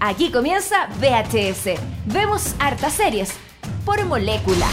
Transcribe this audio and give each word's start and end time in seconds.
Aquí 0.00 0.30
comienza 0.30 0.88
VHS. 1.00 1.80
Vemos 2.06 2.54
hartas 2.58 2.92
series 2.92 3.32
por 3.84 4.04
molécula. 4.04 4.66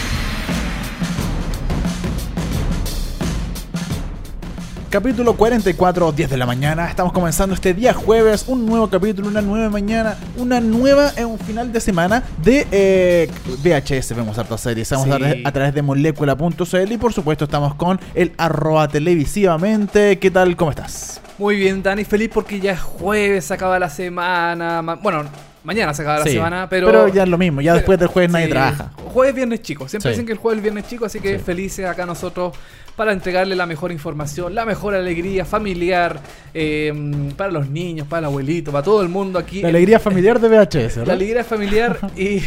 Capítulo 4.89 5.35
44, 5.35 6.11
10 6.11 6.29
de 6.29 6.37
la 6.37 6.45
mañana. 6.45 6.87
Estamos 6.87 7.13
comenzando 7.13 7.55
este 7.55 7.73
día 7.73 7.93
jueves, 7.95 8.45
un 8.47 8.67
nuevo 8.67 8.89
capítulo, 8.89 9.27
una 9.27 9.41
nueva 9.41 9.67
mañana, 9.71 10.17
una 10.37 10.59
nueva, 10.59 11.11
en 11.15 11.25
un 11.25 11.39
final 11.39 11.73
de 11.73 11.79
semana 11.81 12.21
de 12.43 12.67
eh, 12.71 13.31
VHS. 13.63 14.15
Vemos 14.15 14.37
hartas 14.37 14.61
series. 14.61 14.91
Estamos 14.91 15.05
Sí. 15.05 15.11
a, 15.11 15.17
través- 15.17 15.45
a 15.47 15.51
través 15.51 15.73
de 15.73 15.81
molécula.cl 15.81 16.91
y 16.91 16.97
por 16.97 17.11
supuesto 17.11 17.45
estamos 17.45 17.73
con 17.73 17.99
el 18.13 18.33
arroba 18.37 18.87
televisivamente. 18.87 20.19
¿Qué 20.19 20.29
tal? 20.29 20.55
¿Cómo 20.55 20.69
estás? 20.69 21.21
Muy 21.37 21.55
bien, 21.55 21.81
Dani, 21.81 22.03
feliz 22.05 22.29
porque 22.33 22.59
ya 22.59 22.73
es 22.73 22.81
jueves, 22.81 23.45
se 23.45 23.53
acaba 23.53 23.79
la 23.79 23.89
semana. 23.89 24.81
ma- 24.81 24.95
Bueno, 24.95 25.23
mañana 25.63 25.93
se 25.93 26.03
acaba 26.03 26.19
la 26.19 26.25
Sí, 26.25 26.33
semana, 26.33 26.67
pero. 26.69 27.07
ya 27.07 27.23
es 27.23 27.29
lo 27.29 27.37
mismo. 27.37 27.59
Ya 27.61 27.71
pero- 27.71 27.77
después 27.79 27.99
del 27.99 28.07
jueves 28.07 28.31
nadie 28.31 28.47
trabaja. 28.47 28.91
Jueves, 29.13 29.35
viernes 29.35 29.61
chico. 29.61 29.87
Siempre 29.87 30.09
Sí. 30.11 30.13
dicen 30.13 30.25
que 30.27 30.33
el 30.33 30.37
jueves, 30.37 30.61
viernes 30.61 30.87
chico, 30.87 31.05
así 31.05 31.19
que 31.19 31.39
felices 31.39 31.85
acá 31.87 32.05
nosotros 32.05 32.53
para 32.95 33.11
entregarle 33.11 33.55
la 33.55 33.65
mejor 33.65 33.91
información, 33.91 34.53
la 34.53 34.65
mejor 34.65 34.93
alegría 34.93 35.45
familiar 35.45 36.19
eh, 36.53 36.93
para 37.35 37.49
los 37.51 37.67
niños, 37.67 38.07
para 38.07 38.19
el 38.19 38.25
abuelito, 38.25 38.71
para 38.71 38.83
todo 38.83 39.01
el 39.01 39.09
mundo 39.09 39.39
aquí. 39.39 39.61
La 39.63 39.69
alegría 39.69 39.99
familiar 39.99 40.39
de 40.39 40.47
VHS, 40.49 40.97
La 40.97 40.99
¿verdad? 41.01 41.15
alegría 41.15 41.43
familiar 41.43 41.97
y, 42.15 42.41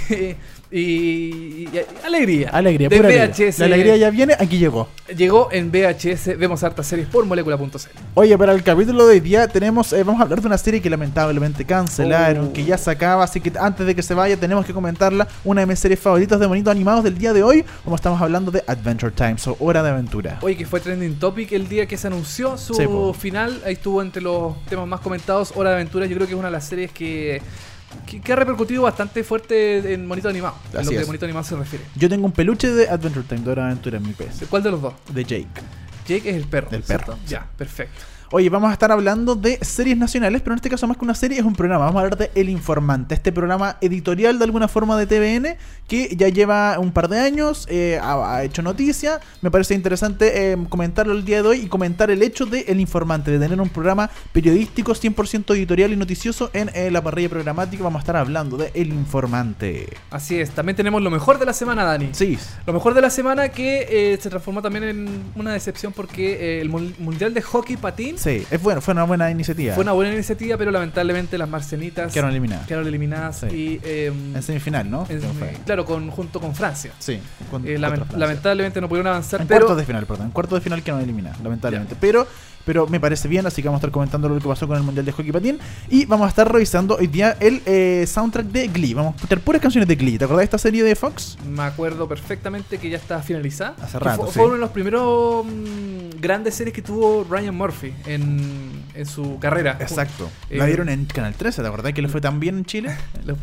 y, 0.70 1.68
alegría. 2.04 2.50
Alegría, 2.50 2.88
de 2.88 2.96
pura. 2.96 3.08
VHS. 3.08 3.58
La 3.60 3.66
alegría 3.66 3.96
ya 3.96 4.10
viene, 4.10 4.34
aquí 4.38 4.58
llegó. 4.58 4.88
Llegó 5.16 5.48
en 5.52 5.70
VHS, 5.70 6.36
vemos 6.38 6.62
hartas 6.64 6.86
series 6.86 7.06
por 7.08 7.24
molécula.cl. 7.24 7.76
Oye, 8.14 8.36
para 8.36 8.52
el 8.52 8.62
capítulo 8.62 9.06
de 9.06 9.14
hoy 9.14 9.20
día 9.20 9.46
tenemos, 9.48 9.92
eh, 9.92 10.02
vamos 10.02 10.20
a 10.20 10.24
hablar 10.24 10.40
de 10.40 10.46
una 10.48 10.58
serie 10.58 10.80
que 10.82 10.90
lamentablemente 10.90 11.64
cancelaron, 11.64 12.48
Oh. 12.48 12.52
que 12.52 12.64
ya 12.64 12.76
se 12.78 12.90
acaba, 12.90 13.22
así 13.24 13.40
que 13.40 13.52
antes 13.58 13.86
de 13.86 13.94
que 13.94 14.02
se 14.02 14.14
vaya 14.14 14.36
tenemos 14.36 14.66
que 14.66 14.72
comentarla, 14.72 15.28
una 15.44 15.60
de 15.60 15.66
mis 15.68 15.78
series 15.78 16.00
favoritas 16.00 16.40
de 16.40 16.46
bonitos 16.46 16.70
animados 16.72 17.04
del 17.04 17.16
día 17.16 17.32
de 17.32 17.42
hoy, 17.42 17.64
como 17.84 17.96
estamos 17.96 18.20
hablando 18.20 18.50
de 18.50 18.64
Adventure 18.66 19.12
Time, 19.12 19.36
o 19.46 19.56
Hora 19.60 19.82
de 19.82 19.90
Aventura. 19.90 20.38
Oye, 20.42 20.56
que 20.56 20.66
fue 20.66 20.80
trending 20.80 21.18
topic 21.18 21.52
el 21.52 21.68
día 21.68 21.86
que 21.86 21.96
se 21.96 22.08
anunció 22.08 22.56
su 22.58 22.74
Sí, 22.74 22.84
final. 23.20 23.62
Ahí 23.64 23.74
estuvo 23.74 24.02
entre 24.02 24.22
los 24.22 24.54
temas 24.66 24.86
más 24.88 25.00
comentados. 25.00 25.52
Hora 25.54 25.70
de 25.70 25.76
Aventura, 25.76 26.06
yo 26.06 26.16
creo 26.16 26.26
que 26.26 26.32
es 26.34 26.38
una 26.38 26.48
de 26.48 26.52
las 26.52 26.66
series 26.66 26.90
que, 26.90 27.40
que, 28.06 28.20
que 28.20 28.32
ha 28.32 28.36
repercutido 28.36 28.82
bastante 28.82 29.22
fuerte 29.24 29.92
en 29.94 30.06
Monito 30.06 30.28
Animado. 30.28 30.56
En 30.72 30.78
Así 30.78 30.86
lo 30.86 30.90
que 30.92 31.00
es. 31.00 31.06
Monito 31.06 31.24
Animado 31.24 31.44
se 31.46 31.56
refiere. 31.56 31.84
Yo 31.96 32.08
tengo 32.08 32.26
un 32.26 32.32
peluche 32.32 32.70
de 32.70 32.88
Adventure 32.88 33.24
Time, 33.28 33.40
de 33.42 33.60
Aventura 33.60 33.96
en 33.98 34.02
mi 34.04 34.12
PS, 34.12 34.46
¿Cuál 34.48 34.62
de 34.62 34.70
los 34.70 34.82
dos? 34.82 34.94
de 35.12 35.24
Jake. 35.24 35.46
Jake 36.06 36.30
es 36.30 36.36
el 36.36 36.44
perro. 36.46 36.68
El 36.72 36.82
¿cierto? 36.84 37.12
perro. 37.12 37.18
Ya, 37.26 37.46
perfecto. 37.56 38.00
Oye, 38.32 38.50
vamos 38.50 38.70
a 38.70 38.72
estar 38.72 38.90
hablando 38.90 39.36
de 39.36 39.56
series 39.64 39.96
nacionales, 39.96 40.42
pero 40.42 40.54
en 40.54 40.56
este 40.56 40.68
caso 40.68 40.86
más 40.88 40.96
que 40.96 41.04
una 41.04 41.14
serie 41.14 41.38
es 41.38 41.44
un 41.44 41.54
programa. 41.54 41.84
Vamos 41.84 42.00
a 42.00 42.04
hablar 42.04 42.18
de 42.18 42.30
El 42.34 42.48
Informante, 42.48 43.14
este 43.14 43.30
programa 43.30 43.76
editorial 43.80 44.38
de 44.38 44.44
alguna 44.44 44.66
forma 44.66 44.96
de 44.98 45.06
TVN 45.06 45.56
que 45.86 46.16
ya 46.16 46.28
lleva 46.28 46.76
un 46.80 46.90
par 46.90 47.06
de 47.08 47.20
años, 47.20 47.68
eh, 47.70 48.00
ha, 48.02 48.34
ha 48.38 48.42
hecho 48.42 48.62
noticia. 48.62 49.20
Me 49.42 49.50
parece 49.52 49.74
interesante 49.74 50.52
eh, 50.52 50.56
comentarlo 50.68 51.12
el 51.12 51.24
día 51.24 51.40
de 51.40 51.48
hoy 51.48 51.58
y 51.60 51.66
comentar 51.68 52.10
el 52.10 52.20
hecho 52.20 52.46
de 52.46 52.62
El 52.66 52.80
Informante, 52.80 53.30
de 53.30 53.38
tener 53.38 53.60
un 53.60 53.68
programa 53.68 54.10
periodístico 54.32 54.92
100% 54.92 55.54
editorial 55.54 55.92
y 55.92 55.96
noticioso 55.96 56.50
en 56.52 56.68
eh, 56.74 56.90
la 56.90 57.02
parrilla 57.02 57.28
programática. 57.28 57.84
Vamos 57.84 58.00
a 58.00 58.02
estar 58.02 58.16
hablando 58.16 58.56
de 58.56 58.72
El 58.74 58.88
Informante. 58.88 59.88
Así 60.10 60.40
es. 60.40 60.50
También 60.50 60.74
tenemos 60.74 61.00
lo 61.00 61.10
mejor 61.10 61.38
de 61.38 61.46
la 61.46 61.52
semana, 61.52 61.84
Dani. 61.84 62.08
Sí, 62.10 62.36
Lo 62.66 62.72
mejor 62.72 62.94
de 62.94 63.02
la 63.02 63.10
semana 63.10 63.50
que 63.50 64.18
se 64.20 64.28
transformó 64.30 64.62
también 64.62 64.82
en 64.84 65.08
una 65.36 65.52
decepción 65.52 65.92
porque 65.92 66.60
el 66.60 66.68
mun- 66.70 66.94
Mundial 66.98 67.32
de 67.32 67.42
Hockey 67.42 67.76
Patín 67.76 68.15
sí, 68.16 68.46
es 68.50 68.62
bueno, 68.62 68.80
fue 68.80 68.92
una 68.92 69.04
buena 69.04 69.30
iniciativa. 69.30 69.74
fue 69.74 69.82
una 69.82 69.92
buena 69.92 70.12
iniciativa, 70.12 70.56
pero 70.56 70.70
lamentablemente 70.70 71.38
las 71.38 71.48
marcenitas 71.48 72.12
Quedaron 72.12 72.30
eliminadas. 72.30 72.66
quedaron 72.66 72.86
eliminadas. 72.88 73.36
Sí. 73.40 73.46
Y, 73.56 73.80
eh, 73.84 74.06
En 74.34 74.42
semifinal, 74.42 74.90
¿no? 74.90 75.06
en- 75.08 75.20
claro, 75.64 75.84
con, 75.84 76.10
junto 76.10 76.40
con 76.40 76.54
Francia. 76.54 76.92
Sí, 76.98 77.18
con- 77.50 77.62
Eh, 77.66 77.74
contra 77.74 77.88
lamen- 77.88 77.96
Francia. 77.98 78.18
lamentablemente 78.18 78.80
no 78.80 78.88
pudieron 78.88 79.06
avanzar, 79.08 79.40
En 79.42 79.46
pero 79.46 79.60
cuartos 79.66 79.76
de 79.78 79.84
final, 79.86 80.06
perdón. 80.06 80.26
En 80.26 80.32
cuartos 80.32 80.58
de 80.58 80.60
final 80.62 80.82
que 80.82 80.90
no 80.92 80.98
eliminar, 81.00 81.34
lamentablemente. 81.42 81.96
Pero, 82.00 82.26
pero 82.66 82.86
me 82.88 83.00
parece 83.00 83.28
bien, 83.28 83.46
así 83.46 83.62
que 83.62 83.68
vamos 83.68 83.78
a 83.78 83.80
estar 83.80 83.90
comentando 83.92 84.28
lo 84.28 84.38
que 84.38 84.46
pasó 84.46 84.66
con 84.68 84.76
el 84.76 84.82
Mundial 84.82 85.06
de 85.06 85.12
Hockey 85.12 85.32
Patín. 85.32 85.58
Y 85.88 86.04
vamos 86.04 86.26
a 86.26 86.28
estar 86.28 86.52
revisando 86.52 86.96
hoy 86.96 87.06
día 87.06 87.36
el 87.40 87.62
eh, 87.64 88.04
soundtrack 88.06 88.46
de 88.48 88.66
Glee. 88.68 88.92
Vamos 88.92 89.14
a 89.14 89.16
escuchar 89.16 89.40
puras 89.40 89.62
canciones 89.62 89.88
de 89.88 89.94
Glee. 89.94 90.18
¿Te 90.18 90.24
acordás 90.24 90.40
de 90.40 90.44
esta 90.44 90.58
serie 90.58 90.82
de 90.82 90.94
Fox? 90.96 91.38
me 91.48 91.62
acuerdo 91.62 92.06
perfectamente 92.08 92.76
que 92.78 92.90
ya 92.90 92.98
está 92.98 93.22
finalizada. 93.22 93.74
Hace 93.80 93.98
rato, 93.98 94.22
Fue, 94.24 94.26
sí. 94.28 94.34
fue 94.34 94.44
uno 94.46 94.54
de 94.54 94.60
los 94.60 94.70
primeros 94.70 95.46
mm, 95.46 96.20
grandes 96.20 96.54
series 96.54 96.74
que 96.74 96.82
tuvo 96.82 97.24
Ryan 97.30 97.54
Murphy 97.54 97.94
en, 98.04 98.82
en 98.94 99.06
su 99.06 99.38
carrera. 99.38 99.76
Exacto. 99.80 100.28
Eh, 100.50 100.58
la 100.58 100.66
vieron 100.66 100.88
en 100.88 101.04
Canal 101.06 101.34
13, 101.34 101.62
¿te 101.62 101.68
acordás 101.68 101.92
que 101.92 102.02
le 102.02 102.08
fue 102.08 102.20
tan 102.20 102.40
bien 102.40 102.58
en 102.58 102.64
Chile? 102.64 102.96
Le 103.24 103.34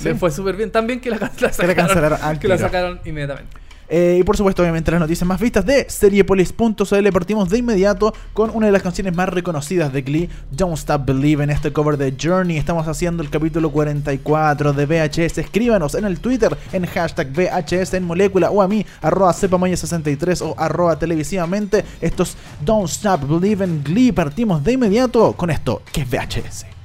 Sí. 0.00 0.14
fue 0.14 0.30
súper 0.30 0.56
bien. 0.56 0.70
Tan 0.70 0.86
bien 0.86 1.00
que 1.00 1.10
la, 1.10 1.16
la 1.18 1.30
Que 1.30 1.42
la 1.46 1.52
sacaron, 1.52 1.74
cancelaron 1.74 2.38
que 2.38 2.48
la 2.48 2.58
sacaron 2.58 3.00
inmediatamente. 3.04 3.56
Eh, 3.88 4.18
y 4.20 4.22
por 4.22 4.36
supuesto, 4.36 4.62
obviamente, 4.62 4.90
las 4.90 5.00
noticias 5.00 5.26
más 5.26 5.40
vistas 5.40 5.64
de 5.64 5.88
Seriepolis.cl. 5.88 7.12
Partimos 7.12 7.48
de 7.48 7.58
inmediato 7.58 8.12
con 8.32 8.50
una 8.50 8.66
de 8.66 8.72
las 8.72 8.82
canciones 8.82 9.14
más 9.14 9.28
reconocidas 9.28 9.92
de 9.92 10.02
Glee, 10.02 10.28
Don't 10.50 10.76
Stop 10.76 11.06
Believing, 11.06 11.50
este 11.50 11.72
cover 11.72 11.96
de 11.96 12.14
Journey. 12.20 12.56
Estamos 12.56 12.86
haciendo 12.86 13.22
el 13.22 13.30
capítulo 13.30 13.70
44 13.70 14.72
de 14.72 14.86
VHS. 14.86 15.38
Escríbanos 15.38 15.94
en 15.94 16.04
el 16.04 16.20
Twitter 16.20 16.56
en 16.72 16.86
hashtag 16.86 17.28
VHS 17.32 17.94
en 17.94 18.04
molécula 18.04 18.50
o 18.50 18.62
a 18.62 18.68
mí, 18.68 18.84
arroba 19.00 19.32
cepamaya63 19.32 20.42
o 20.42 20.54
arroba 20.58 20.98
televisivamente. 20.98 21.84
Estos 22.00 22.36
Don't 22.64 22.88
Stop 22.88 23.26
Believing 23.28 23.82
Glee. 23.82 24.12
Partimos 24.12 24.62
de 24.62 24.72
inmediato 24.72 25.32
con 25.32 25.50
esto, 25.50 25.82
que 25.92 26.02
es 26.02 26.10
VHS. 26.10 26.77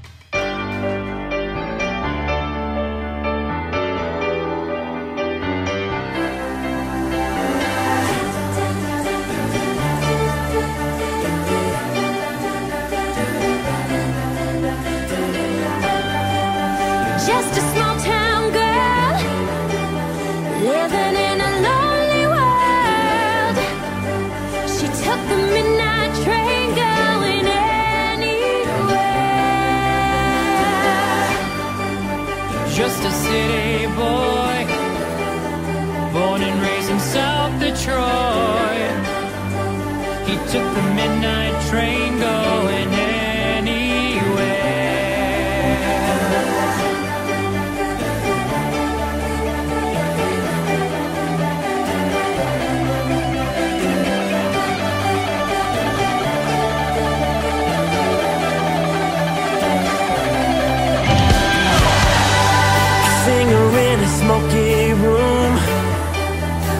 Smoky 64.23 64.93
room. 64.93 65.53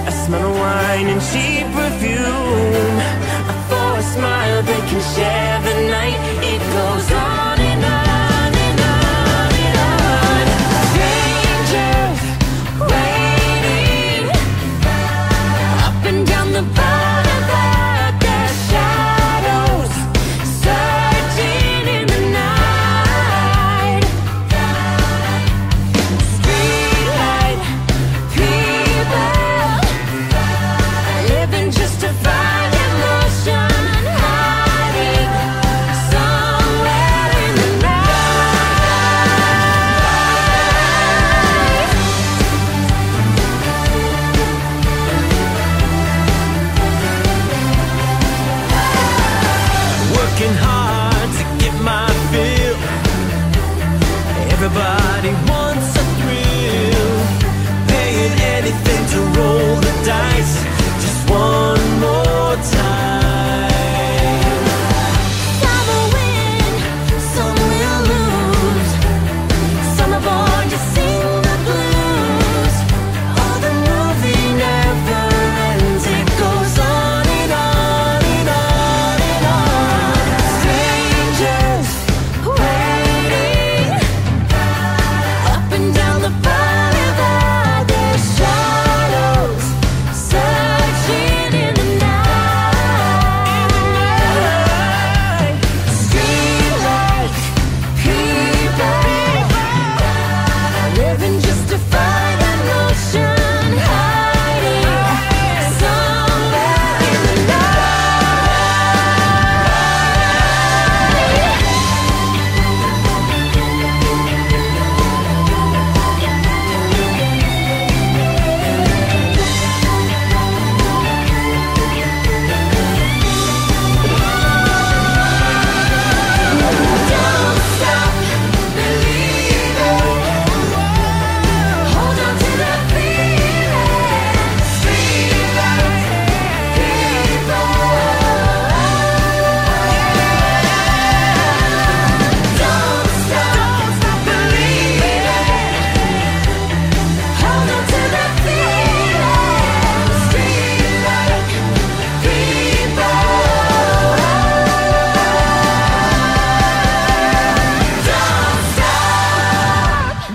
I 0.08 0.12
smell 0.26 0.52
wine 0.52 1.08
and 1.14 1.22
cheap 1.30 1.66
perfume. 1.76 3.13
Can 4.94 5.02
share 5.16 5.62
the 5.62 5.90
night. 5.90 6.53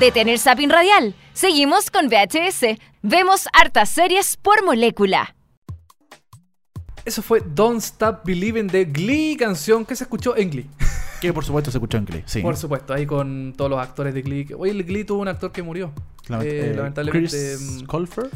Detén 0.08 0.30
el 0.30 0.38
zapping 0.38 0.70
radial. 0.70 1.14
Seguimos 1.34 1.90
con 1.90 2.06
VHS. 2.08 2.78
Vemos 3.02 3.46
hartas 3.52 3.90
series 3.90 4.38
por 4.38 4.64
molécula. 4.64 5.34
Eso 7.04 7.20
fue 7.20 7.42
Don't 7.44 7.82
Stop 7.82 8.24
Believing 8.24 8.68
de 8.68 8.86
Glee, 8.86 9.36
canción 9.38 9.84
que 9.84 9.94
se 9.94 10.04
escuchó 10.04 10.34
en 10.34 10.48
Glee. 10.48 10.70
Que 11.20 11.32
por 11.34 11.44
supuesto 11.44 11.70
se 11.72 11.76
escuchó 11.76 11.98
en 11.98 12.06
Glee. 12.06 12.22
Sí. 12.26 12.40
Por 12.40 12.56
supuesto, 12.56 12.94
ahí 12.94 13.04
con 13.04 13.52
todos 13.54 13.68
los 13.70 13.80
actores 13.80 14.14
de 14.14 14.22
Glee. 14.22 14.46
Oye, 14.56 14.70
el 14.70 14.82
Glee 14.84 15.04
tuvo 15.04 15.20
un 15.20 15.28
actor 15.28 15.50
que 15.52 15.62
murió. 15.62 15.92
Lament- 16.28 16.44
Eh, 16.44 16.70
eh, 16.70 16.74
lamentablemente. 16.74 17.28
Chris 17.28 17.82
mm, 17.82 17.84
Colfer. 17.86 18.30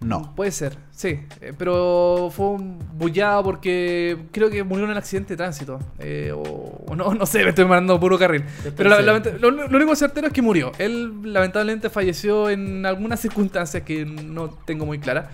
No. 0.00 0.34
Puede 0.34 0.50
ser, 0.50 0.78
sí. 0.92 1.20
Eh, 1.42 1.52
pero 1.56 2.30
fue 2.34 2.46
un 2.46 2.78
bullado 2.94 3.42
porque 3.44 4.16
creo 4.32 4.48
que 4.48 4.64
murió 4.64 4.86
en 4.86 4.92
un 4.92 4.96
accidente 4.96 5.34
de 5.34 5.36
tránsito. 5.36 5.78
Eh, 5.98 6.32
o, 6.34 6.40
o 6.86 6.96
no, 6.96 7.12
no 7.14 7.26
sé, 7.26 7.42
me 7.44 7.50
estoy 7.50 7.66
mandando 7.66 8.00
puro 8.00 8.18
carril. 8.18 8.44
Pero 8.76 8.88
la- 8.88 9.02
lo, 9.02 9.50
lo 9.50 9.76
único 9.76 9.94
certero 9.94 10.28
es 10.28 10.32
que 10.32 10.40
murió. 10.42 10.72
Él 10.78 11.32
lamentablemente 11.32 11.90
falleció 11.90 12.48
en 12.48 12.86
algunas 12.86 13.20
circunstancias 13.20 13.82
que 13.82 14.04
no 14.06 14.48
tengo 14.48 14.86
muy 14.86 14.98
claras. 14.98 15.26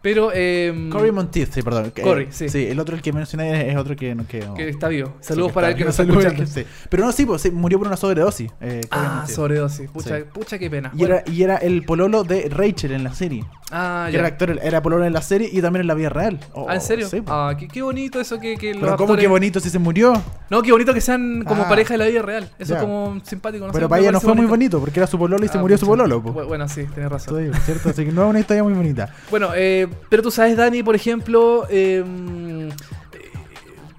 Pero 0.00 0.30
eh, 0.34 0.90
Cory 0.92 1.12
Monteith, 1.12 1.50
sí, 1.50 1.62
perdón. 1.62 1.90
Corey, 2.02 2.28
sí. 2.30 2.46
el 2.66 2.78
otro 2.78 2.94
el 2.94 3.00
que 3.00 3.10
mencioné 3.10 3.70
es, 3.70 3.76
otro 3.78 3.96
que 3.96 4.14
no 4.14 4.26
que, 4.26 4.46
que 4.54 4.68
está 4.68 4.88
vivo. 4.88 5.14
Saludos 5.20 5.48
Sí, 5.50 5.54
para 5.54 5.68
él 5.70 5.76
que 5.76 5.84
nos 5.86 5.96
sí. 5.96 6.66
Pero 6.90 7.06
no, 7.06 7.12
sí, 7.12 7.24
pues 7.24 7.40
sí, 7.40 7.50
murió 7.50 7.78
por 7.78 7.86
una 7.86 7.96
sobredosis. 7.96 8.50
eh, 8.60 8.82
Ah, 8.90 9.14
Monteith. 9.20 9.34
sobredosis. 9.34 9.90
Pucha, 9.90 10.18
Sí. 10.18 10.24
pucha, 10.30 10.58
qué 10.58 10.68
pena. 10.68 10.92
Y 10.94 11.04
era, 11.04 11.22
y 11.26 11.42
era 11.42 11.56
el 11.56 11.84
pololo 11.86 12.22
de 12.22 12.50
Rachel 12.50 12.92
en 12.92 13.02
la 13.02 13.14
serie. 13.14 13.46
Ah, 13.70 14.04
Que 14.06 14.12
ya. 14.14 14.18
era 14.20 14.28
actor, 14.28 14.58
era 14.62 14.82
pololo 14.82 15.04
en 15.04 15.12
la 15.12 15.22
serie 15.22 15.48
y 15.52 15.60
también 15.62 15.82
en 15.82 15.86
la 15.86 15.94
vida 15.94 16.08
real. 16.08 16.38
Oh, 16.52 16.66
Ah, 16.68 16.74
¿en 16.74 16.80
serio? 16.80 17.08
Sí, 17.08 17.20
pues. 17.20 17.30
ah, 17.34 17.54
qué, 17.58 17.68
qué 17.68 17.82
bonito 17.82 18.20
eso 18.20 18.38
que, 18.38 18.56
que 18.56 18.72
los 18.74 18.82
Pero 18.82 18.96
cómo 18.96 19.14
actores- 19.14 19.20
qué 19.22 19.26
bonito 19.28 19.60
si 19.60 19.70
se 19.70 19.78
murió. 19.78 20.12
No, 20.50 20.62
qué 20.62 20.72
bonito 20.72 20.92
que 20.94 21.00
sean 21.00 21.42
como 21.44 21.62
Ah. 21.64 21.68
pareja 21.68 21.94
de 21.94 21.98
la 21.98 22.06
vida 22.06 22.22
real. 22.22 22.50
Eso 22.58 22.74
es 22.74 22.80
como 22.80 23.20
simpático. 23.24 23.66
No 23.66 23.72
Pero 23.72 23.86
sé, 23.86 23.88
para 23.90 24.02
ella 24.02 24.12
no 24.12 24.20
fue 24.20 24.34
muy 24.34 24.46
bonito 24.46 24.80
porque 24.80 25.00
era 25.00 25.06
su 25.06 25.18
pololo 25.18 25.44
y 25.44 25.48
se 25.48 25.58
Ah, 25.58 25.60
murió 25.60 25.78
su 25.78 25.86
pololo. 25.86 26.22
Bu- 26.22 26.46
Bueno, 26.46 26.68
sí, 26.68 26.84
tienes 26.92 27.10
razón. 27.10 27.38
Estoy- 27.44 27.60
¿cierto? 27.62 27.88
Así 27.90 28.04
que 28.04 28.12
no 28.12 28.24
es 28.24 28.30
una 28.30 28.40
historia 28.40 28.62
muy 28.62 28.72
bonita. 28.74 29.08
Bueno, 29.30 29.50
eh, 29.54 29.88
pero 30.08 30.22
tú 30.22 30.30
sabes, 30.30 30.56
Dani, 30.56 30.82
por 30.82 30.94
ejemplo, 30.94 31.66
eh, 31.70 32.04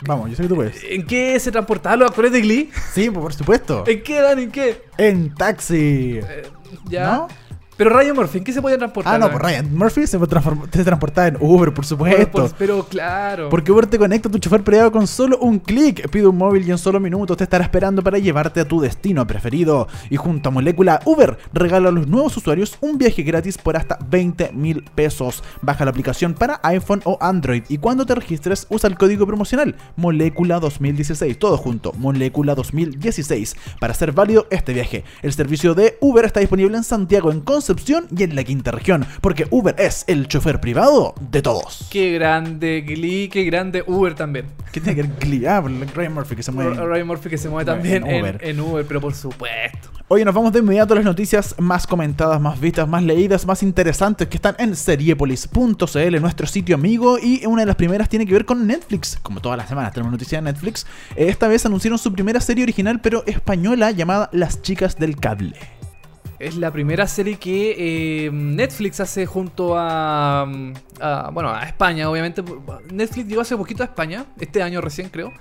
Vamos, 0.07 0.29
yo 0.29 0.35
sé 0.35 0.44
que 0.44 0.50
tú 0.50 0.56
puedes. 0.56 0.83
¿en 0.83 1.06
qué 1.07 1.39
se 1.39 1.51
transportaban 1.51 1.97
los 2.00 2.09
actores 2.09 2.31
de 2.31 2.41
Glee? 2.41 2.69
Sí, 2.94 3.09
por 3.09 3.33
supuesto. 3.33 3.83
¿En 3.88 4.03
qué, 4.03 4.21
Dani? 4.21 4.44
¿En 4.44 4.51
qué? 4.51 4.81
En 4.97 5.33
taxi. 5.33 6.19
Eh, 6.21 6.44
ya. 6.88 7.06
¿No? 7.17 7.27
Pero 7.77 7.89
Ryan 7.89 8.16
Murphy, 8.16 8.38
¿en 8.38 8.44
qué 8.45 8.54
se 8.54 8.62
podía 8.62 8.77
transportar? 8.77 9.15
Ah, 9.15 9.17
no, 9.17 9.29
pues 9.29 9.41
Ryan 9.44 9.75
Murphy 9.75 10.08
se, 10.08 10.17
se 10.17 10.84
transportaba 10.86 11.27
en 11.27 11.36
Uber, 11.41 11.70
por 11.70 11.74
Por- 11.74 11.86
supuesto. 11.86 12.32
por- 12.32 12.53
pero 12.55 12.86
claro. 12.86 13.50
Porque 13.50 13.70
Uber 13.70 13.86
te 13.86 13.98
conecta 13.98 14.29
a 14.29 14.32
tu 14.32 14.38
chofer 14.39 14.63
privado 14.63 14.94
con 14.94 15.05
solo 15.08 15.38
un 15.39 15.60
clic. 15.60 16.10
Pide 16.10 16.25
un 16.25 16.38
móvil 16.38 16.65
y 16.65 16.72
en 16.72 16.77
solo 16.77 17.01
minutos 17.01 17.36
te 17.36 17.44
estará 17.44 17.65
esperando 17.65 18.01
para 18.01 18.17
llevarte 18.17 18.62
a 18.62 18.65
tu 18.67 18.79
destino 18.79 19.27
preferido. 19.27 19.89
Y 20.10 20.15
junto 20.15 20.48
a 20.48 20.51
Molécula, 20.53 21.01
Uber 21.03 21.38
regala 21.51 21.89
a 21.89 21.91
los 21.91 22.08
nuevos 22.08 22.38
usuarios 22.38 22.77
un 22.79 22.98
viaje 22.98 23.24
gratis 23.24 23.58
por 23.58 23.75
hasta 23.75 24.00
20 24.10 24.53
mil 24.53 24.82
pesos. 24.96 25.44
Baja 25.62 25.84
la 25.84 25.91
aplicación 25.91 26.34
para 26.34 26.62
iPhone 26.63 27.01
o 27.03 27.17
Android 27.20 27.63
y 27.67 27.77
cuando 27.79 28.05
te 28.05 28.15
registres 28.15 28.67
usa 28.70 28.88
el 28.89 28.98
código 28.98 29.27
promocional 29.27 29.75
Molécula 29.98 30.62
2016. 30.62 31.38
Todo 31.38 31.58
junto, 31.58 31.91
Molécula 31.98 32.55
2016. 32.55 33.58
Para 33.82 33.91
hacer 33.91 34.13
válido 34.13 34.48
este 34.50 34.72
viaje. 34.74 35.03
El 35.22 35.34
servicio 35.34 35.74
de 35.75 35.98
Uber 36.00 36.24
está 36.24 36.39
disponible 36.39 36.77
en 36.77 36.84
Santiago, 36.86 37.32
en 37.34 37.41
Concepción 37.41 37.64
y 38.15 38.24
en 38.24 38.36
la 38.36 38.43
quinta 38.43 38.72
región. 38.72 39.05
Porque 39.22 39.48
Uber 39.50 39.75
es 39.77 40.03
el 40.07 40.27
chofer 40.27 40.60
privado 40.60 41.15
de 41.31 41.41
todos. 41.41 41.88
Qué 41.89 42.13
grande 42.13 42.81
Glee, 42.81 43.29
qué 43.29 43.43
grande 43.43 43.84
Uber 43.86 44.13
también. 44.15 44.45
¿Qué 44.72 44.81
tiene 44.81 44.95
que 45.01 45.07
ver 45.07 45.19
Glee? 45.19 45.45
Ah, 45.45 45.62
Ryan 45.62 46.13
Murphy 46.13 46.36
que 46.36 46.43
se 46.43 46.51
mueve. 46.51 46.75
Ryan 46.75 47.07
Murphy 47.07 47.29
que 47.29 47.38
se 47.38 47.50
mueve 47.50 47.65
también 47.65 48.05
en 48.05 48.15
en 48.15 48.22
Uber. 48.22 48.38
en 48.41 48.60
Uber, 48.60 48.86
pero 48.86 49.01
por 49.01 49.13
supuesto. 49.13 49.89
Oye, 50.07 50.24
nos 50.24 50.36
vamos 50.36 50.53
de 50.53 50.60
inmediato 50.60 50.93
a 50.93 50.98
las 50.98 51.05
noticias 51.05 51.55
más 51.57 51.88
comentadas, 51.88 52.39
más 52.39 52.60
vistas, 52.60 52.88
más 52.88 53.01
leídas, 53.01 53.45
más 53.48 53.63
interesantes 53.63 54.27
que 54.27 54.38
están 54.38 54.55
en 54.60 54.75
seriepolis.cl, 54.75 56.22
nuestro 56.22 56.45
sitio 56.48 56.75
amigo. 56.75 57.17
Y 57.17 57.45
una 57.45 57.62
de 57.63 57.65
las 57.65 57.75
primeras 57.75 58.07
tiene 58.10 58.25
que 58.25 58.34
ver 58.34 58.45
con 58.45 58.67
Netflix. 58.67 59.17
Como 59.22 59.41
todas 59.41 59.57
las 59.57 59.67
semanas 59.67 59.93
tenemos 59.93 60.12
noticias 60.12 60.43
de 60.43 60.51
Netflix. 60.51 60.86
Eh, 61.15 61.27
Esta 61.29 61.48
vez 61.48 61.65
anunciaron 61.65 61.98
su 61.98 62.13
primera 62.13 62.39
serie 62.39 62.63
original, 62.63 63.00
pero 63.01 63.24
española, 63.25 63.91
llamada 63.91 64.29
Las 64.31 64.62
Chicas 64.62 64.98
del 64.98 65.15
Cable. 65.17 65.55
Es 66.38 66.58
la 66.58 66.72
primera 66.72 67.08
serie 67.08 67.38
que 67.38 68.25
eh, 68.25 68.30
Netflix 68.32 69.00
hace 69.00 69.25
junto 69.25 69.77
a, 69.77 70.42
a- 71.00 71.30
Bueno, 71.32 71.50
a 71.50 71.63
España, 71.63 72.10
obviamente. 72.10 72.44
Netflix 72.92 73.27
llegó 73.27 73.42
hace 73.42 73.56
poquito 73.56 73.84
a 73.84 73.86
España, 73.86 74.25
este 74.39 74.62
año 74.62 74.82
recién 74.82 75.10
creo. 75.10 75.32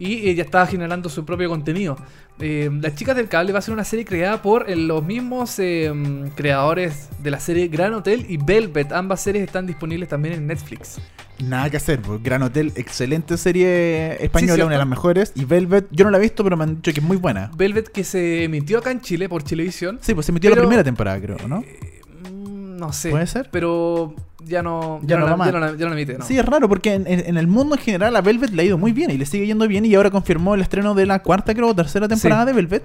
Y 0.00 0.34
ya 0.34 0.42
estaba 0.44 0.66
generando 0.66 1.08
su 1.10 1.24
propio 1.26 1.48
contenido. 1.50 1.96
Eh, 2.40 2.70
Las 2.80 2.94
Chicas 2.94 3.14
del 3.14 3.28
Cable 3.28 3.52
va 3.52 3.58
a 3.58 3.62
ser 3.62 3.74
una 3.74 3.84
serie 3.84 4.06
creada 4.06 4.40
por 4.40 4.68
eh, 4.70 4.74
los 4.74 5.04
mismos 5.04 5.58
eh, 5.58 5.92
creadores 6.34 7.10
de 7.22 7.30
la 7.30 7.38
serie 7.38 7.68
Gran 7.68 7.92
Hotel 7.92 8.24
y 8.28 8.38
Velvet. 8.38 8.92
Ambas 8.92 9.20
series 9.20 9.44
están 9.44 9.66
disponibles 9.66 10.08
también 10.08 10.34
en 10.34 10.46
Netflix. 10.46 10.98
Nada 11.38 11.68
que 11.68 11.76
hacer, 11.76 12.00
Gran 12.24 12.42
Hotel, 12.42 12.72
excelente 12.76 13.36
serie 13.36 14.22
española, 14.24 14.64
una 14.64 14.72
de 14.74 14.78
las 14.78 14.86
mejores. 14.88 15.32
Y 15.34 15.44
Velvet, 15.44 15.86
yo 15.90 16.04
no 16.06 16.10
la 16.10 16.16
he 16.18 16.20
visto, 16.22 16.42
pero 16.44 16.56
me 16.56 16.64
han 16.64 16.76
dicho 16.76 16.92
que 16.94 17.00
es 17.00 17.06
muy 17.06 17.18
buena. 17.18 17.50
Velvet 17.56 17.88
que 17.88 18.02
se 18.04 18.44
emitió 18.44 18.78
acá 18.78 18.90
en 18.90 19.00
Chile 19.02 19.28
por 19.28 19.42
Chilevisión. 19.44 19.98
Sí, 20.00 20.14
pues 20.14 20.24
se 20.26 20.32
la 20.32 20.40
Pero- 20.40 20.62
primera 20.62 20.82
temporada, 20.84 21.20
creo, 21.20 21.36
¿no? 21.46 21.60
Mm, 21.60 22.76
No 22.78 22.92
sé. 22.94 23.10
¿Puede 23.10 23.26
ser? 23.26 23.48
Pero 23.52 24.14
ya 24.46 24.62
no, 24.62 25.00
Ya 25.02 25.18
no 25.18 25.26
la, 25.26 25.44
ya 25.46 25.52
no 25.52 25.60
la- 25.60 25.70
ya 25.76 25.84
no 25.84 25.88
la 25.90 25.92
emite, 26.00 26.18
¿no? 26.18 26.24
Sí, 26.24 26.38
es 26.38 26.44
raro 26.44 26.68
porque 26.68 26.94
en, 26.94 27.06
en- 27.06 27.24
en 27.26 27.36
el 27.36 27.46
mundo 27.46 27.74
en 27.76 27.80
general 27.80 28.14
a 28.16 28.20
Velvet 28.20 28.50
le 28.50 28.62
ha 28.62 28.64
ido 28.64 28.78
muy 28.78 28.92
bien 28.92 29.10
y 29.10 29.18
le 29.18 29.26
sigue 29.26 29.46
yendo 29.46 29.66
bien 29.68 29.84
y 29.84 29.94
ahora 29.94 30.10
confirmó 30.10 30.54
el 30.54 30.60
estreno 30.60 30.94
de 30.94 31.06
la 31.06 31.20
cuarta, 31.20 31.54
creo, 31.54 31.68
o 31.68 31.74
tercera 31.74 32.08
temporada 32.08 32.42
Sí. 32.42 32.46
de 32.48 32.52
Velvet. 32.54 32.82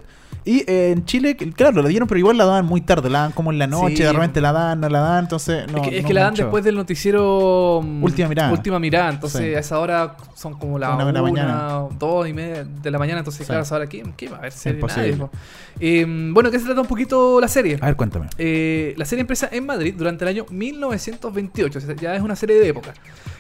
Y 0.48 0.60
eh, 0.68 0.92
en 0.92 1.06
Chile, 1.06 1.36
claro, 1.36 1.82
la 1.82 1.90
dieron, 1.90 2.08
pero 2.08 2.20
igual 2.20 2.38
la 2.38 2.46
daban 2.46 2.68
muy 2.68 2.80
tarde. 2.82 3.10
La 3.10 3.22
dan 3.22 3.32
como 3.32 3.52
en 3.52 3.58
la 3.58 3.66
noche, 3.66 3.98
Sí. 3.98 4.04
de 4.04 4.14
repente 4.14 4.40
la 4.42 4.52
dan, 4.52 4.80
no 4.80 4.88
la 4.90 5.00
dan. 5.00 5.24
Entonces, 5.24 5.66
no. 5.72 5.80
es 5.82 5.90
que, 5.90 5.98
es 5.98 6.04
no 6.04 6.08
que 6.08 6.14
la 6.14 6.22
dan 6.22 6.32
mucho. 6.34 6.44
después 6.44 6.64
del 6.64 6.76
noticiero 6.76 7.82
mm, 7.84 8.04
Última 8.04 8.28
mirada. 8.30 8.52
Última 8.52 8.80
mirada, 8.80 9.10
entonces 9.10 9.42
Sí. 9.42 9.56
a 9.56 9.60
esa 9.60 9.80
hora 9.80 10.16
son 10.36 10.54
como 10.54 10.78
la 10.78 10.94
Una 10.96 11.06
una, 11.08 11.22
mañana. 11.24 11.80
dos 11.98 12.28
y 12.30 12.34
media 12.34 12.64
de 12.64 12.92
la 12.92 13.00
mañana, 13.00 13.20
entonces 13.20 13.40
Sí. 13.40 13.46
claro, 13.48 13.62
a 13.62 13.64
esa 13.64 13.76
hora 13.76 13.88
¿quién, 13.88 14.14
quién 14.16 14.34
va 14.34 14.38
a 14.38 14.42
ver 14.42 14.52
serie? 14.52 14.80
Po. 15.18 15.32
Eh, 15.80 16.06
bueno, 16.32 16.52
¿qué 16.52 16.60
se 16.60 16.66
trata 16.66 16.80
un 16.82 16.88
poquito 16.88 17.42
la 17.42 17.48
serie? 17.48 17.80
A 17.82 17.88
ver, 17.88 17.96
cuéntame. 17.96 18.28
Eh, 18.38 18.94
la 18.98 19.06
serie 19.06 19.22
empieza 19.22 19.50
en 19.52 19.66
Madrid 19.66 19.96
durante 19.98 20.26
el 20.26 20.30
año 20.30 20.46
1928, 20.50 21.80
o 21.80 21.82
sea, 21.82 21.96
ya 21.96 22.16
es 22.16 22.22
una 22.22 22.36
serie 22.36 22.60
de 22.60 22.68
época. 22.70 22.94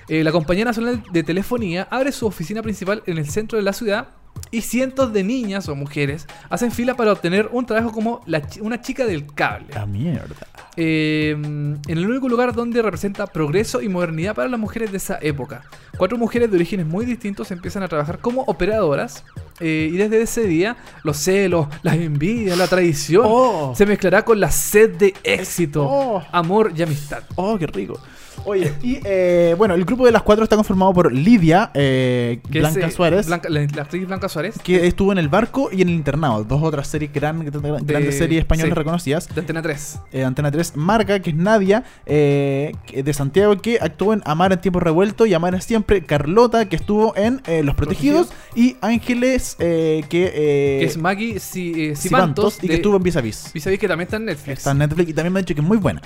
Eh, 0.07 0.23
la 0.23 0.31
Compañía 0.31 0.65
Nacional 0.65 1.03
de 1.11 1.23
Telefonía 1.23 1.87
abre 1.91 2.11
su 2.11 2.25
oficina 2.25 2.61
principal 2.63 3.03
en 3.05 3.17
el 3.19 3.29
centro 3.29 3.57
de 3.59 3.63
la 3.63 3.73
ciudad 3.73 4.07
y 4.51 4.61
cientos 4.61 5.11
de 5.11 5.23
niñas 5.23 5.67
o 5.69 5.75
mujeres 5.75 6.27
hacen 6.49 6.71
fila 6.71 6.95
para 6.95 7.11
obtener 7.11 7.49
un 7.51 7.65
trabajo 7.65 7.91
como 7.91 8.21
la 8.25 8.41
chi- 8.47 8.61
una 8.61 8.79
chica 8.81 9.05
del 9.05 9.25
cable. 9.33 9.67
La 9.73 9.85
mierda. 9.85 10.47
Eh, 10.77 11.31
en 11.31 11.79
el 11.87 12.09
único 12.09 12.27
lugar 12.29 12.53
donde 12.53 12.81
representa 12.81 13.27
progreso 13.27 13.81
y 13.81 13.87
modernidad 13.89 14.35
para 14.35 14.49
las 14.49 14.59
mujeres 14.59 14.91
de 14.91 14.97
esa 14.97 15.17
época. 15.21 15.63
Cuatro 15.97 16.17
mujeres 16.17 16.49
de 16.51 16.57
orígenes 16.57 16.85
muy 16.85 17.05
distintos 17.05 17.49
empiezan 17.51 17.83
a 17.83 17.87
trabajar 17.87 18.19
como 18.19 18.41
operadoras 18.43 19.23
eh, 19.61 19.89
y 19.91 19.95
desde 19.95 20.21
ese 20.21 20.43
día 20.45 20.75
los 21.03 21.15
celos, 21.17 21.67
las 21.81 21.95
envidias, 21.95 22.57
la 22.57 22.67
traición 22.67 23.23
Oh. 23.25 23.73
se 23.75 23.85
mezclará 23.85 24.23
con 24.25 24.39
la 24.39 24.51
sed 24.51 24.95
de 24.97 25.13
éxito, 25.23 25.85
Oh. 25.89 26.23
amor 26.31 26.73
y 26.75 26.81
amistad. 26.81 27.23
Oh, 27.35 27.57
qué 27.57 27.67
rico. 27.67 27.97
Oye, 28.43 28.73
y 28.83 28.99
eh, 29.03 29.55
bueno, 29.57 29.73
el 29.75 29.85
grupo 29.85 30.05
de 30.05 30.11
las 30.11 30.21
cuatro 30.23 30.43
está 30.43 30.55
conformado 30.55 30.93
por 30.93 31.11
Lidia, 31.13 31.71
eh, 31.73 32.39
Blanca 32.49 32.79
es, 32.81 32.85
eh, 32.87 32.91
Suárez, 32.91 33.27
Blanca- 33.27 33.49
la, 33.49 33.61
la 33.73 33.81
actriz 33.81 34.05
Blanca 34.07 34.29
Suárez. 34.29 34.55
que 34.63 34.85
estuvo 34.87 35.11
en 35.11 35.17
el 35.17 35.29
barco 35.29 35.69
y 35.71 35.81
en 35.81 35.89
el 35.89 35.95
internado. 35.95 36.43
Dos 36.43 36.61
otras 36.61 36.87
series 36.87 37.11
gran, 37.13 37.43
gran- 37.45 37.85
grandes 37.85 38.17
series 38.17 38.39
españolas 38.41 38.71
sí. 38.71 38.75
reconocidas. 38.75 39.27
De 39.33 39.39
Antena 39.41 39.61
3. 39.61 39.99
Eh, 40.11 40.23
Antena 40.23 40.51
3, 40.51 40.75
Marca, 40.75 41.19
que 41.21 41.29
es 41.31 41.35
Nadia, 41.35 41.83
de 42.05 43.13
Santiago, 43.13 43.57
que 43.61 43.79
actuó 43.81 44.13
en 44.13 44.21
Amar 44.25 44.51
en 44.53 44.61
Tiempo 44.61 44.79
Revuelto 44.79 45.25
y 45.25 45.33
Amar 45.33 45.55
es 45.55 45.63
Siempre. 45.65 46.03
Carlota, 46.05 46.67
que 46.67 46.75
estuvo 46.75 47.15
en 47.15 47.41
Los 47.65 47.75
Protegidos. 47.75 48.29
Y 48.55 48.77
Ángeles, 48.81 49.55
que, 49.57 50.05
que 50.09 50.83
es 50.83 50.97
Maggie 50.97 51.39
Si- 51.39 51.95
Sibantos. 51.95 52.63
y 52.63 52.67
que 52.67 52.75
estuvo 52.75 52.97
en 52.97 53.03
Vis 53.03 53.15
a 53.17 53.21
Vis. 53.21 53.51
Y 53.53 53.59
sabéis 53.59 53.79
que 53.79 53.87
también 53.87 54.05
está 54.07 54.17
en 54.17 54.25
Netflix. 54.25 54.57
Está 54.59 54.71
en 54.71 54.77
Netflix 54.79 55.09
y 55.09 55.13
también 55.13 55.33
me 55.33 55.39
ha 55.39 55.41
dicho 55.41 55.55
que 55.55 55.61
es 55.61 55.67
muy 55.67 55.77
buena. 55.77 56.01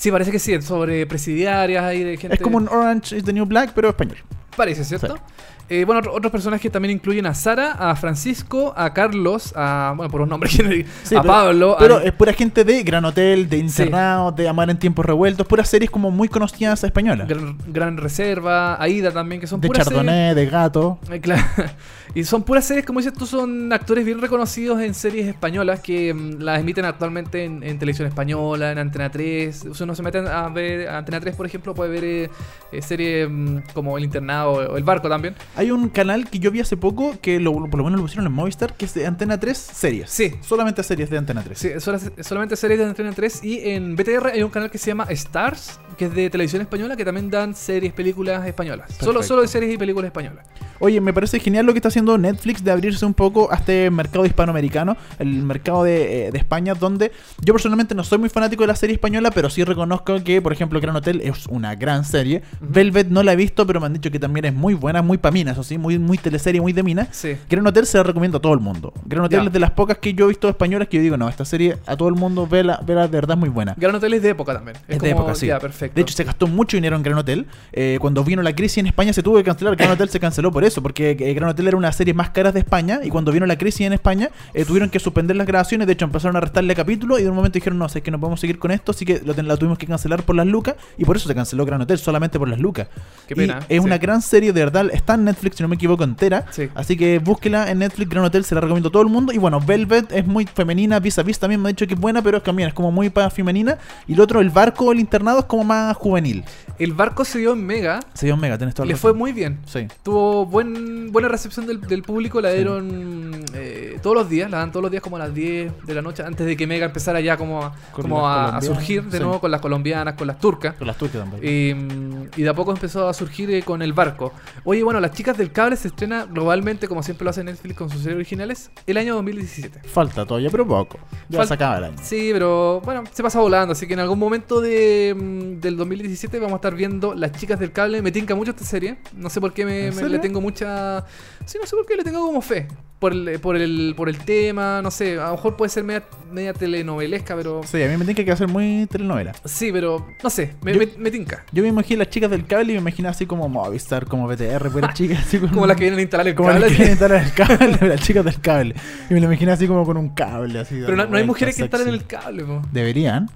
Sí, 0.00 0.10
parece 0.10 0.30
que 0.32 0.38
sí, 0.38 0.60
sobre 0.62 1.06
presidiarias 1.06 1.84
ahí 1.84 2.02
de 2.02 2.16
gente. 2.16 2.36
Es 2.36 2.40
como 2.40 2.56
un 2.56 2.68
Orange 2.68 3.18
is 3.18 3.22
the 3.24 3.34
New 3.34 3.44
Black, 3.44 3.72
pero 3.74 3.90
español. 3.90 4.16
Parece, 4.56 4.82
¿cierto? 4.82 5.14
Sí. 5.16 5.22
Eh, 5.68 5.84
bueno, 5.84 6.00
otro- 6.00 6.14
otros 6.14 6.32
personajes 6.32 6.72
también 6.72 6.92
incluyen 6.94 7.26
a 7.26 7.34
Sara, 7.34 7.72
a 7.72 7.94
Francisco, 7.96 8.72
a 8.76 8.94
Carlos, 8.94 9.52
a. 9.54 9.92
Bueno, 9.94 10.10
por 10.10 10.22
un 10.22 10.30
nombre, 10.30 10.48
Sí, 10.50 11.14
a 11.14 11.20
pero- 11.20 11.22
Pablo. 11.32 11.76
Pero 11.78 11.98
a- 11.98 12.02
es 12.02 12.12
pura 12.12 12.32
gente 12.32 12.64
de 12.64 12.82
Gran 12.82 13.04
Hotel, 13.04 13.46
de 13.48 13.58
Internado, 13.58 14.32
de 14.32 14.48
Amar 14.48 14.70
en 14.70 14.78
Tiempos 14.78 15.04
Revueltos, 15.04 15.46
puras 15.46 15.68
series 15.68 15.90
como 15.90 16.10
muy 16.10 16.28
conocidas 16.28 16.82
españolas. 16.82 17.28
Gran, 17.28 17.58
Gran 17.68 17.96
Reserva, 17.98 18.82
Aida 18.82 19.12
también, 19.12 19.38
que 19.38 19.46
son 19.46 19.60
de 19.60 19.68
puras 19.68 19.86
Chardonnay, 19.86 20.34
de 20.34 20.46
Gato. 20.46 20.98
series- 21.04 21.14
Eh, 21.16 21.20
claro. 21.20 21.42
Y 22.12 22.24
son 22.24 22.42
puras 22.42 22.64
series, 22.64 22.84
como 22.84 22.98
dices 22.98 23.12
tú, 23.14 23.24
son 23.24 23.72
actores 23.72 24.04
bien 24.04 24.20
reconocidos 24.20 24.80
en 24.80 24.94
series 24.94 25.28
españolas 25.28 25.78
que 25.78 26.12
mm, 26.12 26.40
las 26.40 26.58
emiten 26.60 26.84
actualmente 26.84 27.44
en, 27.44 27.62
en 27.62 27.78
televisión 27.78 28.08
española, 28.08 28.72
en 28.72 28.78
Antena 28.78 29.10
3. 29.10 29.66
Si 29.72 29.82
uno 29.84 29.94
se 29.94 30.02
mete 30.02 30.18
a 30.18 30.48
ver 30.48 30.88
Antena 30.88 31.20
3, 31.20 31.36
por 31.36 31.46
ejemplo, 31.46 31.72
puede 31.72 31.90
ver 31.90 32.04
eh, 32.04 32.30
eh, 32.72 32.82
series 32.82 33.28
mm, 33.30 33.58
como 33.74 33.96
El 33.96 34.02
Internado 34.04 34.50
o 34.52 34.76
El 34.76 34.82
Barco 34.82 35.08
también. 35.08 35.36
Hay 35.54 35.70
un 35.70 35.88
canal 35.88 36.28
que 36.28 36.40
yo 36.40 36.50
vi 36.50 36.58
hace 36.60 36.76
poco 36.76 37.14
que 37.22 37.38
lo, 37.38 37.52
por 37.52 37.76
lo 37.76 37.84
menos 37.84 38.00
lo 38.00 38.04
pusieron 38.06 38.26
en 38.26 38.32
Movistar, 38.32 38.74
que 38.74 38.86
es 38.86 38.94
de 38.94 39.06
Antena 39.06 39.38
3 39.38 39.56
series. 39.56 40.10
Sí. 40.10 40.32
Solamente 40.40 40.82
series 40.82 41.10
de 41.10 41.18
Antena 41.18 41.44
3. 41.44 41.58
Sí, 41.58 41.68
sola- 41.78 42.00
solamente 42.22 42.56
series 42.56 42.80
de 42.80 42.86
Antena 42.86 43.12
3 43.12 43.44
y 43.44 43.70
en 43.70 43.94
BTR 43.94 44.26
hay 44.34 44.42
un 44.42 44.50
canal 44.50 44.68
que 44.68 44.78
se 44.78 44.86
llama 44.88 45.06
Stars, 45.10 45.78
que 45.96 46.06
es 46.06 46.14
de 46.14 46.28
televisión 46.28 46.60
española, 46.62 46.96
que 46.96 47.04
también 47.04 47.30
dan 47.30 47.54
series, 47.54 47.92
películas 47.92 48.44
españolas. 48.48 48.90
Solo, 48.98 49.22
solo 49.22 49.42
de 49.42 49.48
series 49.48 49.74
y 49.74 49.78
películas 49.78 50.06
españolas. 50.08 50.44
Oye, 50.82 50.98
me 51.00 51.12
parece 51.12 51.38
genial 51.38 51.66
lo 51.66 51.72
que 51.72 51.78
está 51.78 51.88
haciendo 51.88 51.99
Netflix 52.04 52.62
de 52.64 52.70
abrirse 52.70 53.04
un 53.06 53.14
poco 53.14 53.52
a 53.52 53.56
este 53.56 53.90
mercado 53.90 54.24
hispanoamericano, 54.26 54.96
el 55.18 55.28
mercado 55.42 55.84
de, 55.84 56.26
eh, 56.28 56.30
de 56.32 56.38
España, 56.38 56.74
donde 56.74 57.12
yo 57.44 57.52
personalmente 57.54 57.94
no 57.94 58.04
soy 58.04 58.18
muy 58.18 58.28
fanático 58.28 58.62
de 58.62 58.68
la 58.68 58.76
serie 58.76 58.94
española, 58.94 59.30
pero 59.30 59.50
sí 59.50 59.62
reconozco 59.64 60.22
que, 60.24 60.40
por 60.42 60.52
ejemplo, 60.52 60.80
Gran 60.80 60.96
Hotel 60.96 61.20
es 61.22 61.46
una 61.46 61.74
gran 61.74 62.04
serie. 62.04 62.42
Velvet 62.60 63.08
no 63.08 63.22
la 63.22 63.32
he 63.32 63.36
visto, 63.36 63.66
pero 63.66 63.80
me 63.80 63.86
han 63.86 63.92
dicho 63.92 64.10
que 64.10 64.18
también 64.18 64.44
es 64.46 64.54
muy 64.54 64.74
buena, 64.74 65.02
muy 65.02 65.18
pa' 65.18 65.30
mina, 65.30 65.52
eso 65.52 65.62
sí, 65.62 65.78
muy, 65.78 65.98
muy 65.98 66.18
teleserie, 66.18 66.60
muy 66.60 66.72
de 66.72 66.82
mina. 66.82 67.08
Sí. 67.12 67.36
Gran 67.48 67.66
Hotel 67.66 67.86
se 67.86 67.98
la 67.98 68.04
recomiendo 68.04 68.38
a 68.38 68.40
todo 68.40 68.54
el 68.54 68.60
mundo. 68.60 68.92
Gran 69.04 69.24
Hotel 69.24 69.40
Ya. 69.40 69.46
es 69.46 69.52
de 69.52 69.58
las 69.60 69.70
pocas 69.72 69.98
que 69.98 70.14
yo 70.14 70.24
he 70.26 70.28
visto 70.28 70.48
españolas 70.48 70.88
que 70.88 70.96
yo 70.96 71.02
digo, 71.02 71.16
no, 71.16 71.28
esta 71.28 71.44
serie 71.44 71.76
a 71.86 71.96
todo 71.96 72.08
el 72.08 72.14
mundo 72.14 72.46
vela, 72.46 72.80
vela 72.86 73.02
de 73.02 73.08
verdad 73.08 73.36
muy 73.36 73.48
buena. 73.48 73.74
Gran 73.76 73.94
Hotel 73.94 74.14
es 74.14 74.22
de 74.22 74.30
época 74.30 74.54
también. 74.54 74.76
Es 74.88 74.98
de 74.98 75.10
como- 75.10 75.22
época, 75.22 75.34
sí. 75.34 75.46
Ya, 75.46 75.58
perfecto. 75.58 75.94
De 75.94 76.02
hecho, 76.02 76.14
se 76.14 76.24
gastó 76.24 76.46
mucho 76.46 76.76
dinero 76.76 76.96
en 76.96 77.02
Gran 77.02 77.18
Hotel. 77.18 77.46
Eh, 77.72 77.98
cuando 78.00 78.24
vino 78.24 78.42
la 78.42 78.54
crisis 78.54 78.78
en 78.78 78.86
España 78.86 79.12
se 79.12 79.22
tuvo 79.22 79.36
que 79.36 79.44
cancelar. 79.44 79.76
Gran 79.76 79.90
Hotel 79.92 80.08
se 80.08 80.20
canceló 80.20 80.50
por 80.50 80.64
eso, 80.64 80.82
porque 80.82 81.10
eh, 81.18 81.34
Gran 81.34 81.48
Hotel 81.50 81.68
era 81.68 81.76
una 81.76 81.89
serie 81.92 82.14
más 82.14 82.30
caras 82.30 82.54
de 82.54 82.60
España. 82.60 83.00
Y 83.02 83.08
cuando 83.10 83.32
vino 83.32 83.46
la 83.46 83.56
crisis 83.58 83.82
en 83.86 83.92
España, 83.92 84.30
eh, 84.54 84.64
tuvieron 84.64 84.90
que 84.90 84.98
suspender 84.98 85.36
las 85.36 85.46
grabaciones. 85.46 85.86
De 85.86 85.92
hecho, 85.94 86.04
empezaron 86.04 86.36
a 86.36 86.40
restarle 86.40 86.74
capítulos. 86.74 87.20
Y 87.20 87.22
de 87.24 87.30
un 87.30 87.36
momento 87.36 87.54
dijeron, 87.54 87.78
no, 87.78 87.86
es 87.86 87.92
que 87.94 88.10
no 88.10 88.18
podemos 88.20 88.40
seguir 88.40 88.58
con 88.58 88.70
esto. 88.70 88.92
Así 88.92 89.04
que 89.04 89.20
la 89.24 89.56
tuvimos 89.56 89.78
que 89.78 89.86
cancelar 89.86 90.22
por 90.22 90.36
las 90.36 90.46
lucas. 90.46 90.76
Y 90.98 91.04
por 91.04 91.16
eso 91.16 91.28
se 91.28 91.34
canceló 91.34 91.64
Gran 91.64 91.80
Hotel, 91.80 91.98
solamente 91.98 92.38
por 92.38 92.48
las 92.48 92.58
lucas. 92.60 92.88
Qué 93.26 93.34
Y 93.34 93.36
pena, 93.36 93.58
es 93.68 93.78
sí. 93.80 93.86
una 93.86 93.98
gran 93.98 94.22
serie, 94.22 94.52
de 94.52 94.60
verdad. 94.60 94.86
Está 94.92 95.14
en 95.14 95.24
Netflix, 95.24 95.56
si 95.56 95.62
no 95.62 95.68
me 95.68 95.76
equivoco, 95.76 96.04
entera. 96.04 96.44
Sí. 96.50 96.68
Así 96.74 96.96
que 96.96 97.18
búsquela 97.18 97.70
en 97.70 97.78
Netflix, 97.80 98.08
Gran 98.10 98.24
Hotel, 98.24 98.44
se 98.44 98.54
la 98.54 98.60
recomiendo 98.60 98.88
a 98.88 98.92
todo 98.92 99.02
el 99.02 99.08
mundo. 99.08 99.32
Y 99.32 99.38
bueno, 99.38 99.60
Velvet 99.60 100.12
es 100.12 100.26
muy 100.26 100.46
femenina, 100.46 100.98
Vis 101.00 101.18
a 101.18 101.22
Vis 101.22 101.38
también 101.38 101.60
me 101.60 101.68
ha 101.68 101.72
dicho 101.72 101.86
que 101.86 101.94
es 101.94 102.00
buena, 102.00 102.22
pero 102.22 102.38
es 102.38 102.42
también 102.42 102.68
es 102.68 102.74
como 102.74 102.90
muy 102.90 103.10
para 103.10 103.30
femenina. 103.30 103.78
Y 104.06 104.14
el 104.14 104.20
otro, 104.20 104.40
el 104.40 104.50
barco, 104.50 104.92
el 104.92 105.00
internado, 105.00 105.40
es 105.40 105.44
como 105.46 105.64
más 105.64 105.96
juvenil. 105.96 106.44
El 106.78 106.92
barco 106.94 107.24
se 107.24 107.38
dio 107.38 107.52
en 107.52 107.64
Mega. 107.66 108.00
Se 108.14 108.26
dio 108.26 108.34
un 108.34 108.40
mega, 108.40 108.56
tenés 108.56 108.74
toda 108.74 108.86
la 108.86 108.88
Le 108.88 108.94
razón. 108.94 109.10
fue 109.10 109.18
muy 109.18 109.32
bien. 109.32 109.58
Sí. 109.66 109.86
Tuvo 110.02 110.46
buen, 110.46 111.12
buena 111.12 111.28
recepción 111.28 111.66
del, 111.66 111.79
del 111.88 112.02
público. 112.02 112.40
La 112.40 112.50
dieron 112.52 113.44
eh, 113.54 113.98
todos 114.02 114.16
los 114.16 114.28
días. 114.28 114.50
La 114.50 114.58
dan 114.58 114.70
todos 114.72 114.82
los 114.82 114.90
días 114.90 115.02
como 115.02 115.16
a 115.16 115.20
las 115.20 115.34
10 115.34 115.86
de 115.86 115.94
la 115.94 116.02
noche. 116.02 116.22
Antes 116.22 116.46
de 116.46 116.56
que 116.56 116.66
Mega 116.66 116.86
empezara 116.86 117.20
ya 117.20 117.36
como 117.36 117.62
a, 117.64 117.74
como 117.92 118.26
a, 118.26 118.56
a 118.56 118.62
surgir 118.62 119.04
de 119.04 119.18
sí. 119.18 119.22
nuevo 119.22 119.40
con 119.40 119.50
las 119.50 119.60
colombianas, 119.60 120.14
con 120.14 120.26
las 120.26 120.38
turcas. 120.38 120.74
Con 120.76 120.86
las 120.86 120.96
turcas 120.96 121.22
también. 121.22 121.42
Eh, 121.44 122.28
y 122.36 122.42
de 122.42 122.48
a 122.48 122.54
poco 122.54 122.72
empezó 122.72 123.08
a 123.08 123.14
surgir 123.14 123.50
eh, 123.50 123.62
con 123.62 123.82
el 123.82 123.92
barco. 123.92 124.32
Oye, 124.64 124.82
bueno, 124.82 125.00
Las 125.00 125.12
Chicas 125.12 125.36
del 125.36 125.52
Cable 125.52 125.76
se 125.76 125.88
estrena 125.88 126.26
globalmente, 126.26 126.86
como 126.88 127.02
siempre 127.02 127.24
lo 127.24 127.30
hace 127.30 127.42
Netflix 127.44 127.76
con 127.76 127.90
sus 127.90 128.00
series 128.02 128.16
originales, 128.16 128.70
el 128.86 128.96
año 128.96 129.14
2017. 129.16 129.80
Falta 129.88 130.24
todavía, 130.26 130.50
pero 130.50 130.66
poco. 130.66 130.98
Ya 131.28 131.40
Fal- 131.40 131.46
se 131.48 131.54
acaba 131.54 131.78
el 131.78 131.84
año. 131.84 131.96
Sí, 132.02 132.30
pero 132.32 132.80
bueno, 132.84 133.04
se 133.12 133.22
pasa 133.22 133.40
volando, 133.40 133.72
así 133.72 133.86
que 133.86 133.94
en 133.94 134.00
algún 134.00 134.18
momento 134.18 134.60
de, 134.60 135.14
mm, 135.16 135.60
del 135.60 135.76
2017 135.76 136.38
vamos 136.38 136.54
a 136.54 136.56
estar 136.56 136.74
viendo 136.74 137.14
Las 137.14 137.32
Chicas 137.32 137.58
del 137.58 137.72
Cable. 137.72 138.02
Me 138.02 138.12
tinca 138.12 138.34
mucho 138.34 138.50
esta 138.52 138.64
serie. 138.64 138.98
No 139.14 139.28
sé 139.30 139.40
por 139.40 139.52
qué 139.52 139.64
me, 139.64 139.88
¿En 139.88 139.96
me- 139.96 140.08
le 140.08 140.18
tengo 140.18 140.40
mucha... 140.40 141.04
Sí, 141.46 141.58
no 141.60 141.66
sé 141.70 141.76
por 141.76 141.86
qué 141.86 141.96
le 141.96 142.04
tengo 142.04 142.24
como 142.26 142.40
fe. 142.42 142.66
Por 142.98 143.14
el, 143.14 143.40
por 143.40 143.56
el, 143.56 143.94
por 143.96 144.10
el 144.10 144.18
tema, 144.18 144.82
no 144.82 144.90
sé, 144.90 145.18
a 145.18 145.28
lo 145.28 145.32
mejor 145.32 145.56
puede 145.56 145.70
ser 145.70 145.84
media, 145.84 146.04
media 146.30 146.52
telenovelesca, 146.52 147.34
pero... 147.34 147.62
Sí, 147.64 147.82
a 147.82 147.88
mí 147.88 147.96
me 147.96 148.04
tiene 148.04 148.26
que 148.26 148.30
hacer 148.30 148.46
muy 148.46 148.86
telenovela. 148.90 149.32
Sí, 149.46 149.72
pero 149.72 150.06
no 150.22 150.28
sé, 150.28 150.52
me, 150.62 150.74
Yo- 150.74 150.80
me- 150.80 150.88
me 150.98 151.10
tinca. 151.10 151.42
Yo 151.50 151.62
me 151.62 151.70
imagino 151.70 152.00
las 152.00 152.10
chicas 152.10 152.30
del 152.30 152.44
cable 152.46 152.72
y 152.72 152.74
me 152.74 152.80
imagino 152.82 153.08
así 153.08 153.24
como 153.24 153.48
Movistar, 153.48 154.04
como 154.04 154.28
BTR, 154.28 154.68
puras 154.70 154.92
chicas 154.98 155.20
así 155.20 155.38
Como 155.38 155.66
las 155.66 155.78
que 155.78 155.84
vienen 155.84 155.98
a 155.98 156.02
instalar 156.02 156.28
el 156.28 156.34
Como 156.34 156.50
cable. 156.50 156.60
las 156.60 156.68
que 156.76 156.76
vienen 156.76 156.88
a 156.90 156.92
instalar 156.92 157.24
el 157.24 157.32
cable, 157.32 157.88
las 157.88 158.00
chicas 158.02 158.22
del 158.26 158.38
cable. 158.42 158.74
Y 159.08 159.14
me 159.14 159.20
lo 159.20 159.26
imagino 159.28 159.52
así 159.52 159.66
como 159.66 159.86
con 159.86 159.96
un 159.96 160.10
cable 160.10 160.58
así. 160.58 160.74
Pero 160.74 160.88
no, 160.94 160.96
dando 160.98 161.12
no 161.12 161.16
hay 161.16 161.22
vueltas, 161.22 161.26
mujeres 161.26 161.56
que 161.56 161.62
instalen 161.62 161.86
sexy. 161.86 162.00
el 162.00 162.06
cable, 162.06 162.44
po. 162.44 162.62
Deberían. 162.70 163.30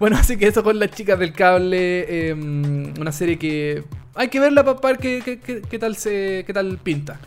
Bueno, 0.00 0.16
así 0.16 0.36
que 0.36 0.48
eso 0.48 0.64
con 0.64 0.76
las 0.80 0.90
chicas 0.90 1.20
del 1.20 1.32
cable. 1.32 2.30
eh, 2.30 2.32
una 2.34 3.12
serie 3.12 3.38
que 3.38 3.84
hay 4.16 4.26
que 4.26 4.40
verla 4.40 4.64
para 4.64 4.80
ver 4.80 4.98
qué, 4.98 5.22
qué- 5.24 5.38
qué- 5.38 5.62
qué 5.62 5.78
tal 5.78 5.94
se 5.94 6.42
qué 6.44 6.52
tal 6.52 6.78
pinta. 6.82 7.20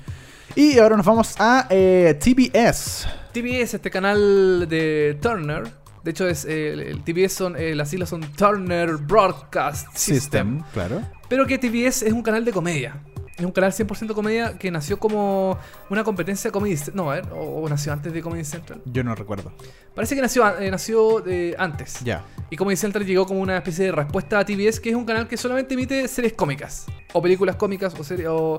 Y 0.57 0.79
ahora 0.79 0.97
nos 0.97 1.05
vamos 1.05 1.35
a 1.37 1.67
eh, 1.69 2.17
TBS. 2.19 3.07
TBS, 3.31 3.75
este 3.75 3.91
canal 3.91 4.67
de 4.67 5.15
Turner. 5.21 5.65
De 6.03 6.09
hecho, 6.09 6.27
es 6.27 6.45
eh, 6.45 6.73
el, 6.73 7.03
TBS 7.03 7.31
son, 7.33 7.55
eh, 7.55 7.75
las 7.75 7.91
siglas 7.91 8.09
son 8.09 8.21
Turner 8.21 8.97
Broadcast 8.97 9.95
System. 9.95 10.63
claro. 10.73 11.03
Pero 11.29 11.45
que 11.45 11.59
TBS 11.59 12.01
es 12.01 12.11
un 12.11 12.23
canal 12.23 12.43
de 12.43 12.51
comedia. 12.51 12.95
Es 13.37 13.45
un 13.45 13.51
canal 13.51 13.71
100% 13.71 14.13
comedia 14.13 14.57
que 14.57 14.71
nació 14.71 14.97
como 14.99 15.59
una 15.91 16.03
competencia 16.03 16.49
de 16.49 16.51
Comedy 16.51 16.75
Central. 16.75 16.95
No, 16.95 17.11
a 17.11 17.15
ver, 17.15 17.25
o, 17.33 17.61
o 17.61 17.69
nació 17.69 17.93
antes 17.93 18.11
de 18.11 18.21
Comedy 18.21 18.43
Central. 18.43 18.81
Yo 18.85 19.03
no 19.03 19.13
recuerdo. 19.13 19.51
Parece 19.93 20.15
que 20.15 20.21
nació, 20.21 20.59
eh, 20.59 20.71
nació 20.71 21.23
eh, 21.27 21.55
antes. 21.59 21.99
Ya. 22.03 22.23
Y 22.49 22.55
Comedy 22.55 22.77
Central 22.77 23.05
llegó 23.05 23.27
como 23.27 23.39
una 23.41 23.57
especie 23.57 23.85
de 23.85 23.91
respuesta 23.91 24.39
a 24.39 24.45
TBS, 24.45 24.79
que 24.79 24.89
es 24.89 24.95
un 24.95 25.05
canal 25.05 25.27
que 25.27 25.37
solamente 25.37 25.75
emite 25.75 26.07
series 26.07 26.33
cómicas. 26.33 26.87
O 27.13 27.21
películas 27.21 27.55
cómicas, 27.57 27.93
o 27.99 28.03
series. 28.03 28.27
o. 28.29 28.57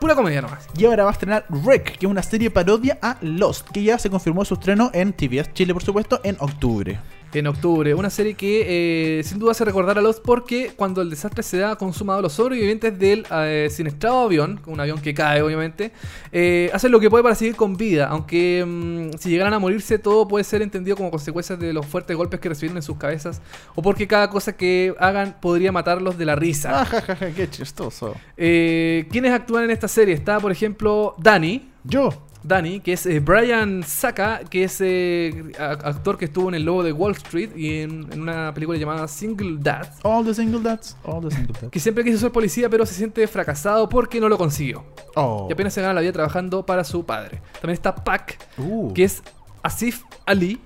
pura 0.00 0.16
comedia 0.16 0.42
nomás. 0.42 0.66
Y 0.76 0.84
ahora 0.84 1.04
va 1.04 1.10
a 1.10 1.12
estrenar 1.12 1.46
Rec, 1.64 1.96
que 1.96 2.06
es 2.06 2.10
una 2.10 2.22
serie 2.22 2.50
parodia 2.50 2.98
a 3.00 3.18
Lost, 3.20 3.68
que 3.68 3.84
ya 3.84 3.98
se 3.98 4.10
confirmó 4.10 4.44
su 4.44 4.54
estreno 4.54 4.90
en 4.94 5.12
TBS 5.12 5.52
Chile, 5.52 5.72
por 5.72 5.84
supuesto, 5.84 6.20
en 6.24 6.36
octubre. 6.40 6.98
En 7.34 7.46
octubre. 7.46 7.94
Una 7.94 8.10
serie 8.10 8.34
que 8.34 9.18
eh, 9.18 9.24
sin 9.24 9.38
duda 9.38 9.54
se 9.54 9.64
recordará 9.64 10.00
a 10.00 10.02
Lost 10.02 10.22
porque 10.24 10.72
cuando 10.74 11.02
el 11.02 11.10
desastre 11.10 11.42
se 11.42 11.58
da 11.58 11.76
consumado 11.76 12.22
los 12.22 12.32
sobrevivientes 12.32 12.98
del 12.98 13.26
eh, 13.30 13.68
siniestrado 13.70 14.20
avión, 14.20 14.60
un 14.66 14.80
avión 14.80 15.00
que 15.00 15.14
cae 15.14 15.42
obviamente, 15.42 15.92
eh, 16.32 16.70
hacen 16.72 16.90
lo 16.90 17.00
que 17.00 17.10
puede 17.10 17.22
para 17.22 17.34
seguir 17.34 17.56
con 17.56 17.76
vida, 17.76 18.06
aunque 18.08 18.64
mm, 18.66 19.18
si 19.18 19.30
llegaran 19.30 19.52
a 19.54 19.58
morirse 19.58 19.98
todo 19.98 20.26
puede 20.26 20.44
ser 20.44 20.62
entendido 20.62 20.96
como 20.96 21.10
consecuencia 21.10 21.56
de 21.56 21.72
los 21.72 21.86
fuertes 21.86 22.16
golpes 22.16 22.40
que 22.40 22.48
recibieron 22.48 22.76
en 22.76 22.82
sus 22.82 22.96
cabezas 22.96 23.40
o 23.74 23.82
porque 23.82 24.06
cada 24.06 24.30
cosa 24.30 24.56
que 24.56 24.94
hagan 24.98 25.36
podría 25.40 25.72
matarlos 25.72 26.16
de 26.16 26.24
la 26.24 26.36
risa. 26.36 26.86
Ah, 26.88 27.16
qué 27.36 27.48
chistoso. 27.50 28.14
Eh, 28.36 29.06
¿Quiénes 29.10 29.32
actúan 29.32 29.64
en 29.64 29.70
esta 29.70 29.88
serie? 29.88 30.14
Está 30.14 30.40
por 30.40 30.52
ejemplo 30.52 31.14
Danny, 31.18 31.68
Yo. 31.88 32.10
Danny, 32.44 32.78
que 32.80 32.92
es 32.92 33.04
eh, 33.04 33.18
Brian 33.18 33.82
Saka, 33.82 34.40
que 34.48 34.62
es 34.64 34.80
eh, 34.80 35.52
actor 35.58 36.16
que 36.16 36.26
estuvo 36.26 36.48
en 36.48 36.54
El 36.54 36.62
Lobo 36.64 36.84
de 36.84 36.92
Wall 36.92 37.12
Street 37.12 37.50
y 37.56 37.80
en, 37.80 38.06
en 38.12 38.20
una 38.22 38.54
película 38.54 38.78
llamada 38.78 39.08
Single 39.08 39.56
Dad, 39.58 39.88
All 40.04 40.24
the 40.24 40.32
single 40.32 40.60
dads. 40.62 40.96
All 41.04 41.20
the 41.20 41.34
single 41.34 41.52
dads. 41.60 41.70
que 41.72 41.80
siempre 41.80 42.04
quiso 42.04 42.16
ser 42.18 42.30
policía 42.30 42.68
pero 42.70 42.86
se 42.86 42.94
siente 42.94 43.26
fracasado 43.26 43.88
porque 43.88 44.20
no 44.20 44.28
lo 44.28 44.38
consiguió. 44.38 44.84
Oh. 45.16 45.46
Y 45.50 45.52
apenas 45.52 45.74
se 45.74 45.82
gana 45.82 45.92
la 45.94 46.00
vida 46.00 46.12
trabajando 46.12 46.64
para 46.64 46.84
su 46.84 47.04
padre. 47.04 47.42
También 47.54 47.74
está 47.74 47.92
Pac, 47.94 48.38
Uh. 48.56 48.92
que 48.94 49.02
es 49.04 49.20
Asif 49.64 50.02
Ali, 50.24 50.60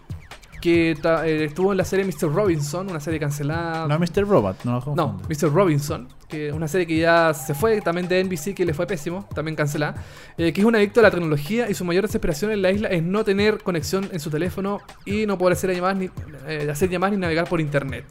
que 0.61 0.91
eh, 0.93 1.45
estuvo 1.45 1.73
en 1.73 1.79
la 1.79 1.85
serie 1.85 2.05
Mr. 2.05 2.33
Robinson, 2.33 2.91
una 2.91 3.01
serie 3.01 3.19
cancelada. 3.19 3.89
No 3.89 3.99
Mr. 3.99 4.29
Robot, 4.29 4.65
no 4.65 4.79
lo 4.87 4.95
No. 4.95 5.21
Mr. 5.29 5.51
Robinson, 5.53 6.07
que 6.33 6.49
es 6.49 6.55
una 6.55 6.67
serie 6.67 6.87
que 6.87 6.97
ya 6.97 7.35
se 7.35 7.53
fue, 7.53 7.83
también 7.83 8.09
de 8.09 8.25
NBC, 8.25 8.55
que 8.55 8.65
le 8.65 8.73
fue 8.73 8.87
pésimo, 8.87 9.29
también 9.35 9.55
cancelada, 9.55 10.03
eh, 10.39 10.51
que 10.55 10.63
es 10.63 10.67
un 10.67 10.75
adicto 10.75 11.01
a 11.01 11.03
la 11.03 11.11
tecnología 11.11 11.69
y 11.69 11.75
su 11.75 11.85
mayor 11.85 12.07
desesperación 12.07 12.51
en 12.53 12.63
la 12.63 12.71
isla 12.71 12.89
es 12.89 13.03
no 13.03 13.23
tener 13.23 13.59
conexión 13.59 14.09
en 14.11 14.19
su 14.19 14.31
teléfono 14.31 14.81
y 15.05 15.27
no 15.27 15.37
poder 15.37 15.53
hacer 15.53 15.75
llamadas 15.75 15.99
ni, 15.99 16.11
eh, 16.49 16.69
hacer 16.71 16.89
llamadas 16.89 17.13
ni 17.13 17.21
navegar 17.21 17.47
por 17.47 17.61
internet. 17.61 18.07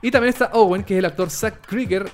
Y 0.00 0.12
también 0.12 0.28
está 0.28 0.50
Owen, 0.52 0.84
que 0.84 0.94
es 0.94 1.00
el 1.00 1.04
actor 1.04 1.28
Zack 1.28 1.66
Krieger, 1.66 2.08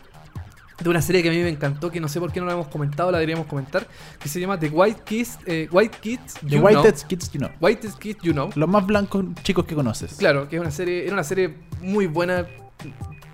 de 0.83 0.89
una 0.89 1.03
serie 1.03 1.23
que 1.23 1.29
a 1.29 1.33
mí 1.33 1.39
me 1.39 1.51
encantó, 1.51 1.91
que 1.91 2.01
no 2.01 2.09
sé 2.09 2.19
por 2.19 2.33
qué 2.33 2.41
no 2.41 2.47
la 2.47 2.55
hemos 2.55 2.69
comentado, 2.69 3.11
la 3.11 3.19
deberíamos 3.19 3.47
comentar, 3.47 3.87
que 4.19 4.31
se 4.31 4.41
llama 4.41 4.59
The 4.59 4.69
White 4.69 5.03
Kids, 5.05 5.39
eh, 5.45 5.69
White 5.71 5.99
Kids, 6.01 6.35
The 6.35 6.49
You 6.49 6.61
White 6.61 6.81
Know. 6.81 7.09
Kids, 7.09 7.31
you 7.33 7.39
know. 7.39 7.51
Whitest 7.61 7.99
Kids 7.99 8.23
You 8.23 8.33
Know. 8.33 8.51
Los 8.55 8.69
más 8.69 8.87
blancos 8.87 9.25
chicos 9.43 9.67
que 9.67 9.75
conoces. 9.75 10.15
Claro, 10.15 10.49
que 10.49 10.57
es 10.57 10.63
una 10.63 10.71
serie, 10.71 11.05
era 11.05 11.13
una 11.13 11.25
serie 11.25 11.55
muy 11.83 12.07
buena. 12.07 12.47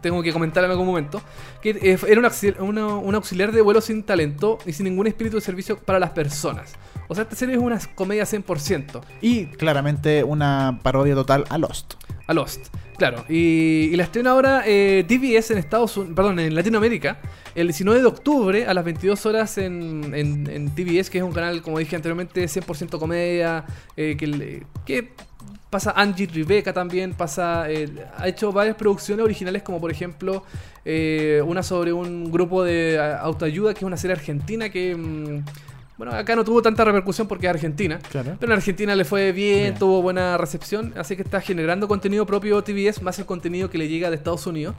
Tengo 0.02 0.22
que 0.22 0.32
comentarla 0.32 0.66
en 0.66 0.72
algún 0.72 0.86
momento. 0.86 1.22
Que 1.62 1.70
eh, 1.70 1.98
era 2.08 2.18
un 2.18 2.24
auxiliar, 2.26 2.60
una- 2.62 2.96
un 2.96 3.14
auxiliar 3.14 3.52
de 3.52 3.62
vuelo 3.62 3.80
sin 3.80 4.02
talento 4.02 4.58
y 4.66 4.72
sin 4.74 4.84
ningún 4.84 5.06
espíritu 5.06 5.36
de 5.36 5.40
servicio 5.42 5.78
para 5.78 5.98
las 5.98 6.10
personas. 6.10 6.74
O 7.08 7.14
sea, 7.14 7.22
esta 7.24 7.36
serie 7.36 7.54
es 7.54 7.60
una 7.60 7.78
comedia 7.94 8.24
100%. 8.24 9.00
Y 9.20 9.46
claramente 9.46 10.24
una 10.24 10.80
parodia 10.82 11.14
total 11.14 11.44
a 11.48 11.58
Lost. 11.58 11.94
A 12.26 12.34
Lost, 12.34 12.68
claro. 12.96 13.24
Y, 13.28 13.90
y 13.92 13.96
la 13.96 14.04
estrena 14.04 14.30
ahora 14.30 14.62
eh, 14.64 15.04
TBS 15.06 15.50
en 15.50 15.58
Estados 15.58 15.96
Unidos, 15.96 16.14
perdón, 16.16 16.38
en 16.38 16.54
Latinoamérica, 16.54 17.20
el 17.54 17.66
19 17.66 18.00
de 18.00 18.06
octubre 18.06 18.66
a 18.66 18.72
las 18.72 18.84
22 18.84 19.26
horas 19.26 19.58
en, 19.58 20.12
en, 20.14 20.48
en 20.48 20.70
TBS, 20.70 21.10
que 21.10 21.18
es 21.18 21.24
un 21.24 21.32
canal, 21.32 21.60
como 21.62 21.78
dije 21.80 21.96
anteriormente, 21.96 22.44
100% 22.44 22.98
comedia, 22.98 23.64
eh, 23.96 24.16
que 24.86 25.12
pasa 25.70 25.92
Angie 25.96 26.26
Rebecca 26.26 26.72
también, 26.72 27.14
pasa, 27.14 27.70
eh, 27.70 27.88
ha 28.18 28.28
hecho 28.28 28.52
varias 28.52 28.76
producciones 28.76 29.24
originales 29.24 29.62
como 29.62 29.80
por 29.80 29.90
ejemplo 29.90 30.44
eh, 30.84 31.42
una 31.46 31.62
sobre 31.62 31.92
un 31.92 32.30
grupo 32.30 32.62
de 32.62 33.00
autoayuda, 33.00 33.72
que 33.72 33.78
es 33.78 33.84
una 33.84 33.96
serie 33.96 34.14
argentina 34.14 34.68
que... 34.68 34.94
mm, 34.94 35.44
bueno, 35.96 36.14
acá 36.16 36.34
no 36.34 36.42
tuvo 36.42 36.60
tanta 36.62 36.84
repercusión 36.84 37.28
porque 37.28 37.46
es 37.46 37.50
Argentina. 37.50 38.00
Claro. 38.10 38.36
Pero 38.40 38.52
en 38.52 38.56
Argentina 38.56 38.96
le 38.96 39.04
fue 39.04 39.30
bien, 39.30 39.60
Bien. 39.60 39.74
tuvo 39.76 40.02
buena 40.02 40.36
recepción, 40.36 40.92
así 40.96 41.14
que 41.14 41.22
está 41.22 41.40
generando 41.40 41.86
contenido 41.86 42.26
propio 42.26 42.60
TBS, 42.62 43.02
más 43.02 43.18
el 43.20 43.26
contenido 43.26 43.70
que 43.70 43.78
le 43.78 43.86
llega 43.86 44.10
de 44.10 44.16
Estados 44.16 44.46
Unidos. 44.46 44.74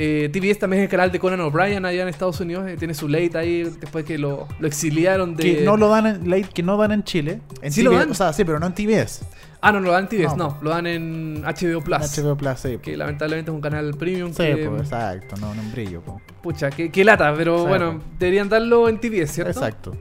Eh, 0.00 0.28
TBS 0.32 0.60
también 0.60 0.80
es 0.82 0.86
el 0.86 0.90
canal 0.90 1.10
de 1.10 1.18
Conan 1.18 1.40
O'Brien 1.40 1.84
allá 1.84 2.02
en 2.02 2.08
Estados 2.08 2.38
Unidos, 2.40 2.68
eh, 2.68 2.76
tiene 2.78 2.94
su 2.94 3.08
late 3.08 3.36
ahí 3.36 3.64
después 3.64 4.04
que 4.04 4.16
lo, 4.16 4.46
lo 4.60 4.66
exiliaron 4.68 5.34
de... 5.34 5.56
Que 5.56 5.64
no 5.64 5.76
lo 5.76 5.88
dan 5.88 6.06
en 6.06 6.30
late, 6.30 6.48
que 6.54 6.62
no 6.62 6.76
dan 6.76 6.92
en 6.92 7.02
Chile. 7.02 7.40
En 7.62 7.72
Sí 7.72 7.82
lo 7.82 7.90
dan. 7.90 8.08
O 8.08 8.14
sea, 8.14 8.32
sí, 8.32 8.44
pero 8.44 8.60
no 8.60 8.66
en 8.66 8.74
TBS. 8.74 9.22
Ah, 9.60 9.72
no, 9.72 9.80
no 9.80 9.86
lo 9.86 9.92
dan 9.92 10.04
en 10.04 10.08
TBS, 10.08 10.36
No. 10.36 10.50
no, 10.50 10.58
lo 10.62 10.70
dan 10.70 10.86
en 10.86 11.42
HBO 11.42 11.82
Plus. 11.82 12.16
HBO 12.16 12.36
Plus, 12.36 12.60
sí. 12.60 12.78
Que 12.80 12.96
lamentablemente 12.96 13.50
es 13.50 13.54
un 13.56 13.60
canal 13.60 13.92
premium 13.98 14.30
Sí, 14.30 14.44
que, 14.44 14.68
pues, 14.68 14.82
exacto, 14.82 15.34
no, 15.40 15.52
no 15.52 15.60
en 15.62 15.72
brillo. 15.72 16.00
po. 16.00 16.22
pucha, 16.42 16.70
que, 16.70 16.92
que 16.92 17.04
lata, 17.04 17.34
pero 17.36 17.66
bueno, 17.66 18.00
deberían 18.20 18.48
darlo 18.48 18.88
en 18.88 19.00
TBS, 19.00 19.32
¿cierto? 19.32 19.50
Exacto. 19.50 19.96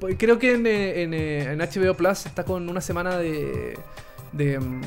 Pues 0.00 0.16
Creo 0.18 0.38
que 0.38 0.54
en, 0.54 0.66
eh, 0.66 1.02
en, 1.02 1.12
eh, 1.12 1.52
en 1.52 1.58
HBO 1.58 1.94
Plus 1.94 2.24
está 2.24 2.42
con 2.44 2.70
una 2.70 2.80
semana 2.80 3.18
de, 3.18 3.78
de, 4.32 4.58
mm, 4.58 4.80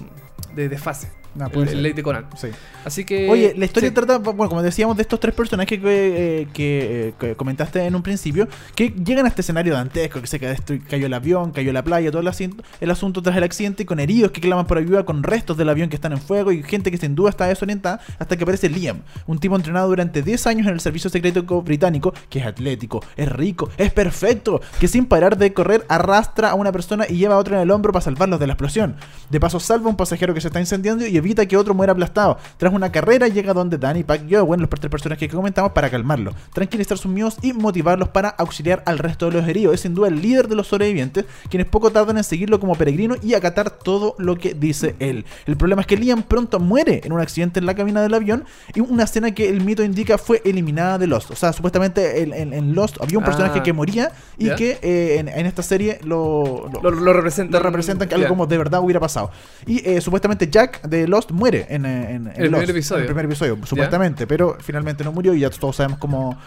de 0.56 0.70
desfase. 0.70 1.10
No, 1.36 1.48
el, 1.48 1.84
late 1.84 1.96
de 1.96 2.04
Conan. 2.04 2.26
Sí. 2.38 2.48
Así 2.86 3.04
que. 3.04 3.30
Oye, 3.30 3.54
la 3.58 3.66
historia 3.66 3.90
sí. 3.90 3.96
trata, 3.96 4.20
bueno, 4.20 4.48
como 4.48 4.62
decíamos, 4.62 4.96
de 4.96 5.02
estos 5.02 5.20
tres 5.20 5.36
personajes 5.36 5.80
que, 5.80 5.86
eh, 5.86 6.48
que, 6.54 7.10
eh, 7.10 7.14
que 7.20 7.36
comentaste 7.36 7.84
en 7.84 7.94
un 7.94 8.02
principio, 8.02 8.48
que 8.74 8.90
llegan 8.90 9.26
a 9.26 9.30
este 9.30 9.42
escenario 9.42 9.74
dantesco, 9.74 10.22
que 10.22 10.28
se 10.28 10.40
cayó 10.40 11.06
el 11.06 11.14
avión, 11.14 11.52
cayó 11.52 11.74
la 11.74 11.84
playa, 11.84 12.10
todo 12.10 12.22
el 12.22 12.28
asunto, 12.30 12.64
el 12.80 12.90
asunto 12.90 13.22
tras 13.22 13.36
el 13.36 13.44
accidente, 13.44 13.86
con 13.86 14.00
heridos 14.00 14.32
que 14.32 14.40
claman 14.40 14.66
por 14.66 14.78
ayuda, 14.78 15.04
con 15.04 15.24
restos 15.24 15.58
del 15.58 15.68
avión 15.68 15.90
que 15.90 15.96
están 15.96 16.14
en 16.14 16.20
fuego 16.20 16.54
y 16.54 16.64
gente 16.64 16.90
que 16.90 16.98
sin 16.98 17.16
duda 17.16 17.32
está 17.32 17.48
desorientada, 17.48 18.00
hasta 18.18 18.38
que 18.38 18.44
aparece 18.44 18.70
Liam, 18.70 19.02
un 19.28 19.40
tipo 19.40 19.58
entrenado 19.58 19.90
durante 19.90 20.22
10 20.22 20.48
años 20.48 20.68
en 20.68 20.74
el 20.74 20.80
servicio 20.80 21.10
secreto 21.10 21.44
británico, 21.62 22.14
que 22.30 22.40
es 22.40 22.46
atlético, 22.46 23.04
es 23.18 23.30
rico, 23.30 23.70
es 23.78 23.92
perfecto, 23.92 24.62
que 24.80 24.88
sin 24.88 25.06
parar 25.06 25.38
de 25.38 25.52
correr 25.52 25.86
arrastra 25.90 26.52
a 26.52 26.56
una 26.56 26.72
persona 26.72 27.06
y 27.10 27.18
lleva 27.18 27.36
a 27.36 27.40
otra 27.40 27.58
en 27.58 27.64
el 27.64 27.72
hombro 27.72 27.92
para 27.92 28.04
salvarlos 28.04 28.40
de 28.40 28.48
la 28.48 28.54
explosión. 28.54 28.96
De 29.30 29.40
paso 29.40 29.60
salva 29.60 29.88
a 29.88 29.90
un 29.90 29.98
pasajero 29.98 30.34
que 30.34 30.42
se 30.42 30.48
está 30.48 30.60
incendiando 30.60 31.06
y 31.06 31.18
evita 31.26 31.46
que 31.46 31.58
otro 31.58 31.74
muera 31.74 31.92
aplastado. 31.94 32.38
Tras 32.58 32.74
una 32.74 32.92
carrera 32.92 33.28
llega 33.28 33.54
donde 33.54 33.78
Danny, 33.78 34.04
Pac 34.04 34.22
y 34.30 34.36
Owen, 34.36 34.62
los 34.62 34.70
tres 34.70 34.90
personajes 34.92 35.28
que 35.28 35.36
comentamos, 35.36 35.72
para 35.72 35.90
calmarlo, 35.90 36.34
tranquilizar 36.54 36.98
sus 36.98 37.12
miedos 37.12 37.38
y 37.42 37.54
motivarlos 37.54 38.10
para 38.10 38.30
auxiliar 38.30 38.84
al 38.86 39.00
resto 39.00 39.30
de 39.30 39.40
los 39.40 39.48
heridos. 39.48 39.74
Es 39.74 39.82
sin 39.82 39.94
duda 39.96 40.08
el 40.08 40.22
líder 40.22 40.48
de 40.48 40.56
los 40.56 40.68
sobrevivientes, 40.68 41.26
quienes 41.50 41.68
poco 41.68 41.92
tardan 41.92 42.18
en 42.18 42.24
seguirlo 42.24 42.60
como 42.60 42.76
peregrino 42.76 43.16
y 43.24 43.34
acatar 43.34 43.70
todo 43.72 44.16
lo 44.20 44.36
que 44.38 44.54
dice 44.54 44.96
él. 45.00 45.26
El 45.46 45.58
problema 45.58 45.82
es 45.82 45.88
que 45.88 45.98
Liam 45.98 46.24
pronto 46.24 46.60
muere 46.60 47.02
en 47.04 47.12
un 47.14 47.20
accidente 47.20 47.60
en 47.60 47.66
la 47.66 47.74
cabina 47.76 48.02
del 48.02 48.14
avión 48.14 48.46
y 48.74 48.80
una 48.82 49.04
escena 49.04 49.32
que 49.32 49.50
el 49.50 49.62
mito 49.62 49.84
indica 49.84 50.18
fue 50.18 50.42
eliminada 50.46 50.98
de 50.98 51.08
Lost. 51.08 51.32
O 51.32 51.36
sea, 51.36 51.52
supuestamente 51.54 52.22
en, 52.22 52.34
en- 52.34 52.54
en 52.54 52.76
Lost 52.76 52.98
había 53.02 53.18
un 53.18 53.24
Ah. 53.24 53.28
personaje 53.28 53.64
que 53.64 53.74
moría 53.74 54.12
y 54.38 54.50
que 54.56 54.78
eh, 54.84 55.18
en, 55.20 55.28
en 55.30 55.46
esta 55.48 55.64
serie 55.64 56.00
lo, 56.04 56.70
lo- 56.72 56.82
Lo, 56.82 56.92
lo 56.92 57.14
representan. 57.14 57.54
lo 57.54 57.60
representan 57.68 58.08
que 58.08 58.14
algo 58.16 58.28
como 58.28 58.46
de 58.46 58.58
verdad 58.58 58.82
hubiera 58.82 59.00
pasado. 59.00 59.32
Y 59.66 59.88
eh, 59.90 60.02
supuestamente 60.02 60.48
Jack 60.50 60.82
de 60.84 61.08
Lost 61.08 61.15
muere 61.32 61.66
en, 61.70 61.86
eh, 61.86 62.12
en- 62.16 62.28
en 62.28 62.34
el 62.36 62.52
Lost, 62.52 62.64
primer 62.64 62.70
episodio. 62.70 62.98
en 63.00 63.04
el 63.04 63.08
primer 63.08 63.26
episodio, 63.26 63.58
supuestamente, 63.66 64.28
pero 64.28 64.58
finalmente 64.62 65.04
no 65.04 65.12
murió 65.12 65.34
y 65.34 65.40
ya 65.40 65.50
todos 65.50 65.76
sabemos 65.76 66.00
cómo, 66.00 66.38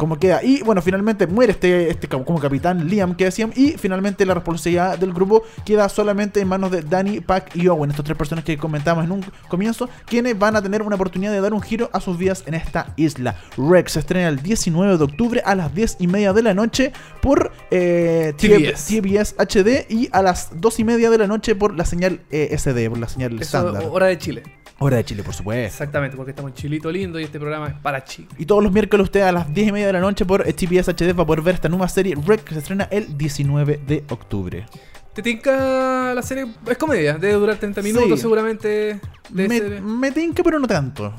cómo 0.00 0.18
queda. 0.18 0.42
Y 0.42 0.62
bueno, 0.62 0.80
finalmente 0.80 1.26
muere 1.26 1.52
este, 1.52 1.90
este 1.90 2.08
como 2.08 2.40
capitán 2.40 2.88
Liam 2.88 3.14
que 3.14 3.24
decían 3.26 3.52
y 3.54 3.72
finalmente 3.72 4.24
la 4.24 4.32
responsabilidad 4.32 4.98
del 4.98 5.12
grupo 5.12 5.42
queda 5.64 5.88
solamente 5.90 6.40
en 6.40 6.48
manos 6.48 6.70
de 6.70 6.80
Danny, 6.80 7.20
Pac 7.20 7.54
y 7.54 7.68
Owen, 7.68 7.90
estas 7.90 8.06
tres 8.06 8.16
personas 8.16 8.42
que 8.42 8.56
comentamos 8.56 9.04
en 9.04 9.12
un 9.12 9.24
comienzo, 9.48 9.90
quienes 10.06 10.38
van 10.38 10.56
a 10.56 10.62
tener 10.62 10.80
una 10.80 10.96
oportunidad 10.96 11.32
de 11.32 11.40
dar 11.42 11.52
un 11.52 11.60
giro 11.60 11.90
a 11.92 12.00
sus 12.00 12.16
vidas 12.16 12.44
en 12.46 12.54
esta 12.54 12.94
isla. 12.96 13.36
Rex 13.58 13.92
se 13.92 14.00
estrena 14.00 14.28
el 14.28 14.42
19 14.42 14.96
de 14.96 15.04
octubre 15.04 15.42
a 15.44 15.54
las 15.54 15.74
10 15.74 15.98
y 16.00 16.06
media 16.06 16.32
de 16.32 16.42
la 16.42 16.54
noche 16.54 16.92
por 17.20 17.52
eh, 17.70 18.32
TBS. 18.38 18.86
TBS 18.86 19.34
HD 19.38 19.86
y 19.90 20.08
a 20.12 20.22
las 20.22 20.48
2 20.58 20.80
y 20.80 20.84
media 20.84 21.10
de 21.10 21.18
la 21.18 21.26
noche 21.26 21.54
por 21.54 21.76
la 21.76 21.84
señal 21.84 22.20
eh, 22.30 22.56
SD, 22.56 22.88
por 22.88 22.98
la 22.98 23.08
señal 23.08 23.34
Eso, 23.34 23.42
estándar. 23.58 23.84
hora 23.90 24.06
de 24.06 24.16
Chile. 24.16 24.42
Hora 24.82 24.96
de 24.96 25.04
Chile, 25.04 25.22
por 25.22 25.34
supuesto. 25.34 25.66
Exactamente, 25.66 26.16
porque 26.16 26.30
estamos 26.30 26.52
en 26.52 26.54
Chilito 26.54 26.90
lindo 26.90 27.20
y 27.20 27.24
este 27.24 27.38
programa 27.38 27.68
es 27.68 27.74
para 27.74 28.02
Chile. 28.02 28.28
Y 28.38 28.46
todos 28.46 28.62
los 28.62 28.72
miércoles 28.72 29.04
usted 29.04 29.20
a 29.20 29.30
las 29.30 29.52
10 29.52 29.68
y 29.68 29.72
media 29.72 29.88
de 29.88 29.92
la 29.92 30.00
noche 30.00 30.24
por 30.24 30.42
TBS 30.42 30.88
HD 30.88 31.12
va 31.16 31.24
a 31.24 31.26
poder 31.26 31.42
ver 31.42 31.54
esta 31.56 31.68
nueva 31.68 31.86
serie 31.88 32.16
Rec 32.26 32.42
que 32.44 32.54
se 32.54 32.60
estrena 32.60 32.88
el 32.90 33.18
19 33.18 33.80
de 33.86 34.04
octubre. 34.08 34.64
¿Te 35.12 35.20
tinca 35.22 36.14
la 36.14 36.22
serie? 36.22 36.46
Es 36.66 36.78
comedia, 36.78 37.18
debe 37.18 37.34
durar 37.34 37.56
30 37.56 37.82
minutos 37.82 38.08
Sí. 38.18 38.22
seguramente. 38.22 39.00
Me, 39.28 39.48
ser- 39.48 39.82
me 39.82 40.12
tinca, 40.12 40.42
pero 40.42 40.58
no 40.58 40.66
tanto. 40.66 41.12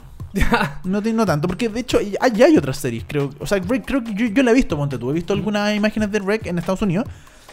No, 0.86 1.02
no 1.02 1.26
tanto, 1.26 1.48
porque 1.48 1.70
de 1.70 1.82
hecho 1.82 2.00
hay, 2.00 2.16
hay- 2.20 2.42
hay 2.42 2.58
otras 2.58 2.78
series, 2.78 3.04
creo. 3.08 3.30
O 3.40 3.46
sea, 3.46 3.60
Rec, 3.60 3.86
creo 3.86 4.04
que 4.04 4.14
yo, 4.16 4.26
yo 4.28 4.42
la 4.44 4.52
he 4.52 4.54
visto, 4.56 4.76
ponte 4.78 4.98
tú. 4.98 5.12
He 5.12 5.14
visto 5.14 5.34
algunas 5.34 5.76
imágenes 5.76 6.10
de 6.12 6.20
Rec 6.20 6.48
en 6.48 6.58
Estados 6.58 6.82
Unidos 6.82 7.06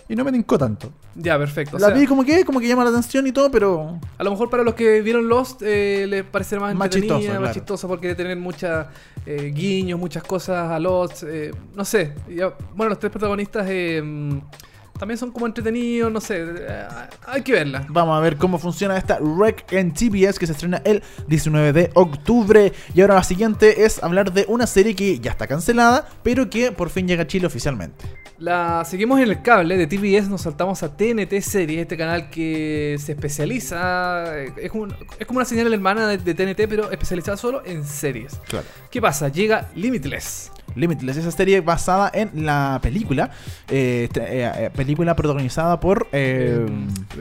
y 0.09 0.17
no 0.17 0.25
me 0.25 0.33
tincó 0.33 0.57
tanto. 0.59 0.91
Ya, 1.15 1.37
perfecto. 1.39 1.77
O 1.77 1.81
la 1.81 1.89
sea, 1.89 1.95
vi 1.97 2.07
como 2.07 2.25
que, 2.25 2.45
como 2.45 2.61
que 2.61 2.69
llama 2.69 2.85
la 2.85 2.91
atención 2.91 3.27
y 3.27 3.33
todo, 3.33 3.51
pero 3.51 3.99
A 4.17 4.25
lo 4.25 4.31
mejor 4.31 4.49
para 4.51 4.63
los 4.63 4.75
que 4.75 5.01
vieron 5.03 5.29
Lost 5.29 5.63
eh, 5.63 6.07
les 6.09 6.25
parecerá 6.25 6.61
más, 6.61 6.75
Más 6.75 6.91
chistoso, 6.91 7.29
más 7.29 7.39
claro. 7.39 7.53
chistosa 7.55 7.89
porque 7.89 8.09
debe 8.09 8.17
tener 8.17 8.37
muchas 8.37 8.87
eh, 9.27 9.53
guiños, 9.55 9.99
muchas 9.99 10.23
cosas 10.23 10.71
a 10.71 10.79
Lost. 10.79 11.25
eh, 11.27 11.51
no 11.75 11.85
sé. 11.85 12.15
Ya- 12.35 12.55
bueno, 12.75 12.91
los 12.91 12.99
tres 12.99 13.11
protagonistas 13.13 13.67
eh, 13.69 14.03
también 14.99 15.19
son 15.19 15.31
como 15.31 15.47
entretenidos, 15.47 16.13
no 16.13 16.21
sé. 16.21 16.45
eh, 16.45 16.87
hay 17.27 17.43
que 17.43 17.53
verla. 17.53 17.87
Vamos 17.89 18.17
a 18.17 18.21
ver 18.21 18.37
cómo 18.37 18.59
funciona 18.59 18.97
esta 18.97 19.19
Rec 19.19 19.73
en 19.73 19.93
TBS 19.93 20.39
que 20.39 20.47
se 20.47 20.53
estrena 20.53 20.83
el 20.85 21.03
19 21.29 21.73
de 21.73 21.91
octubre. 21.95 22.73
Y 22.95 23.01
ahora 23.01 23.15
la 23.15 23.23
siguiente 23.25 23.85
es 23.85 24.03
hablar 24.03 24.33
de 24.33 24.45
una 24.49 24.67
serie 24.67 24.95
que 24.95 25.19
ya 25.21 25.31
está 25.31 25.47
cancelada, 25.47 26.09
pero 26.23 26.51
que 26.51 26.73
por 26.73 26.91
fin 26.91 27.07
llega 27.09 27.23
a 27.23 27.27
Chile 27.27 27.47
oficialmente. 27.47 28.05
La 28.39 28.85
seguimos 28.85 29.19
en 29.21 29.29
el 29.31 29.43
cable 29.43 29.77
de 29.77 29.87
TBS, 29.89 30.29
nos 30.29 30.43
saltamos 30.43 30.83
a 30.85 30.97
TNT 30.97 31.41
Series, 31.41 31.81
este 31.83 31.97
canal 31.97 32.31
que 32.31 32.97
se 33.01 33.13
especializa, 33.13 34.39
eh, 34.39 34.53
es, 34.59 34.71
un- 34.73 34.95
es 35.19 35.27
como 35.27 35.39
una 35.39 35.45
señal 35.45 35.73
hermana 35.73 36.07
de, 36.07 36.19
de 36.19 36.35
TNT, 36.35 36.69
pero 36.69 36.91
especializada 36.91 37.37
solo 37.37 37.63
en 37.67 37.85
series. 37.85 38.39
Claro. 38.49 38.65
¿Qué 38.93 39.01
pasa? 39.01 39.29
Llega 39.29 39.69
Limitless. 39.75 40.53
Limitless, 40.75 41.17
esa 41.17 41.31
serie 41.31 41.61
basada 41.61 42.11
en 42.13 42.45
la 42.47 42.79
película, 42.83 43.31
eh, 43.69 44.09
eh, 44.15 44.53
eh, 44.57 44.71
película 44.75 45.15
protagonizada 45.17 45.81
por 45.81 46.07
eh, 46.13 46.67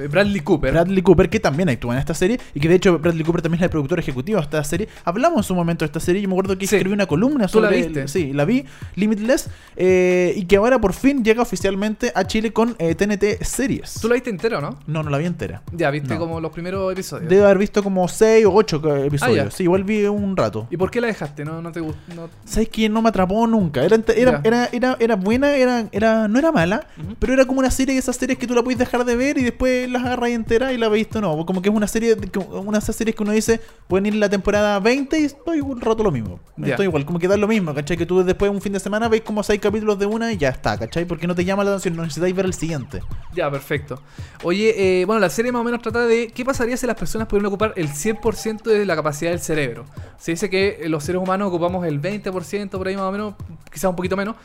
Bradley 0.10 0.42
Cooper. 0.42 0.72
Bradley 0.74 1.02
Cooper, 1.02 1.30
que 1.30 1.40
también 1.40 1.70
actúa 1.70 1.94
en 1.94 2.00
esta 2.00 2.14
serie, 2.14 2.40
y 2.54 2.60
que 2.60 2.68
de 2.70 2.76
hecho 2.76 3.00
Bradley 3.00 3.24
Cooper 3.24 3.42
también 3.42 3.60
es 3.62 3.64
el 3.66 3.70
productor 3.70 4.00
ejecutivo 4.00 4.38
de 4.40 4.44
esta 4.44 4.64
serie. 4.64 4.88
Hablamos 5.06 5.38
en 5.40 5.44
su 5.44 5.56
momento 5.56 5.84
de 5.84 5.88
esta 5.88 6.00
serie, 6.00 6.22
yo 6.22 6.28
me 6.28 6.34
acuerdo 6.34 6.58
que 6.58 6.68
Sí. 6.68 6.76
escribí 6.76 6.94
una 6.94 7.06
columna 7.08 7.48
¿Tú 7.48 7.60
la 7.62 7.68
sobre... 7.70 7.84
viste? 7.84 8.08
sí, 8.08 8.34
la 8.34 8.46
vi, 8.46 8.66
Limitless, 8.96 9.50
y 9.78 10.46
que 10.46 10.56
ahora 10.58 10.80
por 10.80 10.94
fin 10.94 11.24
llega 11.24 11.42
oficialmente 11.42 12.12
a 12.14 12.26
Chile 12.26 12.52
con 12.54 12.76
TNT 12.76 13.42
Series. 13.44 14.00
¿Tú 14.02 14.08
la 14.08 14.16
viste 14.16 14.30
entera 14.30 14.60
o 14.60 14.62
no? 14.62 14.78
No, 14.88 15.04
no 15.04 15.10
la 15.10 15.18
vi 15.18 15.26
entera. 15.26 15.62
Ya, 15.72 15.90
viste 15.92 16.14
No. 16.14 16.20
como 16.20 16.40
los 16.42 16.52
primeros 16.52 16.92
episodios. 16.92 17.30
Debo 17.30 17.46
haber 17.46 17.58
visto 17.58 17.82
como 17.84 18.08
6 18.08 18.46
o 18.46 18.54
8 18.54 18.82
episodios. 19.06 19.48
Ah, 19.48 19.52
sí, 19.52 19.64
igual 19.64 19.84
vi 19.84 20.06
un 20.06 20.36
rato. 20.36 20.68
¿Y 20.70 20.78
por 20.78 20.92
qué 20.92 21.02
la 21.02 21.08
dejaste? 21.08 21.46
¿No, 21.46 21.62
no 21.62 21.72
te 21.72 21.80
gustó? 21.80 22.00
No... 22.16 22.30
¿Sabes 22.46 22.70
que 22.70 22.88
No 22.90 23.02
me 23.02 23.10
atrapó 23.10 23.37
nunca. 23.46 23.84
Era, 23.84 23.98
era, 24.16 24.42
era, 24.44 24.70
era, 24.72 24.98
era 25.00 25.16
buena, 25.16 25.56
era, 25.56 25.88
era, 25.92 26.28
no 26.28 26.40
era 26.40 26.52
mala, 26.52 26.88
pero 27.20 27.34
era 27.34 27.46
como 27.46 27.60
una 27.60 27.70
serie 27.70 27.94
de 27.94 28.00
esas 28.00 28.16
series 28.16 28.40
que 28.40 28.48
tú 28.48 28.56
la 28.56 28.64
puedes 28.64 28.80
dejar 28.80 29.06
de 29.06 29.16
ver 29.16 29.38
y 29.38 29.44
después 29.44 29.90
las 29.90 30.04
agarras 30.04 30.30
entera 30.30 30.74
y 30.74 30.78
la 30.78 30.90
veis 30.90 31.08
o 31.14 31.22
no. 31.22 31.46
Como 31.46 31.62
que 31.62 31.70
es 31.70 31.76
una 31.76 31.88
serie, 31.88 32.16
una 32.50 32.80
de 32.80 32.84
esas 32.84 32.96
series 32.96 33.16
que 33.16 33.24
uno 33.24 33.34
dice, 33.34 33.60
pueden 33.88 34.08
ir 34.08 34.16
la 34.16 34.30
temporada 34.30 34.80
20 34.80 35.20
y 35.20 35.26
estoy 35.26 35.60
un 35.60 35.80
rato 35.80 36.04
lo 36.04 36.12
mismo. 36.12 36.40
Ya. 36.56 36.70
Estoy 36.70 36.86
igual, 36.86 37.06
como 37.06 37.20
que 37.20 37.28
da 37.28 37.38
lo 37.38 37.48
mismo, 37.48 37.74
¿cachai? 37.74 37.98
Que 37.98 38.06
tú 38.06 38.24
después 38.24 38.50
un 38.50 38.62
fin 38.62 38.74
de 38.74 38.80
semana 38.80 39.08
veis 39.10 39.24
como 39.24 39.44
6 39.44 39.60
capítulos 39.60 40.00
de 40.00 40.06
una 40.06 40.32
y 40.32 40.38
ya 40.38 40.50
está, 40.50 40.78
¿cachai? 40.78 41.06
Porque 41.06 41.28
no 41.28 41.36
te 41.36 41.46
llama 41.46 41.64
la 41.64 41.72
atención, 41.72 41.96
no 41.96 42.04
necesitáis 42.04 42.36
ver 42.36 42.46
el 42.46 42.54
siguiente. 42.54 43.02
Ya, 43.36 43.52
perfecto. 43.52 44.02
Oye, 44.44 45.02
eh, 45.02 45.06
bueno, 45.06 45.20
la 45.20 45.30
serie 45.30 45.52
más 45.52 45.62
o 45.62 45.64
menos 45.64 45.82
trata 45.82 46.06
de 46.06 46.30
qué 46.30 46.46
pasaría 46.46 46.78
si 46.78 46.88
las 46.88 46.96
personas 46.96 47.28
pudieran 47.28 47.48
ocupar 47.48 47.74
el 47.76 47.90
100% 47.90 48.64
de 48.64 48.86
la 48.86 48.96
capacidad 48.96 49.32
del 49.32 49.40
cerebro. 49.40 49.86
Se 50.18 50.32
dice 50.32 50.50
que 50.50 50.80
eh, 50.82 50.90
los 50.90 51.04
seres 51.04 51.22
humanos 51.22 51.50
ocupamos 51.50 51.86
el 51.86 52.02
20%, 52.02 52.70
por 52.70 52.88
ahí 52.88 52.96
más 52.96 53.06
o 53.06 53.12
menos, 53.12 53.27
quizás 53.72 53.90
un 53.90 53.96
poquito 53.96 54.16
menos. 54.18 54.36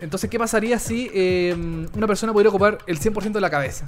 Entonces, 0.00 0.28
¿qué 0.30 0.38
pasaría 0.38 0.78
si 0.78 1.10
eh, 1.12 1.54
una 1.94 2.06
persona 2.06 2.32
pudiera 2.32 2.50
ocupar 2.50 2.78
el 2.86 3.00
100% 3.00 3.32
de 3.32 3.40
la 3.40 3.50
cabeza? 3.50 3.86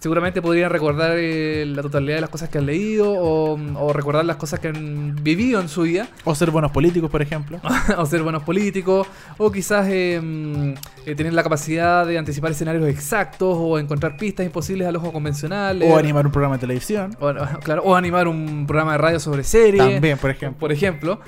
Seguramente 0.00 0.40
podrían 0.40 0.70
recordar 0.70 1.12
eh, 1.16 1.66
la 1.66 1.82
totalidad 1.82 2.14
de 2.14 2.20
las 2.22 2.30
cosas 2.30 2.48
que 2.48 2.56
han 2.56 2.64
leído 2.64 3.12
o, 3.12 3.58
o 3.76 3.92
recordar 3.92 4.24
las 4.24 4.36
cosas 4.36 4.58
que 4.58 4.68
han 4.68 5.14
vivido 5.22 5.60
en 5.60 5.68
su 5.68 5.82
vida. 5.82 6.08
O 6.24 6.34
ser 6.34 6.50
buenos 6.50 6.70
políticos, 6.70 7.10
por 7.10 7.20
ejemplo. 7.20 7.60
o 7.98 8.06
ser 8.06 8.22
buenos 8.22 8.42
políticos, 8.42 9.06
o 9.36 9.52
quizás 9.52 9.86
eh, 9.90 10.74
eh, 11.04 11.14
tener 11.14 11.34
la 11.34 11.42
capacidad 11.42 12.06
de 12.06 12.16
anticipar 12.16 12.52
escenarios 12.52 12.88
exactos, 12.88 13.56
o 13.58 13.78
encontrar 13.78 14.16
pistas 14.16 14.46
imposibles 14.46 14.88
al 14.88 14.96
ojo 14.96 15.12
convencional. 15.12 15.82
o 15.82 15.84
eh, 15.84 15.98
animar 15.98 16.24
un 16.24 16.32
programa 16.32 16.56
de 16.56 16.60
televisión. 16.60 17.14
o, 17.20 17.34
claro, 17.62 17.82
o 17.82 17.94
animar 17.94 18.26
un 18.26 18.66
programa 18.66 18.92
de 18.92 18.98
radio 18.98 19.20
sobre 19.20 19.44
series. 19.44 19.84
También, 19.84 20.16
por 20.16 20.30
ejemplo. 20.30 20.58
Por 20.58 20.72
ejemplo. 20.72 21.20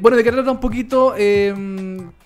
Bueno, 0.00 0.16
de 0.16 0.24
qué 0.24 0.32
trata 0.32 0.50
un 0.50 0.60
poquito 0.60 1.14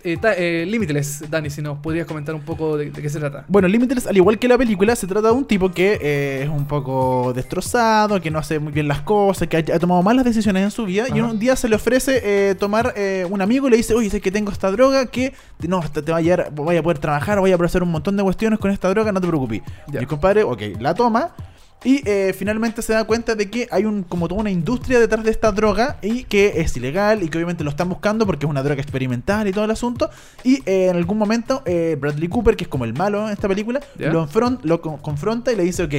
eh, 0.04 0.12
eh, 0.12 0.16
ta- 0.16 0.34
eh, 0.36 0.64
Limitless, 0.66 1.30
Dani, 1.30 1.50
si 1.50 1.62
nos 1.62 1.78
podrías 1.78 2.06
comentar 2.06 2.34
un 2.34 2.40
poco 2.42 2.76
de, 2.76 2.90
de 2.90 3.02
qué 3.02 3.08
se 3.08 3.18
trata. 3.18 3.44
Bueno, 3.48 3.68
Limitless, 3.68 4.06
al 4.06 4.16
igual 4.16 4.38
que 4.38 4.48
la 4.48 4.58
película, 4.58 4.94
se 4.96 5.06
trata 5.06 5.28
de 5.28 5.34
un 5.34 5.44
tipo 5.44 5.70
que 5.70 5.98
eh, 6.00 6.42
es 6.44 6.48
un 6.48 6.66
poco 6.66 7.32
destrozado, 7.34 8.20
que 8.20 8.30
no 8.30 8.38
hace 8.38 8.58
muy 8.58 8.72
bien 8.72 8.88
las 8.88 9.00
cosas, 9.02 9.48
que 9.48 9.56
ha, 9.56 9.60
ha 9.60 9.78
tomado 9.78 10.02
malas 10.02 10.24
decisiones 10.24 10.62
en 10.64 10.70
su 10.70 10.84
vida. 10.84 11.04
Y 11.14 11.20
un 11.20 11.38
día 11.38 11.56
se 11.56 11.68
le 11.68 11.76
ofrece 11.76 12.20
eh, 12.22 12.54
tomar 12.54 12.94
eh, 12.96 13.26
un 13.28 13.40
amigo 13.42 13.68
y 13.68 13.70
le 13.70 13.76
dice: 13.76 13.94
Oye, 13.94 14.10
sé 14.10 14.20
que 14.20 14.30
tengo 14.30 14.50
esta 14.52 14.70
droga 14.70 15.06
que 15.06 15.32
no, 15.66 15.80
te, 15.92 16.02
te 16.02 16.12
va 16.12 16.18
a 16.18 16.20
llevar, 16.20 16.50
voy 16.52 16.76
a 16.76 16.82
poder 16.82 16.98
trabajar, 16.98 17.38
voy 17.40 17.52
a 17.52 17.56
poder 17.56 17.68
hacer 17.68 17.82
un 17.82 17.90
montón 17.90 18.16
de 18.16 18.22
cuestiones 18.22 18.58
con 18.58 18.70
esta 18.70 18.88
droga, 18.88 19.12
no 19.12 19.20
te 19.20 19.26
preocupes. 19.28 19.62
El 19.92 20.06
compadre, 20.06 20.42
ok, 20.44 20.62
la 20.80 20.94
toma. 20.94 21.30
Y 21.82 22.02
eh, 22.06 22.34
finalmente 22.36 22.82
se 22.82 22.92
da 22.92 23.04
cuenta 23.04 23.34
de 23.34 23.48
que 23.48 23.66
hay 23.70 23.86
un 23.86 24.02
como 24.02 24.28
toda 24.28 24.40
una 24.42 24.50
industria 24.50 25.00
detrás 25.00 25.24
de 25.24 25.30
esta 25.30 25.50
droga 25.50 25.96
y 26.02 26.24
que 26.24 26.60
es 26.60 26.76
ilegal 26.76 27.22
y 27.22 27.28
que 27.28 27.38
obviamente 27.38 27.64
lo 27.64 27.70
están 27.70 27.88
buscando 27.88 28.26
porque 28.26 28.44
es 28.44 28.50
una 28.50 28.62
droga 28.62 28.82
experimental 28.82 29.48
y 29.48 29.52
todo 29.52 29.64
el 29.64 29.70
asunto. 29.70 30.10
Y 30.44 30.56
eh, 30.66 30.88
en 30.90 30.96
algún 30.96 31.16
momento 31.16 31.62
eh, 31.64 31.96
Bradley 31.98 32.28
Cooper, 32.28 32.54
que 32.56 32.64
es 32.64 32.68
como 32.68 32.84
el 32.84 32.92
malo 32.92 33.26
en 33.26 33.32
esta 33.32 33.48
película, 33.48 33.80
lo, 34.12 34.28
enfron- 34.28 34.58
lo 34.62 34.82
con- 34.82 34.98
confronta 34.98 35.52
y 35.52 35.56
le 35.56 35.62
dice, 35.62 35.84
ok, 35.84 35.94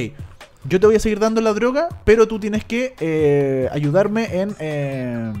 yo 0.68 0.78
te 0.78 0.86
voy 0.86 0.94
a 0.94 1.00
seguir 1.00 1.18
dando 1.18 1.40
la 1.40 1.52
droga, 1.52 1.88
pero 2.04 2.28
tú 2.28 2.38
tienes 2.38 2.64
que 2.64 2.94
eh, 3.00 3.68
ayudarme 3.72 4.40
en... 4.40 4.54
eh, 4.60 5.32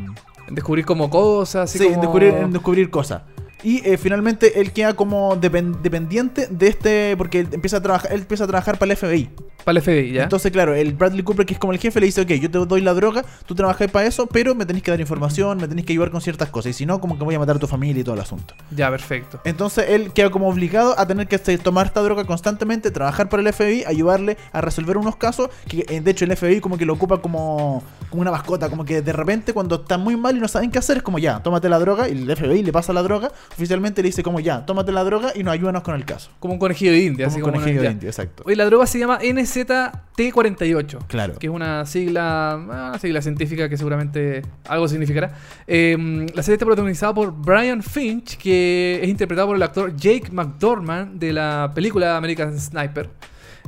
Descubrir 0.50 0.84
como 0.84 1.08
cosas, 1.08 1.70
así 1.70 1.78
sí, 1.78 1.86
en 1.86 2.00
descubrir, 2.00 2.34
en 2.34 2.50
descubrir 2.52 2.90
cosas. 2.90 3.22
Y 3.62 3.86
eh, 3.88 3.96
finalmente 3.96 4.60
él 4.60 4.72
queda 4.72 4.94
como 4.94 5.36
depen- 5.40 5.80
dependiente 5.82 6.48
de 6.50 6.68
este, 6.68 7.16
porque 7.16 7.40
él 7.40 7.48
empieza 7.52 7.76
a 7.78 7.80
trabajar, 7.82 8.12
él 8.12 8.20
empieza 8.20 8.44
a 8.44 8.46
trabajar 8.46 8.78
para 8.78 8.92
el 8.92 8.96
FBI. 8.98 9.30
Para 9.64 9.78
el 9.78 9.82
FBI, 9.84 10.12
¿ya? 10.12 10.24
Entonces, 10.24 10.50
claro, 10.50 10.74
el 10.74 10.92
Bradley 10.94 11.22
Cooper, 11.22 11.46
que 11.46 11.52
es 11.54 11.60
como 11.60 11.72
el 11.72 11.78
jefe, 11.78 12.00
le 12.00 12.06
dice, 12.06 12.20
ok, 12.22 12.30
yo 12.32 12.50
te 12.50 12.58
doy 12.58 12.80
la 12.80 12.94
droga, 12.94 13.24
tú 13.46 13.54
trabajas 13.54 13.88
para 13.92 14.06
eso, 14.08 14.26
pero 14.26 14.56
me 14.56 14.66
tenés 14.66 14.82
que 14.82 14.90
dar 14.90 14.98
información, 15.00 15.58
me 15.58 15.68
tenés 15.68 15.84
que 15.84 15.92
ayudar 15.92 16.10
con 16.10 16.20
ciertas 16.20 16.48
cosas, 16.48 16.70
y 16.70 16.72
si 16.72 16.84
no, 16.86 17.00
como 17.00 17.16
que 17.16 17.22
voy 17.22 17.36
a 17.36 17.38
matar 17.38 17.56
a 17.56 17.58
tu 17.60 17.68
familia 17.68 18.00
y 18.00 18.04
todo 18.04 18.16
el 18.16 18.20
asunto. 18.22 18.54
ya, 18.74 18.90
perfecto. 18.90 19.40
Entonces, 19.44 19.84
él 19.90 20.12
queda 20.12 20.30
como 20.30 20.48
obligado 20.48 20.98
a 20.98 21.06
tener 21.06 21.28
que 21.28 21.36
este, 21.36 21.56
tomar 21.58 21.86
esta 21.86 22.00
droga 22.02 22.24
constantemente, 22.24 22.90
trabajar 22.90 23.28
para 23.28 23.40
el 23.42 23.52
FBI, 23.52 23.84
ayudarle 23.86 24.36
a 24.52 24.60
resolver 24.60 24.96
unos 24.96 25.14
casos, 25.14 25.48
que 25.68 25.84
eh, 25.88 26.00
de 26.00 26.10
hecho 26.10 26.24
el 26.24 26.36
FBI 26.36 26.60
como 26.60 26.76
que 26.76 26.84
lo 26.84 26.94
ocupa 26.94 27.18
como, 27.22 27.84
como 28.10 28.22
una 28.22 28.32
mascota, 28.32 28.68
como 28.68 28.84
que 28.84 29.00
de 29.00 29.12
repente 29.12 29.52
cuando 29.52 29.76
están 29.76 30.00
muy 30.00 30.16
mal 30.16 30.36
y 30.36 30.40
no 30.40 30.48
saben 30.48 30.72
qué 30.72 30.78
hacer, 30.80 30.96
es 30.96 31.02
como 31.04 31.20
ya, 31.20 31.40
tómate 31.40 31.68
la 31.68 31.78
droga, 31.78 32.08
y 32.08 32.12
el 32.28 32.36
FBI 32.36 32.64
le 32.64 32.72
pasa 32.72 32.92
la 32.92 33.02
droga, 33.04 33.30
oficialmente 33.54 34.02
le 34.02 34.08
dice 34.08 34.22
como 34.22 34.40
ya, 34.40 34.64
tómate 34.64 34.92
la 34.92 35.04
droga 35.04 35.32
y 35.34 35.42
nos 35.42 35.52
ayúdanos 35.54 35.82
con 35.82 35.94
el 35.94 36.04
caso. 36.04 36.30
Como 36.40 36.54
un 36.54 36.60
conejillo 36.60 36.92
de 36.92 37.04
India, 37.04 37.26
Como 37.26 37.34
así 37.34 37.36
un 37.36 37.42
como 37.42 37.54
conejillo 37.54 37.82
de. 37.82 37.90
India, 37.90 38.08
exacto. 38.08 38.42
Oye, 38.46 38.56
la 38.56 38.64
droga 38.64 38.86
se 38.86 38.98
llama 38.98 39.20
NZT48. 39.20 41.06
Claro. 41.06 41.34
Que 41.38 41.46
es 41.46 41.52
una 41.52 41.86
sigla, 41.86 42.52
ah, 42.52 42.88
una 42.90 42.98
sigla 42.98 43.22
científica 43.22 43.68
que 43.68 43.76
seguramente 43.76 44.42
algo 44.66 44.88
significará. 44.88 45.34
Eh, 45.66 46.26
la 46.34 46.42
serie 46.42 46.54
está 46.54 46.66
protagonizada 46.66 47.14
por 47.14 47.32
Brian 47.32 47.82
Finch, 47.82 48.36
que 48.36 49.00
es 49.02 49.08
interpretado 49.08 49.48
por 49.48 49.56
el 49.56 49.62
actor 49.62 49.96
Jake 49.96 50.30
McDormand 50.30 51.18
de 51.18 51.32
la 51.32 51.70
película 51.74 52.16
American 52.16 52.58
Sniper. 52.58 53.08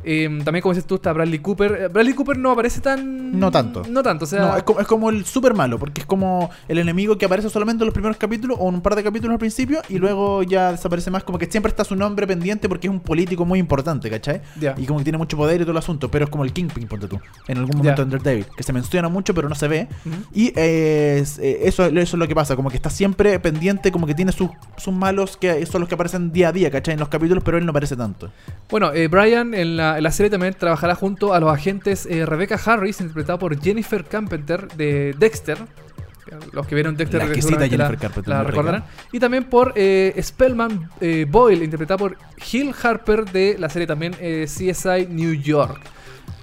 Eh, 0.04 0.28
también, 0.44 0.62
como 0.62 0.74
dices 0.74 0.86
tú, 0.86 0.96
está 0.96 1.12
Bradley 1.12 1.38
Cooper. 1.38 1.72
Eh, 1.82 1.88
Bradley 1.88 2.14
Cooper 2.14 2.36
no 2.38 2.50
aparece 2.50 2.80
tan. 2.80 3.38
No 3.38 3.50
tanto. 3.50 3.82
No 3.88 4.02
tanto, 4.02 4.24
o 4.24 4.28
sea. 4.28 4.40
No, 4.40 4.56
es 4.56 4.62
como, 4.62 4.80
es 4.80 4.86
como 4.86 5.10
el 5.10 5.24
super 5.24 5.54
malo, 5.54 5.78
porque 5.78 6.02
es 6.02 6.06
como 6.06 6.50
el 6.68 6.78
enemigo 6.78 7.16
que 7.18 7.26
aparece 7.26 7.48
solamente 7.50 7.82
en 7.82 7.86
los 7.86 7.94
primeros 7.94 8.16
capítulos 8.16 8.56
o 8.60 8.68
en 8.68 8.76
un 8.76 8.80
par 8.80 8.94
de 8.96 9.02
capítulos 9.02 9.32
al 9.32 9.38
principio 9.38 9.80
y 9.88 9.98
luego 9.98 10.42
ya 10.42 10.72
desaparece 10.72 11.10
más, 11.10 11.24
como 11.24 11.38
que 11.38 11.46
siempre 11.46 11.70
está 11.70 11.84
su 11.84 11.96
nombre 11.96 12.26
pendiente 12.26 12.68
porque 12.68 12.86
es 12.86 12.90
un 12.92 13.00
político 13.00 13.44
muy 13.44 13.58
importante, 13.58 14.10
¿cachai? 14.10 14.40
Y 14.76 14.86
como 14.86 14.98
que 15.00 15.04
tiene 15.04 15.18
mucho 15.18 15.36
poder 15.36 15.60
y 15.60 15.64
todo 15.64 15.72
el 15.72 15.78
asunto, 15.78 16.10
pero 16.10 16.24
es 16.26 16.30
como 16.30 16.44
el 16.44 16.52
Kingpin, 16.52 16.86
ponte 16.86 17.08
tú, 17.08 17.18
en 17.48 17.58
algún 17.58 17.76
momento 17.78 17.98
Ya. 17.98 18.02
en 18.04 18.10
Daredevil, 18.10 18.46
que 18.56 18.62
se 18.62 18.72
menciona 18.72 19.08
mucho 19.08 19.34
pero 19.34 19.48
no 19.48 19.54
se 19.54 19.68
ve. 19.68 19.88
Y 20.32 20.52
eh, 20.56 21.18
es- 21.22 21.38
eh, 21.38 21.60
eso, 21.66 21.84
eso 21.86 21.98
es 21.98 22.14
lo 22.14 22.28
que 22.28 22.34
pasa, 22.34 22.56
como 22.56 22.70
que 22.70 22.76
está 22.76 22.90
siempre 22.90 23.38
pendiente, 23.40 23.90
como 23.90 24.06
que 24.06 24.14
tiene 24.14 24.32
sus, 24.32 24.50
sus 24.76 24.92
malos 24.94 25.36
que 25.36 25.64
son 25.66 25.80
los 25.80 25.88
que 25.88 25.94
aparecen 25.94 26.32
día 26.32 26.48
a 26.48 26.52
día, 26.52 26.70
¿cachai? 26.70 26.94
En 26.94 27.00
los 27.00 27.08
capítulos, 27.08 27.42
pero 27.44 27.58
él 27.58 27.64
no 27.64 27.70
aparece 27.70 27.96
tanto. 27.96 28.30
Bueno, 28.70 28.92
eh, 28.92 29.08
Brian 29.08 29.54
en 29.54 29.76
la, 29.76 29.93
la 30.00 30.10
serie 30.10 30.30
también 30.30 30.54
trabajará 30.54 30.94
junto 30.94 31.34
a 31.34 31.40
los 31.40 31.52
agentes 31.52 32.06
eh, 32.06 32.26
Rebecca 32.26 32.58
Harris, 32.64 33.00
interpretada 33.00 33.38
por 33.38 33.60
Jennifer 33.60 34.04
Carpenter 34.04 34.68
de 34.68 35.14
Dexter. 35.18 35.58
Los 36.52 36.66
que 36.66 36.74
vieron 36.74 36.96
Dexter 36.96 37.20
La 37.20 37.28
Jennifer 37.28 37.78
la, 37.78 37.96
Carpenter, 37.96 38.28
la 38.28 38.42
recordarán. 38.42 38.84
Y 39.12 39.20
también 39.20 39.44
por 39.44 39.72
eh, 39.76 40.18
Spellman 40.20 40.90
eh, 41.00 41.26
Boyle, 41.28 41.62
interpretada 41.62 41.98
por 41.98 42.16
Hill 42.52 42.74
Harper 42.82 43.26
de 43.26 43.56
la 43.58 43.68
serie 43.68 43.86
también 43.86 44.12
CSI 44.12 45.06
New 45.10 45.34
York. 45.34 45.80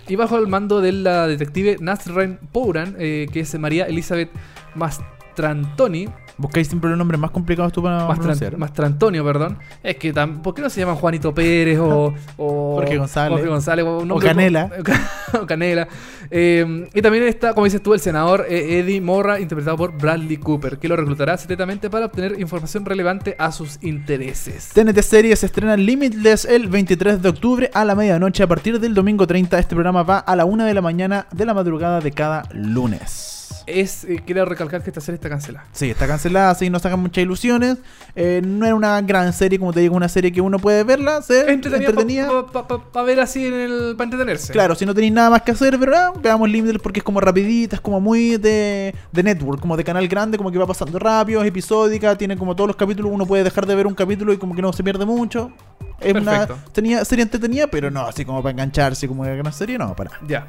Y 0.07 0.15
bajo 0.15 0.37
el 0.37 0.47
mando 0.47 0.81
de 0.81 0.91
la 0.91 1.27
detective 1.27 1.77
Nasren 1.79 2.39
Pouran, 2.51 2.95
que 2.95 3.29
es 3.33 3.59
María 3.59 3.85
Elizabeth 3.85 4.29
Mastrantoni, 4.75 6.07
Buscáis 6.41 6.67
siempre 6.67 6.89
los 6.89 6.97
nombres 6.97 7.19
más 7.19 7.31
complicados 7.31 7.71
tú 7.71 7.83
para 7.83 8.07
Mastran-. 8.07 8.57
Mastrantonio, 8.57 9.23
perdón. 9.23 9.57
Es 9.83 9.95
que 9.97 10.13
tam- 10.13 10.41
¿por 10.41 10.53
qué 10.53 10.61
no 10.61 10.69
se 10.69 10.79
llaman 10.79 10.95
Juanito 10.95 11.33
Pérez 11.33 11.79
o, 11.79 12.13
o 12.37 12.75
Jorge 12.75 12.97
González. 12.97 13.31
Jorge 13.31 13.47
González 13.47 13.85
o, 13.87 14.19
Canela. 14.19 14.69
o 15.41 15.45
Canela. 15.45 15.87
Eh, 16.29 16.89
y 16.93 17.01
también 17.01 17.25
está, 17.25 17.53
como 17.53 17.65
dices 17.65 17.83
tú, 17.83 17.93
el 17.93 17.99
senador 17.99 18.45
eh, 18.49 18.79
Eddie 18.79 19.01
Morra, 19.01 19.39
interpretado 19.39 19.77
por 19.77 19.97
Bradley 19.97 20.37
Cooper, 20.37 20.77
que 20.79 20.87
lo 20.87 20.95
reclutará 20.95 21.37
secretamente 21.37 21.89
para 21.89 22.07
obtener 22.07 22.39
información 22.39 22.85
relevante 22.85 23.35
a 23.37 23.51
sus 23.51 23.77
intereses. 23.81 24.69
TNT 24.73 24.99
Series 25.01 25.39
se 25.39 25.45
estrena 25.45 25.77
Limitless 25.77 26.45
el 26.45 26.67
23 26.67 27.21
de 27.21 27.29
octubre 27.29 27.69
a 27.73 27.85
la 27.85 27.95
medianoche. 27.95 28.43
A 28.43 28.47
partir 28.47 28.79
del 28.79 28.93
domingo 28.93 29.27
30, 29.27 29.59
este 29.59 29.75
programa 29.75 30.03
va 30.03 30.19
a 30.19 30.35
la 30.35 30.45
1 30.45 30.65
de 30.65 30.73
la 30.73 30.81
mañana 30.81 31.27
de 31.31 31.45
la 31.45 31.53
madrugada 31.53 31.99
de 31.99 32.11
cada 32.11 32.43
lunes. 32.53 33.40
Es, 33.67 34.03
eh, 34.05 34.21
quiero 34.25 34.45
recalcar 34.45 34.83
que 34.83 34.89
esta 34.89 35.01
serie 35.01 35.15
está 35.15 35.29
cancelada. 35.29 35.65
Sí, 35.71 35.89
está 35.89 36.07
cancelada, 36.07 36.51
así 36.51 36.69
no 36.69 36.79
sacan 36.79 36.99
muchas 36.99 37.21
ilusiones. 37.23 37.77
Eh, 38.15 38.41
no 38.43 38.65
era 38.65 38.75
una 38.75 38.99
gran 39.01 39.31
serie, 39.33 39.59
como 39.59 39.73
te 39.73 39.79
digo, 39.79 39.95
una 39.95 40.09
serie 40.09 40.31
que 40.31 40.41
uno 40.41 40.59
puede 40.59 40.83
verla, 40.83 41.21
ser 41.21 41.49
Entretenida, 41.49 41.89
entretenida. 41.89 42.45
para 42.91 43.05
ver 43.05 43.19
así 43.19 43.45
en 43.45 43.53
el, 43.53 43.93
para 43.97 44.05
entretenerse. 44.05 44.53
Claro, 44.53 44.75
si 44.75 44.85
no 44.85 44.93
tenéis 44.93 45.13
nada 45.13 45.29
más 45.29 45.41
que 45.43 45.51
hacer, 45.51 45.77
pero 45.79 45.95
ah, 45.95 46.13
veamos 46.21 46.49
Limitless 46.49 46.81
porque 46.81 46.99
es 46.99 47.03
como 47.03 47.19
rapidita, 47.21 47.75
es 47.75 47.81
como 47.81 47.99
muy 48.01 48.37
de, 48.37 48.93
de 49.11 49.23
network, 49.23 49.59
como 49.61 49.77
de 49.77 49.83
canal 49.83 50.07
grande, 50.07 50.37
como 50.37 50.51
que 50.51 50.57
va 50.57 50.67
pasando 50.67 50.99
rápido, 50.99 51.41
es 51.41 51.47
episódica, 51.47 52.17
tiene 52.17 52.37
como 52.37 52.55
todos 52.55 52.67
los 52.67 52.75
capítulos, 52.75 53.11
uno 53.13 53.25
puede 53.25 53.43
dejar 53.43 53.65
de 53.65 53.75
ver 53.75 53.87
un 53.87 53.93
capítulo 53.93 54.33
y 54.33 54.37
como 54.37 54.55
que 54.55 54.61
no 54.61 54.73
se 54.73 54.83
pierde 54.83 55.05
mucho. 55.05 55.51
Es 55.99 56.15
una, 56.15 56.47
Perfecto. 56.47 56.71
tenía 56.71 57.05
serie 57.05 57.23
entretenida, 57.23 57.67
pero 57.67 57.91
no 57.91 58.01
así 58.01 58.25
como 58.25 58.41
para 58.41 58.51
engancharse 58.53 59.07
como 59.07 59.21
una 59.21 59.35
gran 59.35 59.53
serie, 59.53 59.77
no, 59.77 59.95
para. 59.95 60.11
Ya. 60.27 60.47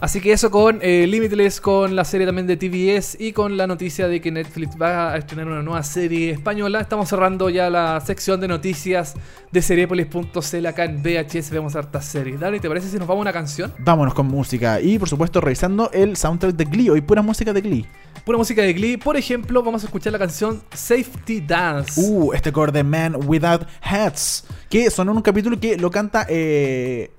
Así 0.00 0.22
que 0.22 0.32
eso 0.32 0.50
con 0.50 0.78
eh, 0.80 1.06
Limitless, 1.06 1.60
con 1.60 1.94
la 1.94 2.04
serie 2.04 2.26
también 2.26 2.46
de 2.46 2.56
TBS 2.56 3.18
y 3.20 3.32
con 3.34 3.58
la 3.58 3.66
noticia 3.66 4.08
de 4.08 4.18
que 4.22 4.32
Netflix 4.32 4.74
va 4.80 5.12
a 5.12 5.18
estrenar 5.18 5.46
una 5.46 5.62
nueva 5.62 5.82
serie 5.82 6.30
española. 6.30 6.80
Estamos 6.80 7.10
cerrando 7.10 7.50
ya 7.50 7.68
la 7.68 8.00
sección 8.00 8.40
de 8.40 8.48
noticias 8.48 9.14
de 9.52 9.60
Seriepolis.cl 9.60 10.66
acá 10.66 10.84
en 10.86 11.02
VHS. 11.02 11.50
Vemos 11.50 11.76
hartas 11.76 12.06
series. 12.06 12.40
Dani, 12.40 12.60
¿te 12.60 12.68
parece 12.68 12.88
si 12.88 12.96
nos 12.96 13.06
vamos 13.06 13.20
a 13.20 13.22
una 13.24 13.32
canción? 13.34 13.74
Vámonos 13.78 14.14
con 14.14 14.26
música 14.26 14.80
y 14.80 14.98
por 14.98 15.06
supuesto 15.06 15.42
revisando 15.42 15.90
el 15.92 16.16
soundtrack 16.16 16.56
de 16.56 16.64
Glee, 16.64 16.88
hoy 16.88 17.02
pura 17.02 17.20
música 17.20 17.52
de 17.52 17.60
Glee. 17.60 17.86
Pura 18.24 18.38
música 18.38 18.62
de 18.62 18.72
Glee. 18.72 18.96
Por 18.96 19.18
ejemplo, 19.18 19.62
vamos 19.62 19.82
a 19.82 19.86
escuchar 19.86 20.14
la 20.14 20.18
canción 20.18 20.62
Safety 20.72 21.42
Dance. 21.42 22.00
Uh, 22.00 22.32
este 22.32 22.50
cover 22.50 22.72
de 22.72 22.84
Man 22.84 23.16
Without 23.26 23.66
Hats, 23.82 24.46
que 24.70 24.90
sonó 24.90 25.10
en 25.10 25.18
un 25.18 25.22
capítulo 25.22 25.60
que 25.60 25.76
lo 25.76 25.90
canta 25.90 26.24
eh, 26.26 27.10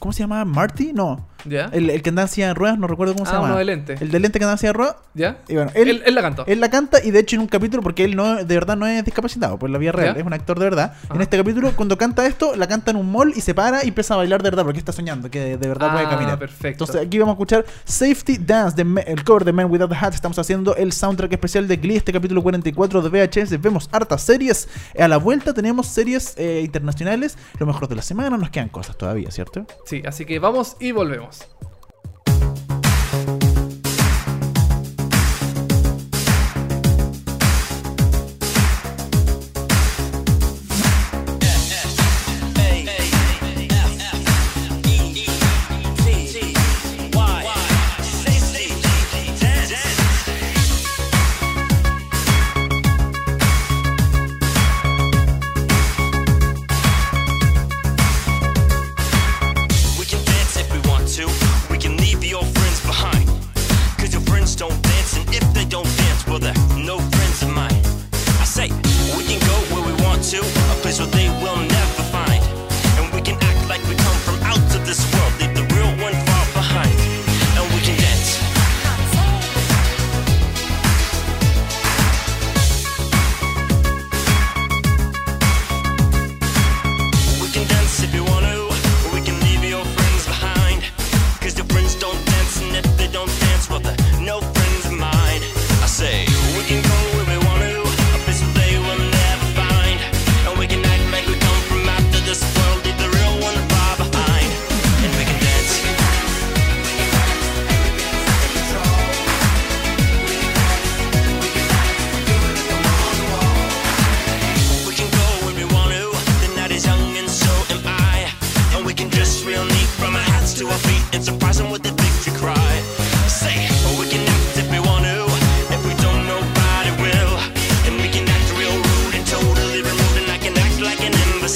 ¿cómo 0.00 0.12
se 0.12 0.20
llama? 0.20 0.44
Marty? 0.44 0.92
No. 0.92 1.27
¿Ya? 1.44 1.66
El, 1.72 1.90
el 1.90 2.02
que 2.02 2.10
anda 2.10 2.28
en 2.36 2.54
ruedas, 2.54 2.78
no 2.78 2.86
recuerdo 2.86 3.14
cómo 3.14 3.24
se 3.26 3.32
Ah, 3.32 3.40
llama. 3.40 3.56
de 3.56 3.64
lente. 3.64 3.96
El 4.00 4.10
de 4.10 4.20
lente 4.20 4.38
que 4.38 4.44
anda 4.44 4.58
en 4.60 4.74
ruedas. 4.74 4.96
¿Ya? 5.14 5.38
Y 5.48 5.54
bueno, 5.54 5.70
Él, 5.74 5.88
él, 5.88 6.02
él 6.06 6.14
la 6.14 6.22
cantó. 6.22 6.44
Él 6.46 6.60
la 6.60 6.70
canta 6.70 7.02
y 7.02 7.10
de 7.10 7.20
hecho 7.20 7.36
en 7.36 7.42
un 7.42 7.48
capítulo, 7.48 7.82
porque 7.82 8.04
él 8.04 8.16
no 8.16 8.36
de 8.36 8.54
verdad 8.54 8.76
no 8.76 8.86
es 8.86 9.04
discapacitado, 9.04 9.58
pues 9.58 9.68
en 9.68 9.72
la 9.72 9.78
vida 9.78 9.92
real, 9.92 10.14
¿Ya? 10.14 10.20
es 10.20 10.26
un 10.26 10.32
actor 10.32 10.58
de 10.58 10.64
verdad. 10.64 10.94
En 11.14 11.20
este 11.20 11.36
capítulo, 11.36 11.72
cuando 11.76 11.96
canta 11.98 12.26
esto, 12.26 12.54
la 12.56 12.66
canta 12.66 12.90
en 12.90 12.96
un 12.98 13.10
mall 13.10 13.32
y 13.34 13.40
se 13.40 13.54
para 13.54 13.84
y 13.84 13.88
empieza 13.88 14.14
a 14.14 14.16
bailar 14.18 14.42
de 14.42 14.50
verdad, 14.50 14.64
porque 14.64 14.78
está 14.78 14.92
soñando 14.92 15.30
que 15.30 15.56
de 15.56 15.68
verdad 15.68 15.92
puede 15.92 16.06
Ah, 16.06 16.10
caminar. 16.10 16.38
perfecto. 16.38 16.84
Entonces 16.84 17.06
aquí 17.06 17.18
vamos 17.18 17.32
a 17.32 17.34
escuchar 17.36 17.64
Safety 17.84 18.38
Dance, 18.38 18.82
de 18.82 19.02
el 19.06 19.24
cover 19.24 19.44
de 19.44 19.52
Man 19.52 19.70
Without 19.70 19.92
Hats. 19.92 20.16
Estamos 20.16 20.38
haciendo 20.38 20.74
el 20.76 20.92
soundtrack 20.92 21.32
especial 21.32 21.66
de 21.68 21.76
Glee, 21.76 21.96
este 21.96 22.12
capítulo 22.12 22.42
44 22.42 23.02
de 23.02 23.08
VHS. 23.26 23.60
Vemos 23.60 23.88
hartas 23.92 24.22
series. 24.22 24.68
A 24.98 25.08
la 25.08 25.16
vuelta 25.18 25.52
tenemos 25.54 25.86
series 25.86 26.34
eh, 26.36 26.62
internacionales, 26.64 27.36
lo 27.58 27.66
mejor 27.66 27.88
de 27.88 27.96
la 27.96 28.02
semana. 28.02 28.36
Nos 28.36 28.50
quedan 28.50 28.68
cosas 28.68 28.96
todavía, 28.96 29.30
¿cierto? 29.30 29.66
Sí, 29.86 30.02
así 30.06 30.24
que 30.24 30.38
vamos 30.38 30.76
y 30.80 30.92
volvemos. 30.92 31.27
vemos. 31.28 31.67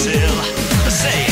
still. 0.02 0.42
Say 0.90 1.31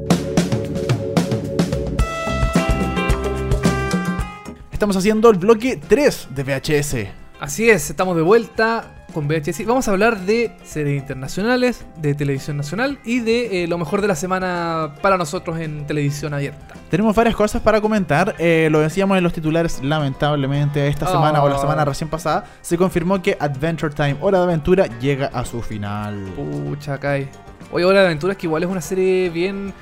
Estamos 4.81 4.97
haciendo 4.97 5.29
el 5.29 5.37
bloque 5.37 5.77
3 5.77 6.29
de 6.31 6.43
VHS. 6.43 6.95
Así 7.39 7.69
es, 7.69 7.91
estamos 7.91 8.15
de 8.15 8.23
vuelta 8.23 9.05
con 9.13 9.27
VHS. 9.27 9.63
Vamos 9.67 9.87
a 9.87 9.91
hablar 9.91 10.21
de 10.21 10.57
series 10.63 10.99
internacionales, 10.99 11.85
de 11.97 12.15
televisión 12.15 12.57
nacional 12.57 12.97
y 13.05 13.19
de 13.19 13.63
eh, 13.63 13.67
lo 13.67 13.77
mejor 13.77 14.01
de 14.01 14.07
la 14.07 14.15
semana 14.15 14.95
para 15.03 15.17
nosotros 15.17 15.59
en 15.59 15.85
televisión 15.85 16.33
abierta. 16.33 16.73
Tenemos 16.89 17.15
varias 17.15 17.35
cosas 17.35 17.61
para 17.61 17.79
comentar. 17.79 18.33
eh, 18.39 18.69
lo 18.71 18.79
decíamos 18.79 19.19
en 19.19 19.23
los 19.23 19.33
titulares, 19.33 19.83
lamentablemente, 19.83 20.87
esta 20.87 21.05
semana 21.05 21.43
o 21.43 21.47
la 21.47 21.57
Oh. 21.57 21.61
semana 21.61 21.85
recién 21.85 22.09
pasada, 22.09 22.45
se 22.61 22.75
confirmó 22.75 23.21
que 23.21 23.37
Adventure 23.39 23.93
Time, 23.93 24.15
Hora 24.19 24.39
de 24.39 24.45
Aventura, 24.45 24.87
llega 24.99 25.27
a 25.27 25.45
su 25.45 25.61
final. 25.61 26.15
Pucha, 26.35 26.97
cae. 26.97 27.29
Oye, 27.71 27.85
Hora 27.85 27.99
de 27.99 28.05
Aventuras 28.07 28.35
que 28.35 28.47
igual 28.47 28.63
es 28.63 28.69
una 28.69 28.81
serie 28.81 29.29
bien 29.29 29.75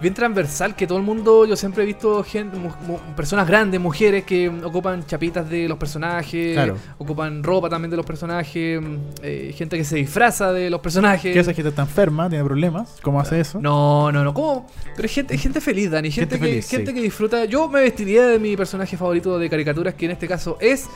bien 0.00 0.12
transversal 0.12 0.74
que 0.74 0.86
todo 0.86 0.98
el 0.98 1.04
mundo 1.04 1.46
yo 1.46 1.56
siempre 1.56 1.84
he 1.84 1.86
visto 1.86 2.22
gente, 2.24 2.56
mu- 2.58 2.70
mu- 2.86 2.98
personas 3.16 3.46
grandes 3.46 3.80
mujeres 3.80 4.24
que 4.24 4.48
ocupan 4.48 5.06
chapitas 5.06 5.48
de 5.48 5.68
los 5.68 5.78
personajes 5.78 6.52
Claro. 6.54 6.76
ocupan 6.98 7.42
ropa 7.42 7.68
también 7.68 7.90
de 7.90 7.96
los 7.96 8.04
personajes 8.04 8.82
eh, 9.22 9.54
gente 9.56 9.76
que 9.78 9.84
se 9.84 9.96
disfraza 9.96 10.52
de 10.52 10.68
los 10.68 10.80
personajes 10.80 11.32
Que 11.32 11.38
esa 11.40 11.54
gente 11.54 11.68
está 11.70 11.82
enferma, 11.82 12.28
tiene 12.28 12.44
problemas. 12.44 12.96
¿Cómo 13.02 13.20
hace 13.20 13.40
eso? 13.40 13.60
no, 13.60 14.10
no, 14.12 14.24
no. 14.24 14.34
¿Cómo? 14.34 14.66
Pero 14.96 15.06
es 15.06 15.12
gente, 15.12 15.38
gente 15.38 15.60
feliz, 15.60 15.90
Dani. 15.90 16.10
Gente, 16.10 16.34
Gente 16.36 16.38
que, 16.44 16.50
feliz, 16.52 16.68
gente 16.70 16.90
sí. 16.90 16.94
que 16.96 17.02
disfruta. 17.02 17.44
Yo 17.44 17.68
me 17.68 17.80
vestiría 17.80 18.26
de 18.26 18.38
mi 18.38 18.56
personaje 18.56 18.96
favorito 18.96 19.38
de 19.38 19.48
caricaturas, 19.48 19.94
que 19.94 20.06
en 20.06 20.10
este 20.12 20.26
caso 20.28 20.58
es. 20.60 20.86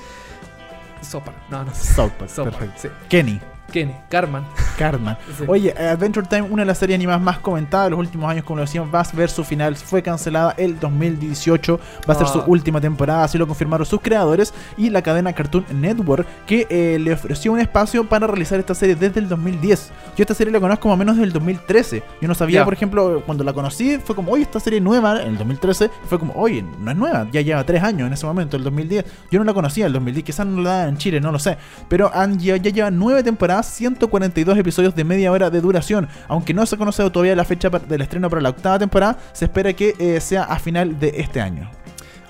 Sopa. 1.03 1.33
No, 1.51 1.65
no 1.65 1.73
South 1.75 2.11
Park, 2.19 2.31
perfecto. 2.35 2.73
sí. 2.77 2.89
Kenny, 3.09 3.41
Kenny, 3.73 3.93
Carman. 4.09 4.45
Cartman. 4.79 5.17
Sí. 5.39 5.45
Oye, 5.47 5.73
Adventure 5.73 6.27
Time, 6.27 6.43
una 6.43 6.63
de 6.63 6.67
las 6.67 6.79
series 6.79 6.97
animadas 6.97 7.21
más 7.21 7.39
comentadas 7.39 7.87
de 7.87 7.91
los 7.91 7.99
últimos 8.01 8.29
años, 8.31 8.45
como 8.45 8.57
lo 8.57 8.63
decíamos, 8.63 8.93
va 8.95 9.01
a 9.01 9.07
ver 9.13 9.29
su 9.31 9.45
final. 9.45 9.77
Fue 9.77 10.03
cancelada 10.03 10.55
el 10.57 10.79
2018. 10.81 11.79
Va 12.09 12.15
a 12.15 12.17
ser 12.17 12.27
su 12.27 12.39
Ah. 12.41 12.45
última 12.47 12.81
temporada, 12.81 13.25
así 13.25 13.37
lo 13.39 13.47
confirmaron 13.47 13.85
sus 13.87 14.01
creadores 14.01 14.53
y 14.77 14.91
la 14.91 15.03
cadena 15.03 15.33
Cartoon 15.33 15.65
Network, 15.75 16.27
que 16.47 16.67
eh, 16.71 16.99
le 16.99 17.13
ofreció 17.13 17.53
un 17.53 17.61
espacio 17.61 18.09
para 18.09 18.27
realizar 18.27 18.59
esta 18.59 18.75
serie 18.75 18.95
desde 18.97 19.21
el 19.21 19.29
2010. 19.29 19.91
Yo 20.17 20.23
esta 20.23 20.35
serie 20.35 20.53
la 20.53 20.61
conozco 20.61 20.89
más 20.89 20.95
o 20.95 20.99
menos 20.99 21.17
desde 21.17 21.27
el 21.27 21.33
2013. 21.33 22.03
Yo 22.21 22.29
no 22.29 22.35
sabía, 22.35 22.65
por 22.65 22.73
ejemplo, 22.73 23.23
cuando 23.27 23.45
la 23.45 23.53
conocí, 23.53 23.99
fue 24.05 24.15
como, 24.17 24.33
oye, 24.33 24.43
esta 24.43 24.61
serie 24.61 24.81
nueva 24.81 25.23
en 25.23 25.29
el 25.29 25.39
2013. 25.39 25.91
Fue 26.09 26.19
como, 26.19 26.33
oye, 26.35 26.65
no 26.81 26.91
es 26.91 26.97
nueva, 26.97 27.27
ya 27.31 27.41
lleva 27.43 27.63
tres 27.65 27.83
años 27.83 28.07
en 28.07 28.13
ese 28.13 28.27
momento, 28.27 28.57
el 28.57 28.65
2010. 28.65 29.05
Yo 29.31 29.39
no 29.39 29.45
la 29.45 29.53
conocía 29.55 29.87
el 29.87 29.93
2010, 29.93 30.25
quizás 30.25 30.47
no 30.47 30.63
la 30.63 30.71
daban 30.71 30.89
en 30.91 30.97
Chile, 30.99 31.21
no 31.21 31.31
lo 31.33 31.39
sé. 31.39 31.59
Pero 31.89 32.11
han, 32.15 32.39
ya, 32.39 32.57
ya 32.57 32.71
lleva 32.71 32.91
nueve 32.91 33.23
temporadas, 33.23 33.58
142 33.67 34.59
episodios 34.59 34.95
de 34.95 35.05
media 35.05 35.33
hora 35.33 35.51
de 35.51 35.61
duración. 35.61 36.09
Aunque 36.29 36.55
no 36.55 36.67
se 36.67 36.77
conoce 36.77 37.09
todavía 37.11 37.37
la 37.37 37.45
fecha 37.45 37.69
del 37.69 38.01
estreno 38.01 38.29
para 38.31 38.43
la 38.43 38.51
octava 38.51 38.79
temporada, 38.79 39.19
se 39.33 39.47
espera 39.47 39.73
que 39.73 39.95
eh, 39.99 40.21
sea 40.21 40.45
a 40.45 40.59
final 40.59 40.99
de 40.99 41.15
este 41.17 41.41
año. 41.41 41.71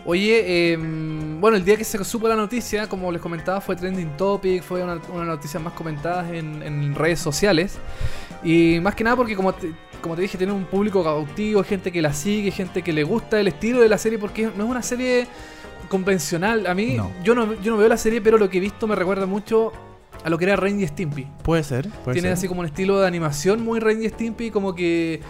Oye, 0.04 0.72
eh, 0.72 0.76
bueno, 1.38 1.58
el 1.58 1.64
día 1.64 1.76
que 1.76 1.84
se 1.84 2.02
supo 2.02 2.28
la 2.28 2.36
noticia, 2.36 2.88
como 2.88 3.12
les 3.12 3.20
comentaba, 3.20 3.60
fue 3.60 3.76
trending 3.76 4.16
topic, 4.16 4.62
fue 4.62 4.82
una, 4.82 4.94
una 4.94 5.02
de 5.02 5.18
las 5.18 5.36
noticias 5.36 5.62
más 5.62 5.74
comentadas 5.74 6.32
en, 6.32 6.62
en 6.62 6.94
redes 6.94 7.20
sociales. 7.20 7.78
Y 8.42 8.78
más 8.80 8.94
que 8.94 9.04
nada 9.04 9.16
porque, 9.16 9.36
como 9.36 9.52
te, 9.52 9.70
como 10.00 10.14
te 10.16 10.22
dije, 10.22 10.38
tiene 10.38 10.52
un 10.52 10.64
público 10.64 11.04
cautivo, 11.04 11.62
gente 11.62 11.92
que 11.92 12.00
la 12.00 12.12
sigue, 12.12 12.50
gente 12.50 12.82
que 12.82 12.92
le 12.92 13.02
gusta 13.04 13.38
el 13.40 13.48
estilo 13.48 13.80
de 13.80 13.88
la 13.88 13.98
serie, 13.98 14.18
porque 14.18 14.50
no 14.56 14.64
es 14.64 14.70
una 14.70 14.82
serie 14.82 15.26
convencional. 15.88 16.66
A 16.66 16.74
mí, 16.74 16.94
No. 16.94 17.10
Yo, 17.22 17.34
no, 17.34 17.60
yo 17.60 17.72
no 17.72 17.78
veo 17.78 17.88
la 17.88 17.96
serie, 17.96 18.20
pero 18.20 18.38
lo 18.38 18.48
que 18.48 18.58
he 18.58 18.60
visto 18.60 18.86
me 18.86 18.94
recuerda 18.94 19.26
mucho 19.26 19.72
a 20.24 20.30
lo 20.30 20.38
que 20.38 20.44
era 20.44 20.56
Ren 20.56 20.80
y 20.80 20.86
Stimpy. 20.86 21.26
Puede 21.42 21.62
ser. 21.64 21.88
Puede 22.04 22.14
Tiene 22.14 22.28
ser. 22.28 22.32
así 22.34 22.48
como 22.48 22.60
un 22.60 22.66
estilo 22.66 23.00
de 23.00 23.06
animación 23.06 23.62
muy 23.64 23.80
Ren 23.80 24.02
y 24.02 24.08
Stimpy, 24.08 24.50
como 24.50 24.74
que. 24.74 25.20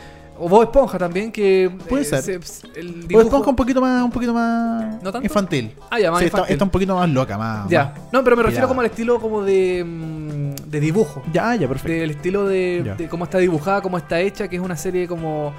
O 0.41 0.49
Bob 0.49 0.63
Esponja 0.63 0.99
también, 0.99 1.33
que. 1.33 1.69
Puede 1.89 2.03
eh, 2.03 2.05
ser. 2.05 2.23
se- 2.45 2.69
el 2.77 3.09
dibujo- 3.09 3.25
Esponja 3.25 3.51
un 3.51 3.57
poquito 3.57 3.81
más, 3.81 4.03
un 4.05 4.11
poquito 4.13 4.33
más 4.33 4.95
¿No 5.03 5.11
tanto? 5.11 5.23
infantil. 5.27 5.73
Ah, 5.91 5.99
ya, 5.99 6.13
más 6.13 6.21
Sí, 6.21 6.27
está, 6.27 6.39
infantil. 6.39 6.53
está 6.53 6.65
un 6.65 6.71
poquito 6.71 6.95
más 6.95 7.09
loca, 7.11 7.37
más. 7.37 7.69
Ya. 7.69 7.87
más- 7.87 8.13
No, 8.13 8.23
pero 8.23 8.37
me 8.37 8.45
refiero 8.45 8.69
como 8.69 8.81
al 8.81 8.87
estilo 8.87 9.19
como 9.21 9.43
de, 9.43 9.85
mm, 9.85 10.71
de 10.71 10.81
dibujo. 10.81 11.23
Ya, 11.33 11.57
ya, 11.57 11.67
perfecto. 11.67 12.01
Del 12.01 12.11
estilo 12.11 12.47
de, 12.47 12.95
de 12.97 13.09
cómo 13.09 13.25
está 13.25 13.39
dibujada, 13.39 13.81
cómo 13.83 13.99
está 13.99 14.21
hecha, 14.21 14.47
que 14.47 14.55
es 14.57 14.63
una 14.63 14.77
serie 14.77 15.09
como 15.09 15.53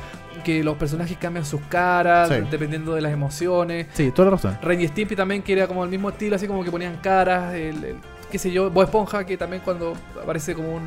que 0.46 0.64
los 0.64 0.78
personajes 0.78 1.18
cambian 1.18 1.44
sus 1.44 1.60
caras 1.68 2.30
Sí. 2.30 2.36
dependiendo 2.50 2.96
de 2.96 3.02
las 3.02 3.12
emociones. 3.12 3.88
Sí, 3.94 4.12
toda 4.12 4.28
la 4.28 4.32
razón. 4.38 4.58
Ren 4.62 4.80
y 4.80 4.88
Stimpy 4.88 5.14
también, 5.18 5.42
que 5.44 5.52
era 5.52 5.68
como 5.68 5.84
el 5.84 5.90
mismo 5.90 6.08
estilo, 6.10 6.38
así 6.38 6.48
como 6.48 6.64
que 6.64 6.72
ponían 6.72 6.96
caras. 7.04 7.54
El, 7.54 7.84
el- 7.84 7.96
qué 8.32 8.38
sé 8.40 8.52
yo, 8.52 8.70
Bob 8.70 8.84
Esponja, 8.84 9.26
que 9.26 9.38
también 9.38 9.62
cuando 9.64 9.94
aparece 10.22 10.54
como 10.54 10.76
un. 10.76 10.84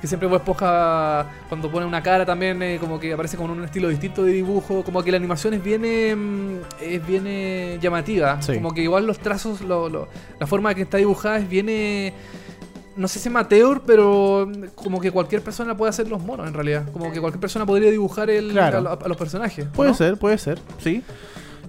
Que 0.00 0.06
siempre 0.06 0.26
Bob 0.28 0.38
Esponja, 0.38 1.26
cuando 1.50 1.70
pone 1.70 1.84
una 1.84 2.02
cara 2.02 2.24
también, 2.24 2.62
eh, 2.62 2.78
como 2.80 2.98
que 2.98 3.12
aparece 3.12 3.36
con 3.36 3.50
un 3.50 3.62
estilo 3.64 3.88
distinto 3.88 4.24
de 4.24 4.32
dibujo. 4.32 4.82
Como 4.82 5.02
que 5.02 5.10
la 5.10 5.18
animación 5.18 5.52
es 5.54 5.62
bien, 5.62 5.82
eh, 5.84 6.16
es 6.80 7.06
bien 7.06 7.24
eh, 7.26 7.78
llamativa. 7.82 8.40
Sí. 8.40 8.54
Como 8.54 8.72
que 8.72 8.82
igual 8.82 9.06
los 9.06 9.18
trazos, 9.18 9.60
lo- 9.60 9.90
lo- 9.90 10.08
la 10.38 10.46
forma 10.46 10.74
que 10.74 10.82
está 10.82 10.96
dibujada 10.96 11.38
es 11.38 11.48
bien. 11.48 11.66
eh, 11.68 12.14
no 12.96 13.08
sé 13.08 13.18
si 13.18 13.28
amateur, 13.28 13.82
pero 13.86 14.50
como 14.74 15.00
que 15.00 15.10
cualquier 15.10 15.42
persona 15.42 15.76
puede 15.76 15.90
hacer 15.90 16.08
los 16.08 16.22
monos 16.22 16.48
en 16.48 16.54
realidad. 16.54 16.90
Como 16.92 17.10
que 17.12 17.20
cualquier 17.20 17.40
persona 17.40 17.64
podría 17.64 17.90
dibujar 17.90 18.28
el, 18.30 18.50
Claro. 18.50 18.78
a, 18.78 18.80
lo- 18.80 18.90
a 19.04 19.08
los 19.08 19.16
personajes. 19.16 19.66
¿o 19.66 19.70
Puede 19.72 19.90
no? 19.90 19.96
ser, 19.96 20.16
puede 20.18 20.36
ser, 20.38 20.58
sí. 20.78 21.02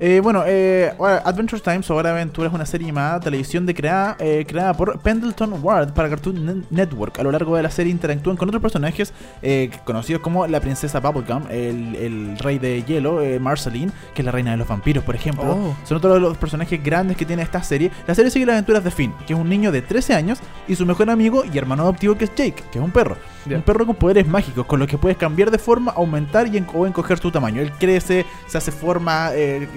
Eh, 0.03 0.19
bueno, 0.19 0.43
eh, 0.47 0.91
Adventure 0.99 1.61
Time, 1.61 1.81
o 1.87 1.93
Hora 1.93 2.09
de 2.09 2.15
Aventura, 2.15 2.47
es 2.47 2.53
una 2.55 2.65
serie 2.65 2.85
animada 2.87 3.19
de 3.19 3.25
televisión 3.25 3.67
de 3.67 3.75
creada, 3.75 4.17
eh, 4.19 4.43
creada 4.47 4.73
por 4.73 4.99
Pendleton 4.99 5.53
Ward 5.61 5.93
para 5.93 6.09
Cartoon 6.09 6.43
Ne- 6.43 6.63
Network. 6.71 7.19
A 7.19 7.23
lo 7.23 7.31
largo 7.31 7.55
de 7.55 7.61
la 7.61 7.69
serie 7.69 7.91
interactúan 7.91 8.35
con 8.35 8.49
otros 8.49 8.63
personajes 8.63 9.13
eh, 9.43 9.69
conocidos 9.85 10.23
como 10.23 10.47
la 10.47 10.59
princesa 10.59 10.99
Bubblegum, 10.99 11.43
el, 11.51 11.95
el 11.95 12.37
rey 12.39 12.57
de 12.57 12.81
hielo, 12.81 13.21
eh, 13.21 13.39
Marceline, 13.39 13.91
que 14.15 14.23
es 14.23 14.25
la 14.25 14.31
reina 14.31 14.49
de 14.49 14.57
los 14.57 14.67
vampiros, 14.67 15.03
por 15.03 15.13
ejemplo. 15.13 15.43
Oh. 15.51 15.75
Son 15.83 15.97
otros 15.97 16.15
de 16.15 16.19
los 16.19 16.35
personajes 16.35 16.83
grandes 16.83 17.15
que 17.15 17.25
tiene 17.27 17.43
esta 17.43 17.61
serie. 17.61 17.91
La 18.07 18.15
serie 18.15 18.31
sigue 18.31 18.47
las 18.47 18.53
aventuras 18.53 18.83
de 18.83 18.89
Finn, 18.89 19.13
que 19.27 19.33
es 19.33 19.39
un 19.39 19.47
niño 19.47 19.71
de 19.71 19.83
13 19.83 20.15
años, 20.15 20.39
y 20.67 20.73
su 20.73 20.83
mejor 20.83 21.11
amigo 21.11 21.43
y 21.45 21.55
hermano 21.59 21.83
adoptivo 21.83 22.15
que 22.17 22.25
es 22.25 22.31
Jake, 22.33 22.63
que 22.71 22.79
es 22.79 22.83
un 22.83 22.89
perro. 22.89 23.17
Un 23.45 23.61
perro 23.63 23.85
con 23.85 23.95
poderes 23.95 24.27
mágicos, 24.27 24.65
con 24.65 24.79
los 24.79 24.87
que 24.87 24.97
puedes 24.97 25.17
cambiar 25.17 25.49
de 25.51 25.57
forma, 25.57 25.91
aumentar 25.91 26.47
y 26.47 26.57
en- 26.57 26.67
o 26.73 26.85
encoger 26.85 27.17
su 27.19 27.31
tamaño. 27.31 27.61
Él 27.61 27.71
crece, 27.73 28.25
se 28.47 28.57
hace 28.57 28.71
forma, 28.71 29.29
eh, 29.33 29.67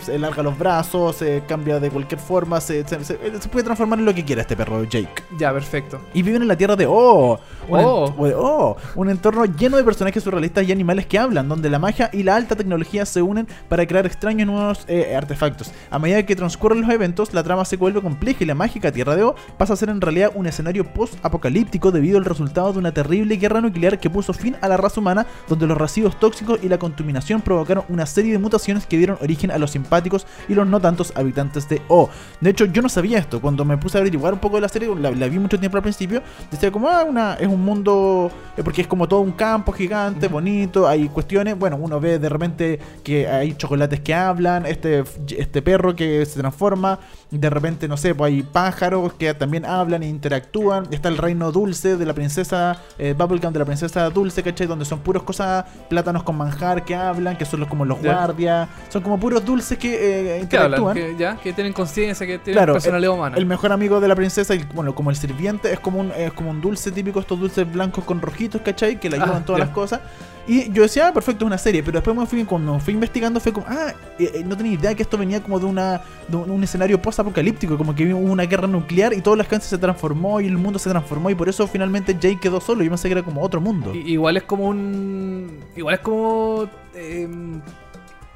se 0.00 0.14
alarga 0.14 0.42
los 0.42 0.56
brazos, 0.58 1.16
se 1.16 1.42
cambia 1.48 1.80
de 1.80 1.90
cualquier 1.90 2.20
forma, 2.20 2.60
se, 2.60 2.86
se- 2.86 3.14
puede 3.50 3.64
transformar 3.64 3.98
en 3.98 4.04
lo 4.04 4.14
que 4.14 4.24
quiera 4.24 4.42
este 4.42 4.56
perro, 4.56 4.84
Jake. 4.84 5.08
Ya, 5.38 5.52
perfecto. 5.52 6.00
Y 6.14 6.22
viven 6.22 6.42
en 6.42 6.48
la 6.48 6.56
tierra 6.56 6.76
de 6.76 6.86
Oh, 6.86 7.38
un, 7.68 7.80
Oh. 7.80 8.14
Oh, 8.36 8.76
un 8.94 9.08
entorno 9.10 9.44
lleno 9.44 9.76
de 9.76 9.84
personajes 9.84 10.22
surrealistas 10.22 10.64
y 10.66 10.72
animales 10.72 11.06
que 11.06 11.18
hablan, 11.18 11.48
donde 11.48 11.68
la 11.70 11.78
magia 11.78 12.10
y 12.12 12.22
la 12.22 12.36
alta 12.36 12.54
tecnología 12.56 13.04
se 13.06 13.22
unen 13.22 13.46
para 13.68 13.86
crear 13.86 14.06
extraños 14.06 14.46
nuevos 14.46 14.84
eh, 14.88 15.14
artefactos. 15.16 15.72
A 15.90 15.98
medida 15.98 16.24
que 16.24 16.36
transcurren 16.36 16.80
los 16.82 16.90
eventos, 16.90 17.32
la 17.34 17.42
trama 17.42 17.64
se 17.64 17.76
vuelve 17.76 18.00
compleja 18.02 18.44
y 18.44 18.46
la 18.46 18.54
mágica 18.54 18.92
tierra 18.92 19.16
de 19.16 19.22
Oh 19.24 19.34
pasa 19.58 19.72
a 19.72 19.76
ser 19.76 19.88
en 19.88 20.00
realidad 20.00 20.32
un 20.34 20.46
escenario 20.46 20.84
post-apocalíptico 20.92 21.90
debido 21.90 22.18
al 22.18 22.24
resultado 22.24 22.72
de 22.72 22.78
una 22.84 22.92
terrible 22.92 23.36
guerra 23.36 23.62
nuclear 23.62 23.98
que 23.98 24.10
puso 24.10 24.34
fin 24.34 24.56
a 24.60 24.68
la 24.68 24.76
raza 24.76 25.00
humana, 25.00 25.26
donde 25.48 25.66
los 25.66 25.78
residuos 25.78 26.20
tóxicos 26.20 26.60
y 26.62 26.68
la 26.68 26.78
contaminación 26.78 27.40
provocaron 27.40 27.84
una 27.88 28.04
serie 28.04 28.32
de 28.32 28.38
mutaciones 28.38 28.86
que 28.86 28.98
dieron 28.98 29.16
origen 29.22 29.50
a 29.50 29.58
los 29.58 29.70
simpáticos 29.70 30.26
y 30.48 30.54
los 30.54 30.66
no 30.66 30.80
tantos 30.80 31.12
habitantes 31.16 31.66
de 31.68 31.80
O. 31.88 32.10
De 32.40 32.50
hecho, 32.50 32.66
yo 32.66 32.82
no 32.82 32.90
sabía 32.90 33.18
esto. 33.18 33.40
Cuando 33.40 33.64
me 33.64 33.78
puse 33.78 33.96
a 33.96 34.02
averiguar 34.02 34.34
un 34.34 34.38
poco 34.38 34.56
de 34.56 34.62
la 34.62 34.68
serie, 34.68 34.94
la, 34.94 35.10
la 35.10 35.28
vi 35.28 35.38
mucho 35.38 35.58
tiempo 35.58 35.78
al 35.78 35.82
principio, 35.82 36.22
decía 36.50 36.70
como, 36.70 36.88
ah, 36.88 37.04
una, 37.04 37.34
es 37.34 37.48
un 37.48 37.64
mundo, 37.64 38.30
eh, 38.56 38.62
porque 38.62 38.82
es 38.82 38.86
como 38.86 39.08
todo 39.08 39.20
un 39.20 39.32
campo 39.32 39.72
gigante, 39.72 40.28
bonito, 40.28 40.86
hay 40.86 41.08
cuestiones, 41.08 41.58
bueno, 41.58 41.76
uno 41.80 41.98
ve 42.00 42.18
de 42.18 42.28
repente 42.28 42.78
que 43.02 43.26
hay 43.26 43.54
chocolates 43.54 44.00
que 44.00 44.12
hablan, 44.12 44.66
este, 44.66 45.04
este 45.38 45.62
perro 45.62 45.96
que 45.96 46.26
se 46.26 46.38
transforma, 46.38 46.98
de 47.38 47.50
repente, 47.50 47.88
no 47.88 47.96
sé, 47.96 48.14
pues 48.14 48.32
hay 48.32 48.42
pájaros 48.42 49.12
que 49.14 49.32
también 49.34 49.64
hablan 49.64 50.02
e 50.02 50.08
interactúan, 50.08 50.86
está 50.90 51.08
el 51.08 51.16
reino 51.18 51.50
dulce 51.52 51.96
de 51.96 52.06
la 52.06 52.12
princesa, 52.14 52.76
eh, 52.98 53.14
Bubblegum 53.16 53.52
de 53.52 53.58
la 53.58 53.64
princesa 53.64 54.08
dulce, 54.10 54.42
¿cachai? 54.42 54.66
Donde 54.66 54.84
son 54.84 55.00
puros 55.00 55.22
cosas, 55.22 55.64
plátanos 55.88 56.22
con 56.22 56.36
manjar 56.36 56.84
que 56.84 56.94
hablan, 56.94 57.36
que 57.36 57.44
son 57.44 57.60
los, 57.60 57.68
como 57.68 57.84
los 57.84 58.00
guardias, 58.00 58.68
son 58.88 59.02
como 59.02 59.18
puros 59.18 59.44
dulces 59.44 59.78
que 59.78 60.36
eh, 60.36 60.40
interactúan. 60.40 60.94
Que, 60.94 61.14
ya, 61.18 61.36
que 61.36 61.52
tienen 61.52 61.72
conciencia, 61.72 62.26
que 62.26 62.38
tienen 62.38 62.58
Claro, 62.58 62.74
personalidad 62.74 63.12
el, 63.12 63.18
humana. 63.18 63.36
el 63.36 63.46
mejor 63.46 63.72
amigo 63.72 64.00
de 64.00 64.08
la 64.08 64.14
princesa, 64.14 64.54
y, 64.54 64.64
bueno, 64.74 64.94
como 64.94 65.10
el 65.10 65.16
sirviente, 65.16 65.72
es 65.72 65.80
como 65.80 66.00
un, 66.00 66.12
es 66.16 66.32
como 66.32 66.50
un 66.50 66.60
dulce 66.60 66.90
típico, 66.92 67.20
estos 67.20 67.38
dulces 67.40 67.70
blancos 67.70 68.04
con 68.04 68.20
rojitos, 68.20 68.60
¿cachai? 68.62 68.98
Que 69.00 69.10
le 69.10 69.16
ayudan 69.16 69.42
Ah, 69.42 69.44
todas 69.44 69.60
las 69.60 69.70
cosas. 69.70 70.00
Y 70.46 70.70
yo 70.72 70.82
decía, 70.82 71.08
ah, 71.08 71.12
perfecto, 71.12 71.44
es 71.44 71.46
una 71.46 71.56
serie. 71.58 71.82
Pero 71.82 71.96
después 71.98 72.14
me 72.16 72.26
fui, 72.26 72.44
cuando 72.44 72.78
fui 72.78 72.92
investigando, 72.94 73.40
fue 73.40 73.52
como, 73.52 73.66
ah, 73.68 73.94
eh, 74.18 74.30
eh, 74.34 74.44
no 74.44 74.56
tenía 74.56 74.72
idea 74.72 74.94
que 74.94 75.02
esto 75.02 75.16
venía 75.16 75.42
como 75.42 75.58
de, 75.58 75.64
una, 75.66 76.02
de 76.28 76.36
un, 76.36 76.50
un 76.50 76.62
escenario 76.64 77.00
post-apocalíptico. 77.00 77.78
Como 77.78 77.94
que 77.94 78.12
hubo 78.12 78.30
una 78.32 78.44
guerra 78.44 78.66
nuclear 78.66 79.14
y 79.14 79.20
toda 79.22 79.36
la 79.36 79.44
gente 79.44 79.64
se 79.64 79.78
transformó 79.78 80.40
y 80.40 80.46
el 80.46 80.58
mundo 80.58 80.78
se 80.78 80.90
transformó. 80.90 81.30
Y 81.30 81.34
por 81.34 81.48
eso 81.48 81.66
finalmente 81.66 82.12
Jake 82.14 82.38
quedó 82.40 82.60
solo. 82.60 82.82
Yo 82.84 82.90
pensé 82.90 83.08
que 83.08 83.12
era 83.12 83.22
como 83.22 83.40
otro 83.40 83.60
mundo. 83.60 83.94
I- 83.94 84.12
Igual 84.12 84.36
es 84.36 84.42
como 84.42 84.68
un. 84.68 85.60
Igual 85.76 85.94
es 85.94 86.00
como. 86.00 86.68
eh, 86.94 87.26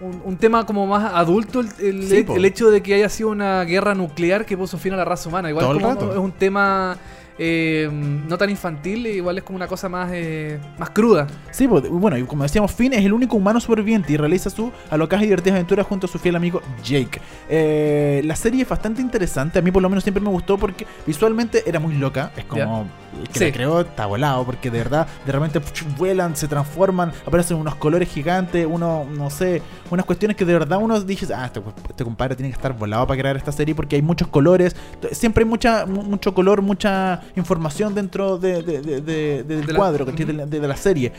un, 0.01 0.23
un 0.25 0.37
tema 0.37 0.65
como 0.65 0.87
más 0.87 1.13
adulto 1.13 1.61
el, 1.61 1.69
el- 1.81 2.09
Sí, 2.09 2.23
po. 2.23 2.37
el 2.37 2.45
hecho 2.45 2.71
de 2.71 2.83
que 2.83 2.95
haya 2.95 3.09
sido 3.09 3.31
una 3.31 3.65
guerra 3.65 3.95
nuclear 3.97 4.47
que 4.47 4.57
puso 4.57 4.79
fin 4.79 4.93
a 4.93 4.97
la 4.97 5.05
raza 5.05 5.29
humana. 5.29 5.51
Igual 5.51 5.67
como 5.67 6.13
es 6.13 6.19
un 6.19 6.31
tema 6.33 6.97
eh, 7.39 7.89
no 7.93 8.37
tan 8.37 8.51
infantil, 8.51 9.07
igual 9.07 9.39
es 9.39 9.45
como 9.45 9.57
una 9.57 9.67
cosa 9.67 9.89
más, 9.89 10.11
eh, 10.13 10.59
más 10.79 10.91
cruda. 10.91 11.27
Sí, 11.51 11.67
pues, 11.69 11.89
bueno, 11.89 12.17
y 12.19 12.25
como 12.25 12.43
decíamos, 12.43 12.73
Finn 12.73 12.93
es 12.93 13.05
el 13.05 13.13
único 13.13 13.37
humano 13.37 13.61
superviviente 13.61 14.13
y 14.13 14.17
realiza 14.17 14.51
su 14.51 14.73
alocadas 14.91 15.23
y 15.23 15.27
divertidas 15.27 15.55
aventuras 15.57 15.87
junto 15.87 16.07
a 16.07 16.11
su 16.11 16.19
fiel 16.19 16.37
amigo 16.37 16.61
Jake. 16.85 17.21
Eh, 17.49 18.23
la 18.25 18.37
serie 18.37 18.63
es 18.63 18.69
bastante 18.69 19.01
interesante, 19.03 19.59
a 19.59 19.63
mí 19.63 19.71
por 19.71 19.83
lo 19.83 19.89
menos 19.89 20.05
siempre 20.05 20.23
me 20.23 20.31
gustó 20.31 20.59
porque 20.59 20.87
visualmente 21.07 21.63
era 21.67 21.81
muy 21.81 21.95
loca, 21.97 22.33
es 22.37 22.45
como... 22.45 22.87
El 23.21 23.27
que 23.29 23.39
Sí. 23.39 23.45
la 23.47 23.53
creó 23.53 23.81
está 23.81 24.05
volado 24.05 24.45
porque 24.45 24.71
de 24.71 24.79
verdad 24.79 25.07
de 25.25 25.33
repente 25.33 25.61
vuelan, 25.97 26.37
se 26.37 26.47
transforman, 26.47 27.11
aparecen 27.27 27.57
unos 27.57 27.75
colores 27.77 28.07
gigantes, 28.09 28.67
uno, 28.69 29.07
no 29.11 29.31
sé, 29.31 29.63
unas 29.91 30.05
cuestiones 30.05 30.37
que 30.37 30.45
de 30.45 30.53
verdad 30.53 30.79
uno 30.81 31.01
dice, 31.01 31.27
ah, 31.35 31.47
este, 31.47 31.61
este 31.89 32.05
compadre 32.05 32.37
tiene 32.37 32.51
que 32.51 32.57
estar 32.57 32.75
volado 32.75 33.07
para 33.07 33.19
crear 33.19 33.37
esta 33.37 33.51
serie 33.51 33.75
porque 33.75 33.97
hay 33.97 34.03
muchos 34.03 34.29
colores, 34.29 34.77
siempre 35.13 35.43
hay 35.45 35.49
mucha, 35.49 35.87
mu- 35.87 36.03
mucho 36.03 36.35
color, 36.35 36.61
mucha 36.61 37.23
información 37.37 37.95
dentro 37.95 38.39
de, 38.39 38.63
de- 38.63 38.81
de- 38.81 39.01
de- 39.01 39.43
del 39.45 39.67
la- 39.67 39.75
cuadro, 39.75 40.05
la, 40.07 40.13
de- 40.47 40.61
de 40.61 40.69
la 40.69 40.77
serie. 40.77 41.13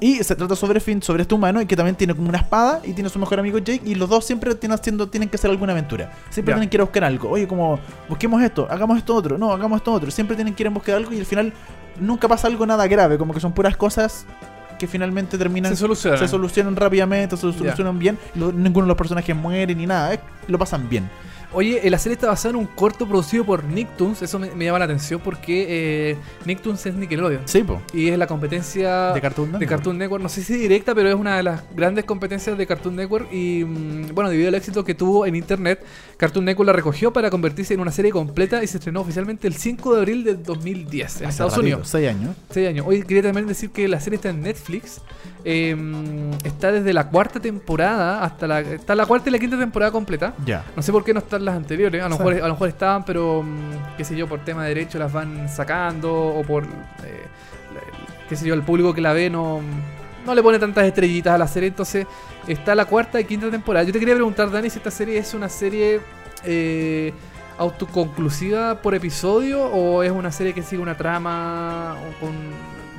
Y 0.00 0.16
se 0.24 0.34
trata 0.36 0.54
sobre 0.56 0.80
Finn, 0.80 1.02
sobre 1.02 1.22
este 1.22 1.34
humano 1.34 1.60
y 1.60 1.66
que 1.66 1.76
también 1.76 1.96
tiene 1.96 2.14
como 2.14 2.28
una 2.28 2.38
espada 2.38 2.80
y 2.84 2.92
tiene 2.92 3.06
a 3.08 3.10
su 3.10 3.18
mejor 3.18 3.38
amigo 3.40 3.58
Jake 3.58 3.82
y 3.84 3.94
los 3.94 4.08
dos 4.08 4.24
siempre 4.24 4.54
tienen, 4.54 4.78
haciendo, 4.78 5.08
tienen 5.08 5.28
que 5.28 5.36
hacer 5.36 5.50
alguna 5.50 5.72
aventura. 5.72 6.12
Siempre 6.30 6.54
tienen 6.54 6.68
que 6.68 6.76
ir 6.76 6.80
a 6.80 6.84
buscar 6.84 7.04
algo. 7.04 7.30
Oye, 7.30 7.46
como, 7.48 7.78
busquemos 8.08 8.42
esto, 8.42 8.66
hagamos 8.70 8.98
esto 8.98 9.14
otro, 9.14 9.38
no, 9.38 9.52
hagamos 9.52 9.78
esto 9.78 9.92
otro. 9.92 10.10
Siempre 10.10 10.36
tienen 10.36 10.54
que 10.54 10.62
ir 10.62 10.66
a 10.66 10.70
buscar 10.70 10.96
algo 10.96 11.12
y 11.12 11.18
al 11.18 11.26
final 11.26 11.52
nunca 12.00 12.28
pasa 12.28 12.46
algo 12.48 12.66
nada 12.66 12.86
grave, 12.86 13.16
como 13.18 13.32
que 13.32 13.40
son 13.40 13.52
puras 13.52 13.76
cosas 13.76 14.26
que 14.78 14.86
finalmente 14.86 15.38
terminan 15.38 15.72
Se 15.72 15.76
solucionan. 15.78 16.18
se 16.18 16.28
solucionan 16.28 16.76
rápidamente, 16.76 17.34
se 17.36 17.50
solucionan 17.50 17.98
bien, 17.98 18.18
lo- 18.34 18.52
ninguno 18.52 18.84
de 18.84 18.88
los 18.88 18.96
personajes 18.98 19.34
muere 19.34 19.74
ni 19.74 19.86
nada, 19.86 20.12
eh, 20.12 20.20
lo 20.48 20.58
pasan 20.58 20.86
bien. 20.90 21.08
Oye, 21.56 21.80
eh, 21.82 21.88
la 21.88 21.96
serie 21.98 22.16
está 22.16 22.26
basada 22.26 22.50
en 22.50 22.56
un 22.56 22.66
corto 22.66 23.08
producido 23.08 23.42
por 23.42 23.64
Nicktoons. 23.64 24.20
Eso 24.20 24.38
me, 24.38 24.50
me 24.54 24.66
llama 24.66 24.78
la 24.78 24.84
atención 24.84 25.22
porque 25.24 26.10
eh, 26.10 26.16
Nicktoons 26.44 26.84
es 26.84 26.94
Nickelodeon. 26.94 27.42
Sí, 27.46 27.62
po. 27.62 27.80
Y 27.94 28.08
es 28.10 28.18
la 28.18 28.26
competencia 28.26 29.12
De 29.14 29.22
Cartoon 29.22 29.46
Network. 29.52 29.60
de 29.60 29.66
Cartoon 29.66 29.96
Network. 29.96 30.22
No 30.22 30.28
sé 30.28 30.42
si 30.42 30.54
directa, 30.54 30.94
pero 30.94 31.08
es 31.08 31.14
una 31.14 31.38
de 31.38 31.42
las 31.44 31.62
grandes 31.74 32.04
competencias 32.04 32.58
de 32.58 32.66
Cartoon 32.66 32.96
Network. 32.96 33.32
Y 33.32 33.64
mm, 33.64 34.14
bueno, 34.14 34.28
debido 34.28 34.48
al 34.48 34.54
éxito 34.54 34.84
que 34.84 34.94
tuvo 34.94 35.24
en 35.24 35.34
internet, 35.34 35.82
Cartoon 36.18 36.44
Network 36.44 36.66
la 36.66 36.72
recogió 36.74 37.10
para 37.10 37.30
convertirse 37.30 37.72
en 37.72 37.80
una 37.80 37.90
serie 37.90 38.10
completa 38.10 38.62
y 38.62 38.66
se 38.66 38.76
estrenó 38.76 39.00
oficialmente 39.00 39.48
el 39.48 39.54
5 39.54 39.94
de 39.94 39.98
abril 40.00 40.24
del 40.24 40.42
2010 40.42 41.00
en 41.00 41.06
Hace 41.06 41.24
Estados 41.30 41.52
ratito, 41.54 41.62
Unidos. 41.76 41.88
seis 41.88 42.08
años. 42.10 42.36
Seis 42.50 42.68
años. 42.68 42.84
Hoy 42.86 43.02
quería 43.02 43.22
también 43.22 43.46
decir 43.46 43.70
que 43.70 43.88
la 43.88 43.98
serie 43.98 44.16
está 44.16 44.28
en 44.28 44.42
Netflix. 44.42 45.00
Eh, 45.48 45.74
está 46.44 46.72
desde 46.72 46.92
la 46.92 47.08
cuarta 47.08 47.40
temporada 47.40 48.22
hasta 48.24 48.46
la. 48.46 48.60
Está 48.60 48.94
la 48.94 49.06
cuarta 49.06 49.30
y 49.30 49.32
la 49.32 49.38
quinta 49.38 49.56
temporada 49.56 49.90
completa. 49.92 50.34
Ya. 50.44 50.64
No 50.74 50.82
sé 50.82 50.90
por 50.92 51.02
qué 51.04 51.14
no 51.14 51.20
están 51.20 51.45
las 51.46 51.56
anteriores, 51.56 52.02
a 52.02 52.08
lo, 52.08 52.18
mejor, 52.18 52.34
a 52.34 52.48
lo 52.48 52.54
mejor 52.54 52.68
estaban, 52.68 53.04
pero 53.04 53.42
mm, 53.42 53.96
qué 53.96 54.04
sé 54.04 54.16
yo, 54.16 54.26
por 54.28 54.40
tema 54.40 54.64
de 54.64 54.68
derecho 54.70 54.98
las 54.98 55.12
van 55.12 55.48
sacando 55.48 56.12
o 56.12 56.42
por, 56.42 56.64
eh, 56.64 57.26
qué 58.28 58.36
sé 58.36 58.46
yo, 58.46 58.54
el 58.54 58.62
público 58.62 58.92
que 58.92 59.00
la 59.00 59.12
ve 59.12 59.30
no, 59.30 59.60
no 60.26 60.34
le 60.34 60.42
pone 60.42 60.58
tantas 60.58 60.84
estrellitas 60.84 61.34
a 61.34 61.38
la 61.38 61.46
serie, 61.46 61.68
entonces 61.68 62.06
está 62.46 62.74
la 62.74 62.84
cuarta 62.84 63.20
y 63.20 63.24
quinta 63.24 63.50
temporada. 63.50 63.84
Yo 63.86 63.92
te 63.92 63.98
quería 63.98 64.14
preguntar, 64.14 64.50
Dani, 64.50 64.68
si 64.68 64.78
esta 64.78 64.90
serie 64.90 65.18
es 65.18 65.32
una 65.32 65.48
serie 65.48 66.00
eh, 66.44 67.12
autoconclusiva 67.58 68.82
por 68.82 68.94
episodio 68.94 69.64
o 69.64 70.02
es 70.02 70.10
una 70.10 70.30
serie 70.30 70.52
que 70.52 70.62
sigue 70.62 70.82
una 70.82 70.96
trama 70.96 71.96
o 71.96 72.20
con, 72.20 72.34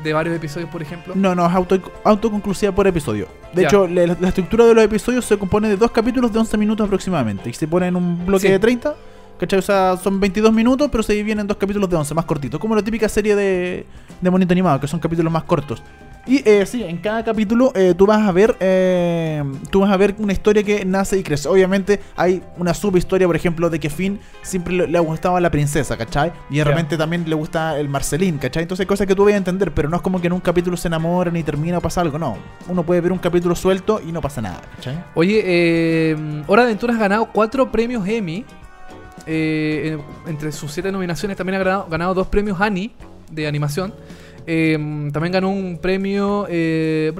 de 0.07 0.13
varios 0.13 0.35
episodios, 0.35 0.69
por 0.69 0.81
ejemplo. 0.81 1.13
No, 1.15 1.35
no, 1.35 1.45
es 1.45 1.53
auto, 1.53 1.79
autoconclusiva 2.03 2.71
por 2.71 2.87
episodio. 2.87 3.27
De 3.53 3.61
Ya. 3.63 3.67
hecho, 3.67 3.87
la, 3.87 4.07
la 4.19 4.27
estructura 4.29 4.65
de 4.65 4.73
los 4.73 4.83
episodios 4.83 5.25
se 5.25 5.37
compone 5.37 5.69
de 5.69 5.77
dos 5.77 5.91
capítulos 5.91 6.31
de 6.33 6.39
11 6.39 6.57
minutos 6.57 6.85
aproximadamente. 6.85 7.49
Y 7.49 7.53
se 7.53 7.67
pone 7.67 7.87
en 7.87 7.95
un 7.95 8.25
bloque 8.25 8.47
Sí. 8.47 8.51
de 8.53 8.59
30. 8.59 8.95
¿Cachai? 9.39 9.59
O 9.59 9.61
sea, 9.61 9.97
son 9.97 10.19
22 10.19 10.51
minutos, 10.51 10.89
pero 10.91 11.03
se 11.03 11.13
dividen 11.13 11.41
en 11.41 11.47
dos 11.47 11.57
capítulos 11.57 11.87
de 11.87 11.95
11, 11.95 12.13
más 12.15 12.25
cortitos. 12.25 12.59
Como 12.59 12.75
la 12.75 12.81
típica 12.81 13.07
serie 13.07 13.35
de, 13.35 13.85
de 14.19 14.29
monito 14.31 14.51
animado, 14.51 14.79
que 14.79 14.87
son 14.87 14.99
capítulos 14.99 15.31
más 15.31 15.43
cortos. 15.43 15.83
Y 16.27 16.41
eh, 16.47 16.65
sí, 16.65 16.83
en 16.83 16.97
cada 16.97 17.23
capítulo 17.23 17.71
eh, 17.73 17.93
tú 17.97 18.05
vas 18.05 18.27
a 18.27 18.31
ver 18.33 18.57
eh, 18.59 19.41
tú 19.69 19.79
vas 19.79 19.91
a 19.91 19.95
ver 19.95 20.13
una 20.19 20.33
historia 20.33 20.61
que 20.61 20.83
nace 20.83 21.17
y 21.17 21.23
crece. 21.23 21.47
Obviamente 21.47 22.01
hay 22.17 22.43
una 22.57 22.73
subhistoria, 22.73 23.25
por 23.27 23.35
ejemplo, 23.37 23.69
de 23.69 23.79
que 23.79 23.89
Finn 23.89 24.19
siempre 24.41 24.73
le, 24.73 24.87
le 24.87 24.99
gustaba 24.99 25.39
la 25.39 25.49
princesa, 25.49 25.95
¿cachai? 25.95 26.33
Y 26.49 26.57
de 26.57 26.63
repente 26.65 26.97
también 26.97 27.29
le 27.29 27.33
gusta 27.35 27.79
el 27.79 27.87
Marcelín, 27.87 28.39
¿cachai? 28.39 28.63
Entonces 28.63 28.81
hay 28.83 28.87
cosas 28.87 29.07
que 29.07 29.15
tú 29.15 29.23
vas 29.23 29.33
a 29.35 29.37
entender, 29.37 29.71
pero 29.73 29.87
no 29.87 29.95
es 29.95 30.01
como 30.01 30.19
que 30.19 30.27
en 30.27 30.33
un 30.33 30.41
capítulo 30.41 30.75
se 30.75 30.89
enamoran 30.89 31.35
y 31.37 31.43
termina 31.43 31.77
o 31.77 31.81
pasa 31.81 32.01
algo, 32.01 32.19
no. 32.19 32.35
Uno 32.67 32.83
puede 32.83 32.99
ver 32.99 33.13
un 33.13 33.19
capítulo 33.19 33.55
suelto 33.55 34.01
y 34.05 34.11
no 34.11 34.19
pasa 34.19 34.41
nada, 34.41 34.61
¿cachai? 34.75 35.01
Oye, 35.15 35.41
eh, 35.45 36.43
Hora 36.47 36.63
de 36.63 36.67
Aventura 36.67 36.93
ha 36.93 36.97
ganado 36.97 37.29
cuatro 37.31 37.71
premios 37.71 38.05
Emmy. 38.05 38.43
En- 39.25 40.01
entre 40.27 40.51
sus 40.51 40.71
siete 40.71 40.91
nominaciones 40.91 41.37
también 41.37 41.55
ha 41.55 41.63
ganado, 41.63 41.87
ganado 41.89 42.13
dos 42.13 42.27
premios 42.27 42.59
Annie 42.61 42.91
de 43.31 43.47
animación. 43.47 43.93
Eh, 44.49 45.09
también 45.11 45.33
ganó 45.33 45.49
un 45.49 45.77
premio 45.77 46.45
eh, 46.49 47.11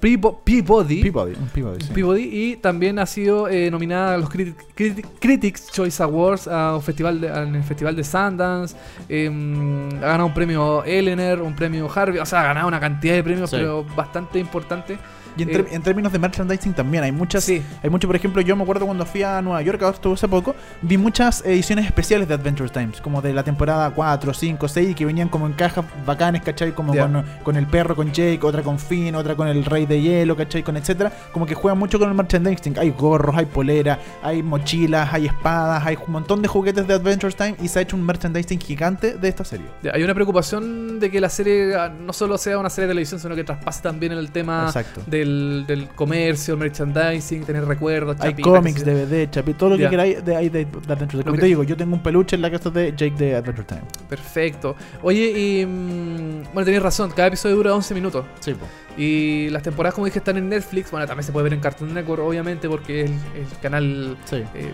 Peabo- 0.00 0.40
Peabody. 0.42 1.02
Peabody, 1.02 1.32
un 1.40 1.46
Peabody, 1.48 1.84
sí. 1.84 1.92
Peabody, 1.94 2.22
y 2.32 2.56
también 2.56 2.98
ha 2.98 3.06
sido 3.06 3.48
eh, 3.48 3.70
nominada 3.70 4.14
a 4.14 4.18
los 4.18 4.28
Criti- 4.28 4.56
Criti- 4.76 5.04
Critics 5.20 5.70
Choice 5.70 6.02
Awards 6.02 6.48
a 6.48 6.74
un 6.74 6.82
festival 6.82 7.20
de- 7.20 7.28
en 7.28 7.54
el 7.54 7.62
Festival 7.62 7.94
de 7.94 8.02
Sundance. 8.02 8.76
eh, 9.08 9.28
ha 9.28 10.06
ganado 10.06 10.26
un 10.26 10.34
premio 10.34 10.82
Eleanor, 10.84 11.40
un 11.42 11.54
premio 11.54 11.88
Harvey. 11.94 12.18
O 12.18 12.26
sea, 12.26 12.40
ha 12.40 12.44
ganado 12.44 12.66
una 12.66 12.80
cantidad 12.80 13.14
de 13.14 13.22
premios, 13.22 13.48
Sí. 13.50 13.56
pero 13.56 13.84
bastante 13.96 14.40
importante. 14.40 14.98
Y 15.36 15.42
en, 15.42 15.50
Eh, 15.50 15.66
en 15.70 15.82
términos 15.82 16.12
de 16.12 16.18
merchandising 16.18 16.72
también 16.74 17.04
hay 17.04 17.12
muchas. 17.12 17.44
Sí. 17.44 17.62
Hay 17.82 17.90
mucho, 17.90 18.06
por 18.06 18.16
ejemplo, 18.16 18.40
yo 18.42 18.56
me 18.56 18.62
acuerdo 18.62 18.86
cuando 18.86 19.04
fui 19.06 19.22
a 19.22 19.40
Nueva 19.42 19.62
York, 19.62 19.82
ahora 19.82 19.94
estuve 19.94 20.14
hace 20.14 20.28
poco, 20.28 20.54
vi 20.82 20.96
muchas 20.96 21.44
ediciones 21.44 21.86
especiales 21.86 22.28
de 22.28 22.34
Adventure 22.34 22.68
Times, 22.68 23.00
como 23.00 23.22
de 23.22 23.32
la 23.32 23.42
temporada 23.42 23.90
4, 23.90 24.34
5, 24.34 24.68
6, 24.68 24.96
que 24.96 25.04
venían 25.04 25.28
como 25.28 25.46
en 25.46 25.52
cajas 25.52 25.84
bacanes, 26.06 26.42
¿cachai? 26.42 26.72
Como 26.72 26.94
con, 26.96 27.24
con 27.42 27.56
el 27.56 27.66
perro, 27.66 27.94
con 27.94 28.12
Jake, 28.12 28.40
otra 28.42 28.62
con 28.62 28.78
Finn, 28.78 29.14
otra 29.14 29.34
con 29.34 29.48
el 29.48 29.64
Rey 29.64 29.86
de 29.86 30.00
Hielo, 30.00 30.36
¿cachai? 30.36 30.62
Con 30.62 30.76
etcétera. 30.76 31.12
Como 31.32 31.46
que 31.46 31.54
juegan 31.54 31.78
mucho 31.78 31.98
con 31.98 32.08
el 32.08 32.14
merchandising. 32.14 32.78
Hay 32.78 32.90
gorros, 32.90 33.36
hay 33.36 33.46
polera, 33.46 33.98
hay 34.22 34.42
mochilas, 34.42 35.12
hay 35.12 35.26
espadas, 35.26 35.84
hay 35.84 35.96
un 36.06 36.12
montón 36.12 36.42
de 36.42 36.48
juguetes 36.48 36.86
de 36.86 36.94
Adventure 36.94 37.32
Time 37.32 37.56
y 37.60 37.68
se 37.68 37.78
ha 37.78 37.82
hecho 37.82 37.96
un 37.96 38.04
merchandising 38.04 38.60
gigante 38.60 39.14
de 39.14 39.28
esta 39.28 39.44
serie. 39.44 39.66
Hay 39.92 40.02
una 40.02 40.14
preocupación 40.14 41.00
de 41.00 41.10
que 41.10 41.20
la 41.20 41.28
serie 41.28 41.74
ah, 41.74 41.88
no 41.88 42.12
solo 42.12 42.38
sea 42.38 42.58
una 42.58 42.70
serie 42.70 42.86
de 42.86 42.92
televisión, 42.92 43.20
sino 43.20 43.34
que 43.34 43.44
traspase 43.44 43.82
también 43.82 44.12
el 44.12 44.30
tema 44.30 44.64
Exacto. 44.66 45.02
Del, 45.22 45.64
del 45.66 45.88
comercio, 45.88 46.56
merchandising, 46.56 47.44
tener 47.44 47.64
recuerdos. 47.64 48.16
Hay 48.20 48.30
chapitas, 48.30 48.52
cómics. 48.52 48.84
DVD, 48.84 49.30
chapi, 49.30 49.54
todo 49.54 49.70
lo 49.70 49.78
que 49.78 49.88
queráis 49.88 50.24
de, 50.24 50.32
de, 50.32 50.50
de 50.50 50.92
Adventure 50.92 51.22
Time. 51.24 51.34
Que- 51.36 51.40
te 51.40 51.46
digo, 51.46 51.62
yo 51.62 51.76
tengo 51.76 51.94
un 51.94 52.02
peluche 52.02 52.36
en 52.36 52.42
la 52.42 52.50
casa 52.50 52.70
de 52.70 52.90
Jake 52.96 53.14
de 53.16 53.36
Adventure 53.36 53.66
Time. 53.66 53.82
Perfecto. 54.08 54.76
Oye, 55.02 55.30
y. 55.30 55.66
mm, 55.66 56.42
bueno, 56.52 56.64
tenías 56.64 56.82
razón, 56.82 57.10
cada 57.10 57.28
episodio 57.28 57.56
dura 57.56 57.74
11 57.74 57.94
minutos. 57.94 58.24
Sí, 58.40 58.54
pues. 58.54 58.70
Y 58.96 59.48
las 59.50 59.62
temporadas, 59.62 59.94
como 59.94 60.04
dije, 60.04 60.18
están 60.18 60.36
en 60.36 60.48
Netflix. 60.48 60.90
Bueno, 60.90 61.06
también 61.06 61.24
se 61.24 61.32
puede 61.32 61.44
ver 61.44 61.54
en 61.54 61.60
Cartoon 61.60 61.94
Network, 61.94 62.22
obviamente, 62.22 62.68
porque 62.68 63.02
es 63.04 63.10
el, 63.10 63.16
el 63.40 63.58
canal. 63.62 64.16
Sí. 64.26 64.36
eh, 64.54 64.72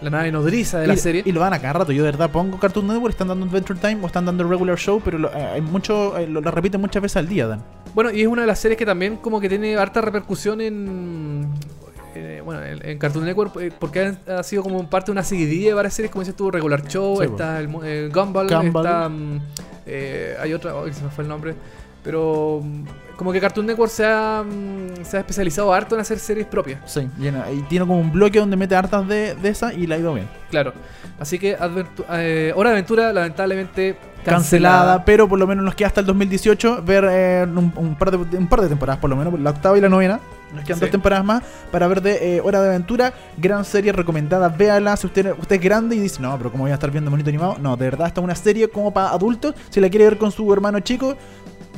la 0.00 0.10
nave 0.10 0.32
nodriza 0.32 0.78
de 0.78 0.86
la 0.86 0.96
serie. 0.96 1.22
y 1.24 1.32
lo 1.32 1.40
dan 1.40 1.52
a 1.52 1.58
cada 1.58 1.74
rato. 1.74 1.92
Yo 1.92 2.02
de 2.04 2.10
verdad 2.10 2.30
pongo 2.30 2.58
Cartoon 2.58 2.86
Network, 2.86 3.12
están 3.12 3.28
dando 3.28 3.46
Adventure 3.46 3.78
Time 3.78 3.98
o 4.02 4.06
están 4.06 4.24
dando 4.24 4.44
Regular 4.44 4.78
Show, 4.78 5.00
pero 5.04 5.18
lo, 5.18 5.28
eh, 5.32 5.46
hay 5.54 5.60
mucho, 5.60 6.16
eh, 6.18 6.26
lo, 6.26 6.40
lo 6.40 6.50
repiten 6.50 6.80
muchas 6.80 7.02
veces 7.02 7.16
al 7.16 7.28
día, 7.28 7.46
Dan. 7.46 7.62
Bueno, 7.94 8.10
y 8.10 8.22
es 8.22 8.26
una 8.26 8.42
de 8.42 8.46
las 8.46 8.58
series 8.58 8.78
que 8.78 8.86
también 8.86 9.16
como 9.16 9.40
que 9.40 9.48
tiene 9.48 9.76
harta 9.76 10.00
repercusión 10.00 10.60
en... 10.60 11.48
eh, 12.14 12.40
bueno, 12.44 12.62
en, 12.64 12.98
Cartoon 12.98 13.24
Network 13.24 13.74
porque 13.78 14.14
ha, 14.26 14.42
sido 14.42 14.62
como 14.62 14.88
parte 14.88 15.06
de 15.06 15.12
una 15.12 15.24
seguidilla 15.24 15.68
de 15.68 15.74
varias 15.74 15.94
series 15.94 16.10
como 16.10 16.22
dices 16.22 16.36
tú, 16.36 16.50
Regular 16.50 16.86
Show, 16.86 17.18
Sí, 17.18 17.24
está 17.24 17.58
el, 17.58 17.68
eh, 17.84 18.10
Gumball, 18.12 18.48
Gumball. 18.48 18.86
está 18.86 19.08
mm, 19.08 19.40
eh, 19.86 20.36
hay 20.40 20.52
otra, 20.52 20.74
oh, 20.76 20.90
se 20.92 21.02
me 21.02 21.10
fue 21.10 21.24
el 21.24 21.28
nombre, 21.28 21.54
pero 22.04 22.60
mm, 22.62 22.84
como 23.20 23.32
que 23.32 23.40
Cartoon 23.42 23.66
Network 23.66 23.90
se 23.92 24.06
ha, 24.06 24.42
mm, 24.42 25.04
se 25.04 25.18
ha 25.18 25.20
especializado 25.20 25.74
harto 25.74 25.94
en 25.94 26.00
hacer 26.00 26.18
series 26.18 26.46
propias, 26.46 26.80
Sí, 26.90 27.06
llena, 27.18 27.44
y 27.52 27.60
tiene 27.64 27.84
como 27.84 28.00
un 28.00 28.10
bloque 28.10 28.38
donde 28.38 28.56
mete 28.56 28.74
hartas 28.74 29.06
de, 29.06 29.34
de 29.34 29.48
esa 29.50 29.74
y 29.74 29.86
la 29.86 29.96
ha 29.96 29.98
ido 29.98 30.14
bien. 30.14 30.26
claro. 30.50 30.72
Así 31.18 31.38
que 31.38 31.54
Adventu- 31.58 32.06
eh, 32.12 32.50
Hora 32.56 32.70
de 32.70 32.76
Aventura 32.76 33.12
lamentablemente 33.12 33.98
Cancelada, 34.24 34.36
cancelada. 34.78 35.04
pero 35.04 35.28
por 35.28 35.38
lo 35.38 35.46
menos 35.46 35.62
nos 35.62 35.74
queda 35.74 35.88
hasta 35.88 36.00
el 36.00 36.06
2018 36.06 36.82
ver 36.82 37.06
eh, 37.10 37.44
un, 37.46 37.70
un 37.76 37.94
par 37.94 38.10
de, 38.10 38.16
un 38.38 38.46
par 38.48 38.62
de 38.62 38.68
temporadas, 38.68 38.98
por 39.02 39.10
lo 39.10 39.16
menos, 39.16 39.38
la 39.38 39.50
octava 39.50 39.76
y 39.76 39.82
la 39.82 39.90
novena. 39.90 40.18
Nos 40.54 40.64
quedan 40.64 40.78
Sí. 40.78 40.80
dos 40.80 40.90
temporadas 40.90 41.22
más 41.24 41.42
para 41.70 41.86
ver 41.88 42.00
de 42.00 42.36
eh, 42.36 42.40
Hora 42.42 42.60
de 42.62 42.68
Aventura. 42.70 43.12
Gran 43.36 43.64
serie 43.66 43.92
recomendada, 43.92 44.48
véala. 44.48 44.96
Si 44.96 45.06
usted, 45.06 45.32
usted 45.38 45.56
es 45.56 45.62
grande 45.62 45.94
y 45.94 46.00
dice, 46.00 46.20
no, 46.22 46.36
pero 46.38 46.50
¿cómo 46.50 46.64
voy 46.64 46.70
a 46.70 46.74
estar 46.74 46.90
viendo 46.90 47.10
bonito 47.10 47.28
animado? 47.28 47.56
No, 47.60 47.76
de 47.76 47.84
verdad, 47.84 48.06
esta 48.08 48.20
es 48.20 48.24
una 48.24 48.34
serie 48.34 48.68
como 48.68 48.92
para 48.94 49.10
adultos. 49.10 49.54
Si 49.68 49.78
la 49.80 49.88
quiere 49.90 50.06
ver 50.06 50.16
con 50.18 50.32
su 50.32 50.50
hermano 50.52 50.80
chico, 50.80 51.16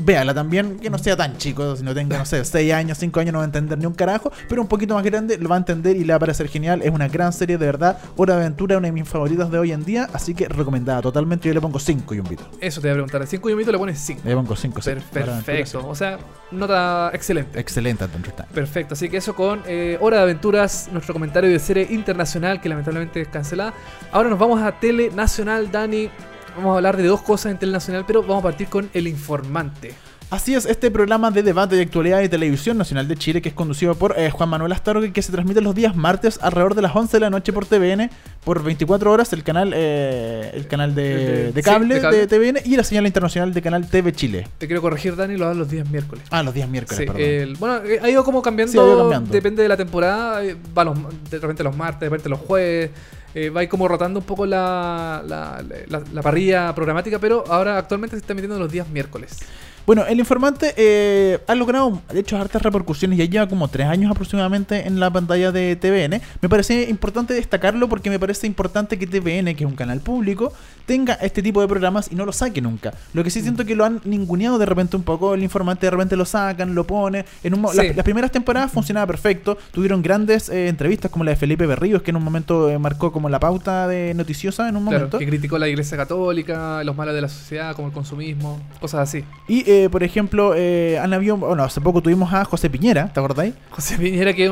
véala 0.01 0.35
también, 0.35 0.79
que 0.79 0.91
no 0.91 0.99
sea 0.99 1.17
tan 1.17 1.37
chico, 1.37 1.77
si 1.77 1.83
no 1.83 1.95
tenga, 1.95 2.19
no 2.19 2.25
sé, 2.25 2.45
6 2.45 2.73
años, 2.73 2.99
5 2.99 3.21
años, 3.21 3.33
no 3.33 3.39
va 3.39 3.45
a 3.45 3.47
entender 3.47 3.79
ni 3.79 3.87
un 3.87 3.95
carajo, 3.95 4.33
pero 4.49 4.63
un 4.63 4.69
poquito 4.69 4.95
más 4.95 5.05
grande 5.05 5.39
lo 5.39 5.49
va 5.49 5.57
a 5.57 5.59
entender 5.59 5.97
y 5.97 6.05
le 6.05 6.13
va 6.13 6.17
a 6.17 6.21
parecer 6.21 6.49
genial. 6.49 6.83
Es 6.83 6.91
una 6.91 7.09
gran 7.09 7.33
serie, 7.33 7.59
de 7.59 7.67
verdad. 7.67 7.99
Hora 8.17 8.35
de 8.35 8.43
Aventura, 8.43 8.79
una 8.79 8.89
de 8.89 8.93
mis 8.93 9.09
favoritas 9.09 9.51
de 9.51 9.59
hoy 9.59 9.73
en 9.73 9.85
día, 9.85 10.09
así 10.13 10.35
que 10.35 10.49
recomendada 10.49 11.03
totalmente. 11.03 11.49
Yo 11.49 11.55
le 11.55 11.61
pongo 11.61 11.79
5 11.79 12.15
y 12.15 12.21
un 12.21 12.29
vito. 12.29 12.49
Eso 12.61 12.81
te 12.81 12.89
voy 12.89 12.93
a 12.93 12.95
preguntar. 12.95 13.21
De 13.21 13.27
5 13.27 13.49
y 13.49 13.53
un 13.53 13.59
minuto 13.59 13.73
le 13.73 13.79
pones 13.79 13.99
5. 13.99 14.23
Le 14.25 14.35
pongo 14.35 14.57
5. 14.57 14.81
Perfecto. 15.13 15.89
O 15.89 15.95
sea, 15.95 16.19
nota 16.51 17.11
excelente. 17.13 17.59
Excelente 17.59 17.93
Time. 18.09 18.49
Perfecto, 18.55 18.95
así 18.95 19.09
que 19.09 19.19
eso 19.19 19.35
con 19.35 19.63
eh, 19.67 19.99
Hora 20.01 20.19
de 20.19 20.23
Aventuras, 20.25 20.89
nuestro 20.93 21.13
comentario 21.13 21.51
de 21.51 21.59
serie 21.59 21.87
internacional 21.91 22.61
que 22.61 22.69
lamentablemente 22.69 23.21
es 23.21 23.29
cancelada. 23.29 23.75
Ahora 24.13 24.29
nos 24.29 24.39
vamos 24.39 24.61
a 24.63 24.73
Tele 24.73 25.11
Nacional, 25.11 25.71
Dani. 25.71 26.11
Vamos 26.57 26.73
a 26.75 26.77
hablar 26.77 26.97
de 26.97 27.05
dos 27.05 27.23
cosas 27.23 27.53
en 27.53 27.59
Tele 27.59 27.73
Nacional, 27.73 28.05
pero 28.07 28.23
vamos 28.23 28.41
a 28.41 28.43
partir 28.43 28.69
con 28.69 28.89
El 28.95 29.07
Informante. 29.09 29.95
Así 30.31 30.55
es, 30.55 30.65
este 30.65 30.91
programa 30.91 31.31
de 31.31 31.43
debate 31.43 31.77
de 31.77 31.83
actualidad 31.83 32.19
de 32.21 32.29
Televisión 32.31 32.79
Nacional 32.79 33.07
de 33.07 33.17
Chile, 33.17 33.43
que 33.43 33.51
es 33.51 33.55
conducido 33.55 33.95
por 33.97 34.19
eh, 34.19 34.31
Juan 34.31 34.49
Manuel 34.49 34.73
Astorga 34.73 35.07
y 35.07 35.11
que 35.11 35.21
se 35.21 35.31
transmite 35.31 35.61
los 35.61 35.75
días 35.75 35.95
martes 35.95 36.39
alrededor 36.41 36.75
de 36.75 36.81
las 36.81 36.97
11 36.97 37.17
de 37.19 37.21
la 37.21 37.29
noche 37.29 37.53
por 37.53 37.67
TVN, 37.67 38.09
por 38.43 38.63
24 38.63 39.13
horas, 39.13 39.31
el 39.35 39.43
canal 39.43 39.73
eh, 39.77 40.51
el 40.55 40.67
canal 40.69 40.95
de, 40.95 41.03
De- 41.03 41.53
de 41.53 41.63
sí, 41.63 41.69
cable 41.69 41.97
de 41.97 42.01
cable. 42.01 42.17
de 42.17 42.27
TVN 42.27 42.61
y 42.65 42.77
la 42.79 42.85
señal 42.85 43.07
internacional 43.07 43.53
de 43.53 43.61
canal 43.61 43.87
TV 43.87 44.11
Chile. 44.13 44.49
Te 44.57 44.67
quiero 44.67 44.81
corregir, 44.81 45.17
Dani, 45.17 45.37
lo 45.37 45.47
dan 45.49 45.59
los 45.59 45.69
días 45.69 45.87
miércoles. 45.91 46.25
Ah, 46.31 46.43
los 46.43 46.55
días 46.55 46.67
miércoles, 46.69 46.97
Sí, 46.99 47.05
perdón. 47.05 47.21
el- 47.23 47.57
bueno, 47.57 47.85
eh, 47.85 48.01
ha 48.03 48.09
ido 48.09 48.25
como 48.25 48.41
cambiando, 48.41 48.73
Sí, 48.73 48.79
ha 48.79 48.83
ido 48.85 48.99
cambiando. 49.01 49.31
depende 49.33 49.63
de 49.63 49.69
la 49.69 49.77
temporada, 49.77 50.41
va 50.77 50.85
los, 50.85 50.97
de 51.31 51.39
repente 51.41 51.63
los 51.63 51.77
martes, 51.77 52.01
de 52.01 52.07
repente 52.07 52.31
los 52.31 52.41
jueves, 52.41 52.91
eh, 53.35 53.51
va 53.51 53.67
como 53.67 53.89
rotando 53.89 54.21
un 54.21 54.27
poco 54.27 54.47
la, 54.47 55.23
la, 55.27 55.63
la- 55.89 56.03
la 56.13 56.23
parrilla 56.23 56.75
programática, 56.75 57.19
pero 57.19 57.45
ahora 57.49 57.79
actualmente 57.79 58.17
se 58.17 58.21
está 58.21 58.35
metiendo 58.35 58.59
los 58.59 58.71
días 58.71 58.89
miércoles. 58.89 59.39
Bueno, 59.85 60.07
el 60.07 60.17
informante 60.21 60.75
eh, 60.77 61.41
ha 61.49 61.57
logrado, 61.57 62.01
de 62.13 62.21
hecho, 62.21 62.37
hartas 62.37 62.63
repercusiones. 62.63 63.19
Ya 63.19 63.25
lleva 63.25 63.49
como 63.49 63.67
tres 63.67 63.89
años 63.89 64.13
aproximadamente 64.13 64.87
en 64.87 65.01
la 65.01 65.11
pantalla 65.11 65.51
de 65.51 65.75
TVN. 65.75 66.21
Me 66.41 66.49
parece 66.49 66.89
importante 66.89 67.35
destacarlo 67.35 67.89
porque 67.89 68.09
me 68.09 68.21
parece 68.21 68.47
importante 68.47 68.97
que 68.97 69.09
TVN, 69.09 69.57
que 69.57 69.65
es 69.65 69.69
un 69.69 69.75
canal 69.75 69.99
público, 69.99 70.53
tenga 70.87 71.15
este 71.15 71.43
tipo 71.43 71.61
de 71.61 71.69
programas 71.69 72.11
y 72.11 72.15
no 72.15 72.25
lo 72.27 72.33
saque 72.33 72.61
nunca. 72.61 72.93
Lo 73.15 73.23
que 73.25 73.31
sí 73.31 73.41
siento 73.41 73.65
que 73.65 73.75
lo 73.75 73.85
han 73.85 74.01
ninguneado 74.05 74.59
de 74.59 74.67
repente 74.67 74.97
un 74.97 75.03
poco. 75.03 75.35
El 75.35 75.43
informante 75.43 75.87
de 75.87 75.91
repente 75.91 76.17
lo 76.17 76.25
sacan, 76.25 76.75
lo 76.75 76.85
pone. 76.87 77.25
En 77.43 77.55
un, 77.55 77.69
Sí. 77.69 77.77
las, 77.77 77.97
las 77.97 78.05
primeras 78.05 78.31
temporadas 78.33 78.71
funcionaba 78.73 79.07
perfecto. 79.07 79.57
Tuvieron 79.73 80.03
grandes 80.03 80.49
eh, 80.49 80.69
entrevistas 80.69 81.11
como 81.11 81.25
la 81.25 81.31
de 81.31 81.37
Felipe 81.37 81.67
Berríos, 81.67 82.03
que 82.03 82.11
en 82.11 82.17
un 82.17 82.25
momento 82.25 82.69
eh, 82.69 82.79
marcó 82.79 83.13
como 83.13 83.29
la 83.29 83.39
pauta 83.41 83.87
de 83.89 84.13
noticiosa 84.15 84.69
en 84.69 84.77
un 84.77 84.83
Claro, 84.85 84.99
momento. 84.99 85.19
que 85.19 85.27
criticó 85.27 85.59
la 85.59 85.69
iglesia 85.69 85.97
católica, 85.97 86.83
los 86.85 86.97
males 86.97 87.15
de 87.15 87.21
la 87.21 87.29
sociedad, 87.29 87.75
como 87.77 87.89
el 87.89 87.95
consumismo, 87.95 88.61
cosas 88.81 89.01
así. 89.09 89.25
Y, 89.49 89.65
eh, 89.71 89.89
por 89.91 90.03
ejemplo, 90.03 90.55
eh, 90.57 90.99
han 91.01 91.13
habido, 91.13 91.37
bueno, 91.37 91.63
hace 91.65 91.81
poco 91.81 92.03
tuvimos 92.03 92.33
a 92.33 92.45
José 92.45 92.69
Piñera, 92.69 93.13
¿te 93.13 93.21
acordáis? 93.21 93.55
José 93.71 93.97
Piñera 93.99 94.33
que... 94.35 94.51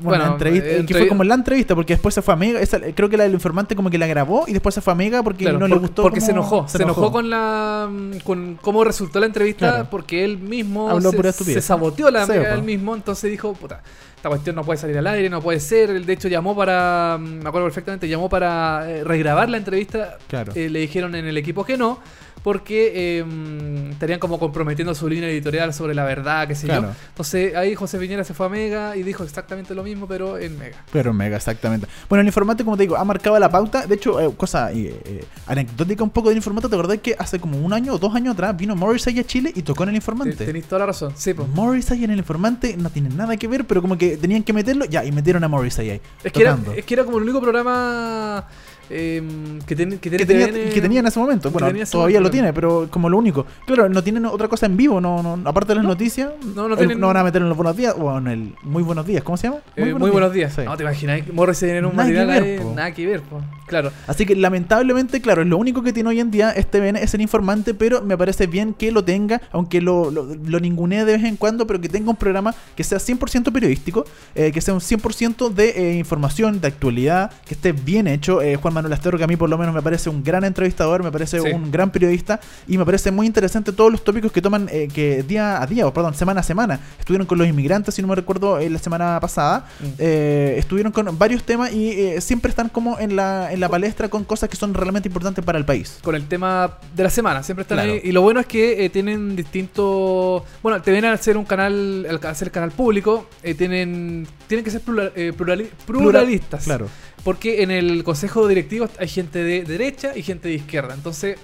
Bueno, 0.00 0.26
entrevista, 0.26 0.68
eh, 0.68 0.86
que 0.86 0.94
fue 0.94 1.08
como 1.08 1.24
la 1.24 1.34
entrevista, 1.34 1.74
porque 1.74 1.94
después 1.94 2.14
se 2.14 2.22
fue 2.22 2.34
a 2.34 2.36
Mega. 2.36 2.60
esa- 2.60 2.80
creo 2.94 3.08
que 3.08 3.16
la 3.16 3.24
del 3.24 3.34
informante 3.34 3.74
como 3.76 3.90
que 3.90 3.98
la 3.98 4.06
grabó 4.06 4.44
y 4.46 4.52
después 4.52 4.74
se 4.74 4.80
fue 4.80 4.92
a 4.92 4.96
Mega 4.96 5.22
porque 5.22 5.44
Claro, 5.44 5.58
no 5.58 5.68
le 5.68 5.76
gustó. 5.76 6.02
porque 6.02 6.20
se 6.20 6.30
enojó, 6.32 6.66
se 6.68 6.82
enojó, 6.82 7.10
con 7.12 7.28
la 7.30 7.88
mm, 7.90 8.18
con 8.24 8.58
cómo 8.60 8.84
resultó 8.84 9.20
la 9.20 9.26
entrevista 9.26 9.70
Claro. 9.70 9.88
porque 9.90 10.24
él 10.24 10.38
mismo 10.38 10.88
Habló 10.90 11.10
se, 11.10 11.32
se 11.32 11.60
saboteó 11.62 12.10
la 12.10 12.26
Mega 12.26 12.54
él 12.54 12.62
mismo, 12.62 12.94
entonces 12.94 13.30
dijo, 13.30 13.52
puta, 13.54 13.80
esta 14.16 14.28
cuestión 14.28 14.56
no 14.56 14.64
puede 14.64 14.78
salir 14.78 14.98
al 14.98 15.06
aire, 15.06 15.30
no 15.30 15.40
puede 15.40 15.60
ser. 15.60 15.90
Él 15.90 16.04
de 16.04 16.12
hecho 16.12 16.26
llamó 16.28 16.56
para, 16.56 17.16
mm, 17.20 17.24
me 17.42 17.48
acuerdo 17.48 17.66
perfectamente, 17.66 18.08
llamó 18.08 18.28
para 18.28 18.90
eh, 18.90 19.04
regrabar 19.04 19.48
la 19.48 19.58
entrevista. 19.58 20.18
Claro. 20.26 20.52
Eh, 20.56 20.68
le 20.68 20.80
dijeron 20.80 21.14
en 21.14 21.26
el 21.26 21.36
equipo 21.36 21.64
que 21.64 21.76
no, 21.76 22.00
porque 22.48 22.92
eh, 23.18 23.24
mm, 23.24 23.90
estarían 23.90 24.18
como 24.18 24.38
comprometiendo 24.38 24.94
su 24.94 25.06
línea 25.06 25.28
editorial 25.28 25.74
sobre 25.74 25.94
la 25.94 26.02
verdad, 26.04 26.48
qué 26.48 26.54
sé 26.54 26.64
Claro. 26.66 26.88
yo. 26.88 26.94
Entonces 27.10 27.54
ahí 27.54 27.74
José 27.74 27.98
Piñera 27.98 28.24
se 28.24 28.32
fue 28.32 28.46
a 28.46 28.48
Mega 28.48 28.96
y 28.96 29.02
dijo 29.02 29.22
exactamente 29.22 29.74
lo 29.74 29.82
mismo, 29.82 30.06
pero 30.08 30.38
en 30.38 30.58
Mega. 30.58 30.82
Pero 30.90 31.12
Mega, 31.12 31.36
exactamente. 31.36 31.86
Bueno, 32.08 32.22
el 32.22 32.26
informante, 32.26 32.64
como 32.64 32.78
te 32.78 32.84
digo, 32.84 32.96
ha 32.96 33.04
marcado 33.04 33.38
la 33.38 33.50
pauta. 33.50 33.86
De 33.86 33.96
hecho, 33.96 34.18
eh, 34.18 34.32
cosa 34.34 34.72
eh, 34.72 34.98
eh, 35.04 35.24
anecdótica 35.46 36.02
un 36.02 36.08
poco 36.08 36.30
del 36.30 36.38
informante. 36.38 36.70
¿Te 36.70 36.74
acordás 36.74 36.98
que 37.00 37.14
hace 37.18 37.38
como 37.38 37.58
un 37.58 37.70
año 37.74 37.92
o 37.92 37.98
dos 37.98 38.14
años 38.14 38.32
atrás 38.32 38.56
vino 38.56 38.74
Morrissey 38.74 39.18
a 39.18 39.24
Chile 39.24 39.52
y 39.54 39.60
tocó 39.60 39.82
en 39.82 39.90
el 39.90 39.92
Te- 39.92 39.96
informante? 39.98 40.46
Tenéis 40.46 40.64
toda 40.64 40.78
la 40.78 40.86
razón. 40.86 41.12
Sí, 41.16 41.34
po. 41.34 41.46
Morrissey 41.46 42.02
en 42.02 42.12
el 42.12 42.18
informante 42.18 42.78
no 42.78 42.88
tiene 42.88 43.10
nada 43.10 43.36
que 43.36 43.46
ver, 43.46 43.66
pero 43.66 43.82
como 43.82 43.98
que 43.98 44.16
tenían 44.16 44.42
que 44.42 44.54
meterlo, 44.54 44.86
ya, 44.86 45.04
y 45.04 45.12
metieron 45.12 45.44
a 45.44 45.48
Morrissey 45.48 45.90
ahí. 45.90 46.00
Es 46.24 46.32
que, 46.32 46.40
era, 46.40 46.56
es 46.74 46.84
que 46.86 46.94
era 46.94 47.04
como 47.04 47.18
el 47.18 47.24
único 47.24 47.42
programa 47.42 48.46
em, 48.90 49.58
que, 49.66 49.76
ten- 49.76 49.98
que 49.98 50.10
que 50.10 50.24
tenía, 50.26 50.46
TVN. 50.48 50.70
que 50.72 50.80
tenía 50.80 51.00
en 51.00 51.06
ese 51.06 51.18
momento. 51.18 51.48
que 51.52 51.58
Bueno, 51.58 51.84
todavía 51.90 52.20
lo 52.20 52.30
tiene, 52.30 52.52
pero 52.52 52.88
como 52.90 53.08
lo 53.08 53.16
único. 53.18 53.46
Claro, 53.66 53.88
no 53.88 54.02
tienen 54.02 54.24
otra 54.26 54.48
cosa 54.48 54.66
en 54.66 54.76
vivo, 54.76 55.00
no, 55.00 55.22
no 55.36 55.48
aparte 55.48 55.68
de 55.72 55.76
las 55.76 55.84
No. 55.84 55.90
noticias. 55.90 56.30
No, 56.54 56.68
no 56.68 56.76
tienen- 56.76 57.00
van 57.00 57.16
a 57.16 57.24
meter 57.24 57.42
en 57.42 57.48
los 57.48 57.56
buenos 57.56 57.76
días 57.76 57.94
o 57.98 58.16
en 58.18 58.26
el 58.28 58.54
muy 58.62 58.82
buenos 58.82 59.06
días, 59.06 59.22
¿cómo 59.22 59.36
se 59.36 59.48
llama? 59.48 59.60
Eh, 59.76 59.94
muy 59.94 60.10
buenos 60.10 60.32
días. 60.32 60.52
Sí. 60.54 60.62
No 60.64 60.76
te 60.76 60.82
imaginas, 60.82 61.20
Morrissey 61.32 61.70
en 61.70 61.84
un 61.86 61.96
Nada 61.96 62.08
que 62.08 62.14
material 62.14 62.26
ver, 62.26 62.42
ahí, 62.42 62.64
po. 62.64 62.72
nada 62.74 62.92
que 62.92 63.06
ver, 63.06 63.20
po. 63.22 63.40
Claro. 63.68 63.92
Así 64.06 64.26
que 64.26 64.34
lamentablemente, 64.34 65.20
claro, 65.20 65.44
lo 65.44 65.56
único 65.56 65.82
que 65.82 65.92
tiene 65.92 66.08
hoy 66.08 66.20
en 66.20 66.30
día 66.30 66.50
este 66.50 66.80
TVN 66.80 66.96
es 66.96 67.14
el 67.14 67.20
informante, 67.20 67.74
pero 67.74 68.02
me 68.02 68.16
parece 68.18 68.46
bien 68.46 68.74
que 68.74 68.90
lo 68.92 69.04
tenga, 69.04 69.40
aunque 69.52 69.80
lo, 69.80 70.10
lo, 70.10 70.24
lo 70.34 70.60
ningunee 70.60 71.04
de 71.04 71.12
vez 71.16 71.24
en 71.24 71.36
cuando, 71.36 71.66
pero 71.66 71.80
que 71.80 71.88
tenga 71.88 72.10
un 72.10 72.16
programa 72.16 72.54
que 72.76 72.84
sea 72.84 72.98
100% 72.98 73.52
periodístico, 73.52 74.04
eh, 74.34 74.52
que 74.52 74.60
sea 74.60 74.74
un 74.74 74.80
100% 74.80 75.50
de 75.52 75.70
eh, 75.70 75.98
información, 75.98 76.60
de 76.60 76.68
actualidad, 76.68 77.30
que 77.46 77.54
esté 77.54 77.72
bien 77.72 78.06
hecho. 78.06 78.42
Eh, 78.42 78.56
Juan 78.56 78.74
Manuel 78.74 78.92
Astero, 78.92 79.16
que 79.18 79.24
a 79.24 79.26
mí 79.26 79.36
por 79.36 79.48
lo 79.48 79.56
menos 79.58 79.74
me 79.74 79.82
parece 79.82 80.10
un 80.10 80.22
gran 80.22 80.44
entrevistador, 80.44 81.02
me 81.02 81.12
parece 81.12 81.38
Sí. 81.40 81.50
un 81.52 81.70
gran 81.70 81.90
periodista 81.90 82.40
y 82.66 82.78
me 82.78 82.84
parece 82.84 83.10
muy 83.10 83.26
interesante 83.26 83.72
todos 83.72 83.92
los 83.92 84.02
tópicos 84.02 84.32
que 84.32 84.40
toman 84.42 84.68
eh, 84.72 84.88
que 84.92 85.22
día 85.22 85.62
a 85.62 85.66
día, 85.66 85.86
o 85.86 85.92
perdón, 85.92 86.14
semana 86.14 86.40
a 86.40 86.42
semana. 86.42 86.80
Estuvieron 86.98 87.26
con 87.26 87.38
los 87.38 87.46
inmigrantes, 87.46 87.94
si 87.94 88.02
no 88.02 88.08
me 88.08 88.14
recuerdo, 88.14 88.58
eh, 88.58 88.68
la 88.70 88.78
semana 88.78 89.18
pasada. 89.20 89.66
Mm. 89.80 89.84
Eh, 89.98 90.54
estuvieron 90.58 90.92
con 90.92 91.18
varios 91.18 91.42
temas 91.44 91.72
y 91.72 91.90
eh, 91.90 92.20
siempre 92.20 92.50
están 92.50 92.68
como 92.68 92.98
en 92.98 93.14
la, 93.16 93.52
en 93.52 93.57
la 93.58 93.68
palestra 93.68 94.08
con 94.08 94.24
cosas 94.24 94.48
que 94.48 94.56
son 94.56 94.72
realmente 94.74 95.08
importantes 95.08 95.44
para 95.44 95.58
el 95.58 95.64
país. 95.64 95.98
Con 96.02 96.14
el 96.14 96.26
tema 96.28 96.78
de 96.94 97.02
la 97.02 97.10
semana, 97.10 97.42
siempre 97.42 97.62
están 97.62 97.78
Claro. 97.78 97.92
ahí. 97.92 98.00
Y 98.04 98.12
lo 98.12 98.22
bueno 98.22 98.40
es 98.40 98.46
que 98.46 98.84
eh, 98.84 98.90
tienen 98.90 99.36
distintos. 99.36 100.42
Bueno, 100.62 100.80
te 100.82 100.90
ven 100.90 101.04
al 101.04 101.18
ser 101.18 101.36
un 101.36 101.44
canal, 101.44 102.06
al 102.22 102.36
ser 102.36 102.50
canal 102.50 102.70
público, 102.70 103.28
eh, 103.42 103.54
tienen, 103.54 104.26
tienen 104.46 104.64
que 104.64 104.70
ser 104.70 104.80
plural- 104.82 105.12
eh, 105.16 105.32
plurali- 105.36 105.68
pluralistas. 105.86 106.64
Claro. 106.64 106.88
Porque 107.24 107.62
en 107.62 107.70
el 107.70 108.04
consejo 108.04 108.46
directivo 108.48 108.88
hay 108.98 109.08
gente 109.08 109.42
de 109.42 109.64
derecha 109.64 110.12
y 110.16 110.22
gente 110.22 110.48
de 110.48 110.54
izquierda. 110.54 110.94
Entonces, 110.94 111.36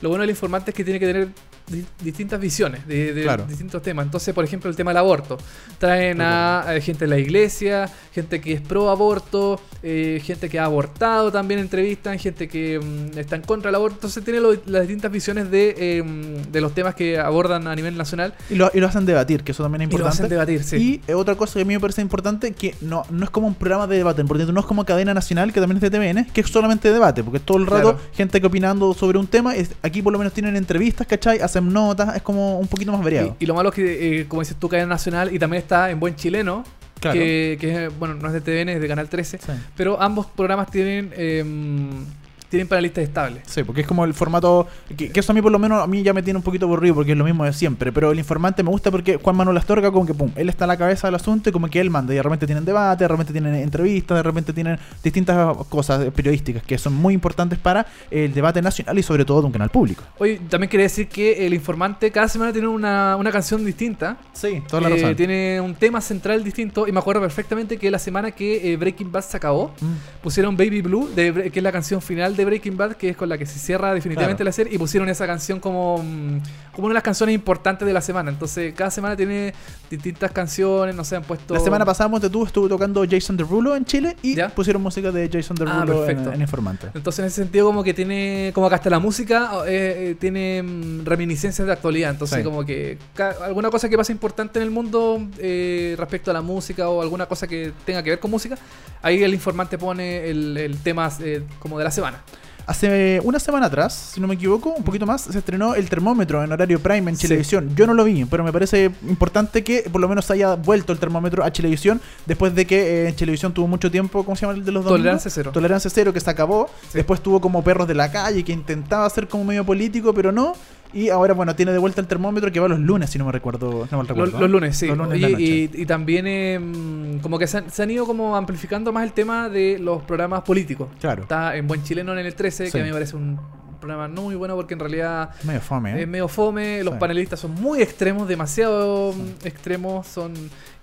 lo 0.00 0.08
bueno 0.08 0.22
del 0.22 0.30
informante 0.30 0.70
es 0.70 0.74
que 0.76 0.84
tiene 0.84 1.00
que 1.00 1.06
tener 1.06 1.28
di- 1.70 1.84
distintas 2.02 2.40
visiones 2.40 2.86
de, 2.86 3.14
de 3.14 3.22
Claro. 3.22 3.44
distintos 3.46 3.82
temas. 3.82 4.04
Entonces, 4.04 4.34
por 4.34 4.44
ejemplo, 4.44 4.68
el 4.68 4.76
tema 4.76 4.90
del 4.90 4.98
aborto. 4.98 5.38
Traen 5.78 6.20
a, 6.20 6.60
a 6.60 6.80
gente 6.80 7.04
de 7.04 7.08
la 7.10 7.18
iglesia, 7.18 7.88
gente 8.12 8.40
que 8.40 8.52
es 8.52 8.60
pro 8.60 8.90
aborto, 8.90 9.60
eh, 9.82 10.20
gente 10.22 10.48
que 10.48 10.58
ha 10.58 10.64
abortado 10.64 11.32
también 11.32 11.60
entrevistan, 11.60 12.18
gente 12.18 12.48
que 12.48 12.78
mm, 12.78 13.18
está 13.18 13.36
en 13.36 13.42
contra 13.42 13.68
del 13.68 13.76
aborto. 13.76 13.96
Entonces, 13.96 14.22
tiene 14.24 14.40
lo- 14.40 14.52
las 14.66 14.82
distintas 14.82 15.10
visiones 15.10 15.50
de, 15.50 15.74
eh, 15.78 16.02
mm, 16.02 16.50
de 16.52 16.60
los 16.60 16.74
temas 16.74 16.94
que 16.94 17.18
abordan 17.18 17.66
a 17.66 17.74
nivel 17.74 17.96
nacional. 17.96 18.34
Y 18.50 18.56
lo, 18.56 18.70
y 18.74 18.80
lo 18.80 18.88
hacen 18.88 19.06
debatir, 19.06 19.42
que 19.42 19.52
eso 19.52 19.62
también 19.62 19.82
es 19.82 19.88
Y 19.88 19.90
lo 19.92 19.98
importante. 19.98 20.22
hacen 20.24 20.30
debatir, 20.30 20.64
sí. 20.64 21.00
Y 21.06 21.10
eh, 21.10 21.14
otra 21.14 21.34
cosa 21.36 21.54
que 21.54 21.62
a 21.62 21.64
mí 21.64 21.74
me 21.74 21.80
parece 21.80 22.02
importante, 22.02 22.52
que 22.52 22.74
no, 22.80 23.04
no 23.10 23.24
es 23.24 23.30
como 23.30 23.46
un 23.46 23.54
programa 23.54 23.86
de 23.86 23.96
debate, 23.96 24.24
por 24.24 24.40
no 24.40 24.60
es 24.60 24.66
como 24.66 24.84
Cadena 24.84 25.14
Nacional, 25.14 25.52
que 25.52 25.60
también 25.60 25.76
es 25.76 25.82
de 25.82 25.90
TVN, 25.90 26.26
que 26.32 26.40
es 26.40 26.48
solamente 26.48 26.90
debate, 26.92 27.22
porque 27.22 27.40
todo 27.40 27.58
el 27.58 27.66
rato 27.66 27.92
Claro. 27.94 27.98
gente 28.14 28.40
que 28.40 28.46
opinando 28.46 28.92
sobre 28.94 29.18
un 29.18 29.26
tema, 29.26 29.54
es- 29.54 29.70
aquí 29.82 30.02
por 30.02 30.12
lo 30.12 30.18
menos 30.18 30.32
tienen 30.32 30.56
entrevistas, 30.56 31.06
¿cachai? 31.06 31.40
Hacen 31.40 31.59
notas, 31.62 32.16
es 32.16 32.22
como 32.22 32.58
un 32.58 32.66
poquito 32.68 32.92
más 32.92 33.02
variado. 33.02 33.36
Y, 33.38 33.44
y 33.44 33.46
lo 33.46 33.54
malo 33.54 33.68
es 33.70 33.74
que, 33.74 34.20
eh, 34.20 34.26
como 34.28 34.42
dices 34.42 34.56
tú, 34.58 34.68
cadena 34.68 34.88
nacional 34.88 35.34
y 35.34 35.38
también 35.38 35.62
está 35.62 35.90
en 35.90 35.98
Buen 36.00 36.16
Chileno, 36.16 36.64
Claro. 37.00 37.18
que, 37.18 37.56
que 37.58 37.86
es, 37.86 37.98
bueno, 37.98 38.14
no 38.14 38.26
es 38.28 38.34
de 38.34 38.40
TVN, 38.42 38.68
es 38.72 38.80
de 38.82 38.86
Canal 38.88 39.08
13, 39.08 39.38
Sí. 39.38 39.52
pero 39.74 40.00
ambos 40.02 40.26
programas 40.26 40.70
tienen 40.70 41.10
em, 41.16 42.04
tienen 42.50 42.68
panelistas 42.68 43.04
estables. 43.04 43.42
Sí, 43.46 43.62
porque 43.64 43.80
es 43.82 43.86
como 43.86 44.04
el 44.04 44.12
formato. 44.12 44.66
Que, 44.96 45.10
que 45.10 45.20
eso 45.20 45.32
a 45.32 45.34
mí, 45.34 45.40
por 45.40 45.52
lo 45.52 45.58
menos, 45.58 45.82
a 45.82 45.86
mí 45.86 46.02
ya 46.02 46.12
me 46.12 46.22
tiene 46.22 46.36
un 46.36 46.42
poquito 46.42 46.66
aburrido 46.66 46.94
porque 46.96 47.12
es 47.12 47.18
lo 47.18 47.24
mismo 47.24 47.44
de 47.44 47.52
siempre. 47.52 47.92
Pero 47.92 48.10
el 48.10 48.18
informante 48.18 48.62
me 48.62 48.70
gusta 48.70 48.90
porque 48.90 49.16
Juan 49.16 49.36
Manuel 49.36 49.56
Astorga, 49.56 49.90
como 49.90 50.04
que 50.04 50.14
pum, 50.14 50.30
él 50.34 50.48
está 50.48 50.64
a 50.64 50.68
la 50.68 50.76
cabeza 50.76 51.06
del 51.06 51.14
asunto 51.14 51.48
y 51.48 51.52
como 51.52 51.68
que 51.68 51.80
él 51.80 51.88
manda. 51.90 52.12
Y 52.12 52.16
de 52.16 52.22
repente 52.22 52.46
tienen 52.46 52.64
debate, 52.64 53.04
de 53.04 53.08
repente 53.08 53.32
tienen 53.32 53.54
entrevistas, 53.54 54.16
de 54.18 54.22
repente 54.22 54.52
tienen 54.52 54.78
distintas 55.02 55.56
cosas 55.68 56.04
periodísticas 56.14 56.62
que 56.62 56.76
son 56.76 56.94
muy 56.94 57.14
importantes 57.14 57.58
para 57.58 57.86
el 58.10 58.34
debate 58.34 58.60
nacional 58.60 58.98
y 58.98 59.02
sobre 59.02 59.24
todo 59.24 59.40
de 59.40 59.46
un 59.46 59.52
canal 59.52 59.70
público. 59.70 60.02
Oye, 60.18 60.40
también 60.48 60.68
quería 60.68 60.84
decir 60.86 61.08
que 61.08 61.46
el 61.46 61.54
informante 61.54 62.10
cada 62.10 62.28
semana 62.28 62.52
tiene 62.52 62.68
una, 62.68 63.16
una 63.16 63.30
canción 63.30 63.64
distinta. 63.64 64.16
Sí, 64.32 64.62
toda 64.68 64.82
la 64.82 64.88
Eh, 64.88 64.94
razón. 64.94 65.16
tiene 65.16 65.60
un 65.60 65.74
tema 65.74 66.00
central 66.00 66.42
distinto 66.42 66.86
y 66.88 66.92
me 66.92 66.98
acuerdo 66.98 67.20
perfectamente 67.20 67.76
que 67.78 67.90
la 67.90 67.98
semana 67.98 68.32
que 68.32 68.72
eh, 68.72 68.76
Breaking 68.76 69.12
Bad 69.12 69.22
se 69.22 69.36
acabó, 69.36 69.70
Mm. 69.80 70.22
pusieron 70.22 70.56
Baby 70.56 70.82
Blue, 70.82 71.08
de, 71.14 71.50
que 71.50 71.58
es 71.58 71.62
la 71.62 71.72
canción 71.72 72.02
final 72.02 72.36
de 72.36 72.39
Breaking 72.44 72.76
Bad, 72.76 72.92
que 72.92 73.10
es 73.10 73.16
con 73.16 73.28
la 73.28 73.38
que 73.38 73.46
se 73.46 73.58
cierra 73.58 73.92
definitivamente 73.94 74.38
Claro. 74.42 74.48
la 74.48 74.52
serie, 74.52 74.74
y 74.74 74.78
pusieron 74.78 75.08
esa 75.08 75.26
canción 75.26 75.60
como, 75.60 75.98
mm, 75.98 76.38
como 76.74 76.86
una 76.86 76.92
de 76.92 76.94
las 76.94 77.02
canciones 77.02 77.34
importantes 77.34 77.86
de 77.86 77.92
la 77.92 78.00
semana. 78.00 78.30
Entonces, 78.30 78.72
cada 78.74 78.90
semana 78.90 79.16
tiene 79.16 79.52
distintas 79.90 80.30
canciones, 80.32 80.94
no 80.94 81.04
sé, 81.04 81.16
han 81.16 81.22
puesto... 81.24 81.54
La 81.54 81.60
semana 81.60 81.84
pasada 81.84 82.08
Monte 82.08 82.30
tú 82.30 82.44
estuvo 82.46 82.68
tocando 82.68 83.04
Jason 83.08 83.36
Derulo 83.36 83.74
en 83.76 83.84
Chile 83.84 84.16
y 84.22 84.34
¿Ya? 84.36 84.48
pusieron 84.48 84.82
música 84.82 85.10
de 85.10 85.28
Jason 85.32 85.56
Ah, 85.60 85.84
Derulo 85.84 86.08
en, 86.08 86.40
Informante. 86.40 86.88
Entonces, 86.94 87.18
en 87.20 87.24
ese 87.26 87.36
sentido, 87.42 87.66
como 87.66 87.82
que 87.84 87.92
tiene, 87.94 88.50
como 88.54 88.66
acá 88.66 88.76
está 88.76 88.90
la 88.90 88.98
música, 88.98 89.50
eh, 89.66 90.10
eh, 90.10 90.16
tiene 90.18 90.62
mm, 90.62 91.04
reminiscencias 91.04 91.66
de 91.66 91.72
actualidad. 91.72 92.10
Entonces, 92.10 92.38
Sí. 92.38 92.44
como 92.44 92.64
que 92.64 92.98
alguna 93.44 93.70
cosa 93.70 93.88
que 93.88 93.96
pasa 93.96 94.12
importante 94.12 94.58
en 94.58 94.62
el 94.64 94.70
mundo 94.70 95.20
eh, 95.38 95.94
respecto 95.98 96.30
a 96.30 96.34
la 96.34 96.42
música 96.42 96.88
o 96.88 97.02
alguna 97.02 97.26
cosa 97.26 97.46
que 97.46 97.72
tenga 97.84 98.02
que 98.02 98.10
ver 98.10 98.20
con 98.20 98.30
música, 98.30 98.56
ahí 99.02 99.22
el 99.22 99.34
informante 99.34 99.76
pone 99.78 100.28
el, 100.30 100.56
el 100.56 100.78
tema 100.78 101.10
como 101.58 101.78
de 101.78 101.84
la 101.84 101.90
semana. 101.90 102.22
Hace 102.66 103.20
una 103.24 103.40
semana 103.40 103.66
atrás, 103.66 104.12
si 104.14 104.20
no 104.20 104.28
me 104.28 104.34
equivoco, 104.34 104.70
un 104.70 104.84
poquito 104.84 105.04
más, 105.06 105.22
se 105.22 105.36
estrenó 105.38 105.74
el 105.74 105.88
termómetro 105.88 106.42
en 106.44 106.52
horario 106.52 106.78
prime 106.80 107.10
en 107.10 107.16
Sí. 107.16 107.26
Chilevisión. 107.26 107.74
Yo 107.74 107.86
no 107.86 107.94
lo 107.94 108.04
vi, 108.04 108.24
pero 108.24 108.44
me 108.44 108.52
parece 108.52 108.90
importante 109.08 109.64
que 109.64 109.88
por 109.90 110.00
lo 110.00 110.08
menos 110.08 110.30
haya 110.30 110.54
vuelto 110.54 110.92
el 110.92 110.98
termómetro 110.98 111.42
a 111.44 111.50
Chilevisión 111.50 112.00
después 112.26 112.54
de 112.54 112.66
que 112.66 113.04
eh, 113.04 113.08
en 113.08 113.16
Chilevisión 113.16 113.52
tuvo 113.52 113.66
mucho 113.66 113.90
tiempo, 113.90 114.24
¿cómo 114.24 114.36
se 114.36 114.42
llama 114.42 114.56
el 114.58 114.64
de 114.64 114.72
los 114.72 114.84
domingos? 114.84 115.00
Tolerancia 115.00 115.30
cero. 115.30 115.50
Tolerancia 115.52 115.90
cero, 115.92 116.12
que 116.12 116.20
se 116.20 116.30
acabó. 116.30 116.70
Después 116.92 117.20
tuvo 117.20 117.40
como 117.40 117.62
perros 117.64 117.88
de 117.88 117.94
la 117.94 118.10
calle, 118.12 118.44
que 118.44 118.52
intentaba 118.52 119.08
ser 119.10 119.26
como 119.26 119.44
medio 119.44 119.64
político, 119.64 120.14
pero 120.14 120.30
no. 120.30 120.54
Y 120.92 121.08
ahora, 121.10 121.34
bueno, 121.34 121.54
tiene 121.54 121.72
de 121.72 121.78
vuelta 121.78 122.00
el 122.00 122.06
termómetro 122.06 122.50
que 122.50 122.58
va 122.60 122.68
los 122.68 122.80
lunes, 122.80 123.10
si 123.10 123.18
no 123.18 123.24
me 123.26 123.32
recuerdo. 123.32 123.86
No 123.90 123.98
Los, 123.98 124.08
recuerdo. 124.08 124.40
los 124.40 124.50
lunes, 124.50 124.76
sí. 124.76 124.86
Los 124.88 124.98
lunes 124.98 125.20
noche. 125.20 125.42
y, 125.42 125.70
y 125.74 125.86
también 125.86 126.26
eh, 126.26 126.58
mm, 126.58 127.18
como 127.20 127.38
que 127.38 127.46
se 127.46 127.58
han, 127.58 127.70
se 127.70 127.82
han 127.82 127.90
ido 127.90 128.06
como 128.06 128.36
amplificando 128.36 128.92
más 128.92 129.04
el 129.04 129.12
tema 129.12 129.48
de 129.48 129.78
los 129.78 130.02
programas 130.02 130.42
políticos. 130.42 130.88
Claro. 131.00 131.22
Está 131.22 131.56
en 131.56 131.66
Buen 131.68 131.82
Chileno 131.84 132.12
en 132.12 132.26
el 132.26 132.34
13, 132.34 132.66
Sí. 132.66 132.72
que 132.72 132.78
a 132.78 132.82
mí 132.82 132.88
me 132.88 132.94
parece 132.94 133.16
un 133.16 133.38
programa 133.80 134.08
no 134.08 134.22
muy 134.22 134.34
bueno 134.34 134.56
porque 134.56 134.74
en 134.74 134.80
realidad 134.80 135.30
Es 135.38 135.44
medio 135.46 135.60
fome, 135.62 135.94
¿eh? 135.98 136.02
es 136.02 136.08
medio 136.08 136.28
fome, 136.28 136.84
los 136.84 136.94
Sí. 136.94 137.00
panelistas 137.00 137.40
son 137.40 137.52
muy 137.54 137.80
extremos, 137.80 138.28
demasiado 138.28 139.14
mm, 139.14 139.46
extremos, 139.46 140.06
son 140.06 140.34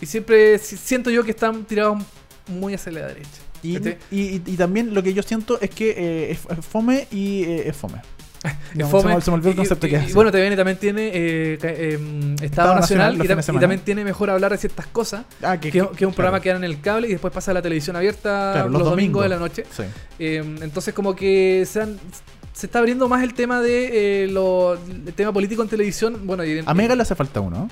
y 0.01 0.05
siempre 0.07 0.57
si- 0.57 0.77
siento 0.77 1.11
yo 1.11 1.23
que 1.23 1.29
están 1.31 1.63
tirados 1.65 2.01
muy 2.47 2.73
hacia 2.73 2.91
la 2.93 3.05
derecha. 3.07 3.29
Y, 3.61 3.77
y, 4.11 4.39
también 4.55 4.93
lo 4.93 5.03
que 5.03 5.13
yo 5.13 5.21
siento 5.23 5.59
es 5.59 5.69
que 5.71 5.89
eh, 5.91 6.31
es 6.31 6.39
es 6.57 6.65
fome 6.65 7.07
y 7.11 7.43
eh, 7.43 7.67
es 7.67 7.75
fome. 7.75 8.01
No, 8.75 8.87
fome. 8.89 9.09
Se, 9.11 9.15
me, 9.15 9.21
se 9.21 9.31
me 9.31 9.35
olvidó 9.35 9.49
el 9.51 9.55
concepto 9.55 9.87
y- 9.87 9.89
que 9.91 9.97
y 10.09 10.13
bueno, 10.13 10.31
TVN 10.31 10.55
también 10.55 10.77
tiene 10.77 11.09
eh, 11.13 11.57
em, 11.61 12.33
Estado, 12.33 12.45
Estado 12.45 12.75
Nacional 12.75 13.15
y, 13.15 13.19
tam- 13.27 13.59
también 13.59 13.81
tiene 13.81 14.03
mejor 14.03 14.29
hablar 14.29 14.51
de 14.51 14.57
ciertas 14.57 14.87
cosas. 14.87 15.25
Ah, 15.41 15.57
Que, 15.59 15.71
que 15.71 15.79
es 15.79 16.01
un 16.01 16.13
programa 16.13 16.39
que 16.41 16.49
dan 16.49 16.63
en 16.63 16.69
el 16.69 16.79
cable 16.81 17.07
y 17.07 17.11
después 17.11 17.33
pasa 17.33 17.51
a 17.51 17.53
la 17.55 17.61
televisión 17.61 17.95
abierta 17.95 18.51
Claro, 18.53 18.69
los, 18.69 18.81
los 18.81 18.89
domingos 18.91 19.23
de 19.23 19.29
la 19.29 19.37
noche. 19.37 19.63
Sí. 19.71 19.83
Eh, 20.19 20.43
entonces 20.61 20.93
como 20.93 21.15
que 21.15 21.65
se, 21.65 21.81
han- 21.81 21.97
se 22.53 22.65
está 22.67 22.79
abriendo 22.79 23.07
más 23.09 23.23
el 23.23 23.33
tema 23.33 23.61
de 23.61 24.23
eh, 24.23 24.27
lo, 24.27 24.73
el 24.75 25.13
tema 25.13 25.31
político 25.33 25.63
en 25.63 25.69
televisión. 25.69 26.21
Bueno, 26.25 26.43
y 26.45 26.61
A 26.65 26.73
Mega 26.73 26.93
le 26.95 27.01
hace 27.01 27.15
falta 27.15 27.39
uno. 27.41 27.69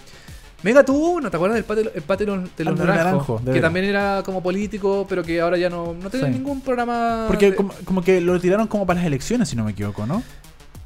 Mega 0.63 0.84
tuvo 0.84 1.11
uno, 1.11 1.30
¿te 1.30 1.38
acuerdas 1.38 1.55
del 1.57 1.63
patio, 1.66 1.91
el 1.93 2.01
patio 2.01 2.26
de 2.26 2.63
los, 2.63 2.80
Ah, 2.80 2.84
naranjos? 2.86 3.41
naranjo, 3.41 3.53
que 3.53 3.61
también 3.61 3.86
era 3.86 4.24
como 4.26 4.41
político, 4.41 5.05
pero 5.07 5.22
que 5.22 5.39
ahora 5.39 5.57
ya 5.57 5.70
no, 5.70 5.93
no 5.93 6.09
tiene 6.09 6.28
Sí. 6.28 6.32
ningún 6.34 6.61
programa. 6.61 7.26
Porque 7.28 7.51
de- 7.51 7.55
como, 7.55 7.72
como 7.84 8.01
que 8.01 8.20
lo 8.20 8.39
tiraron 8.39 8.66
como 8.66 8.86
para 8.88 8.97
las 9.01 9.05
elecciones, 9.05 9.47
si 9.49 9.55
no 9.55 9.63
me 9.63 9.72
equivoco, 9.72 10.07
¿no? 10.07 10.24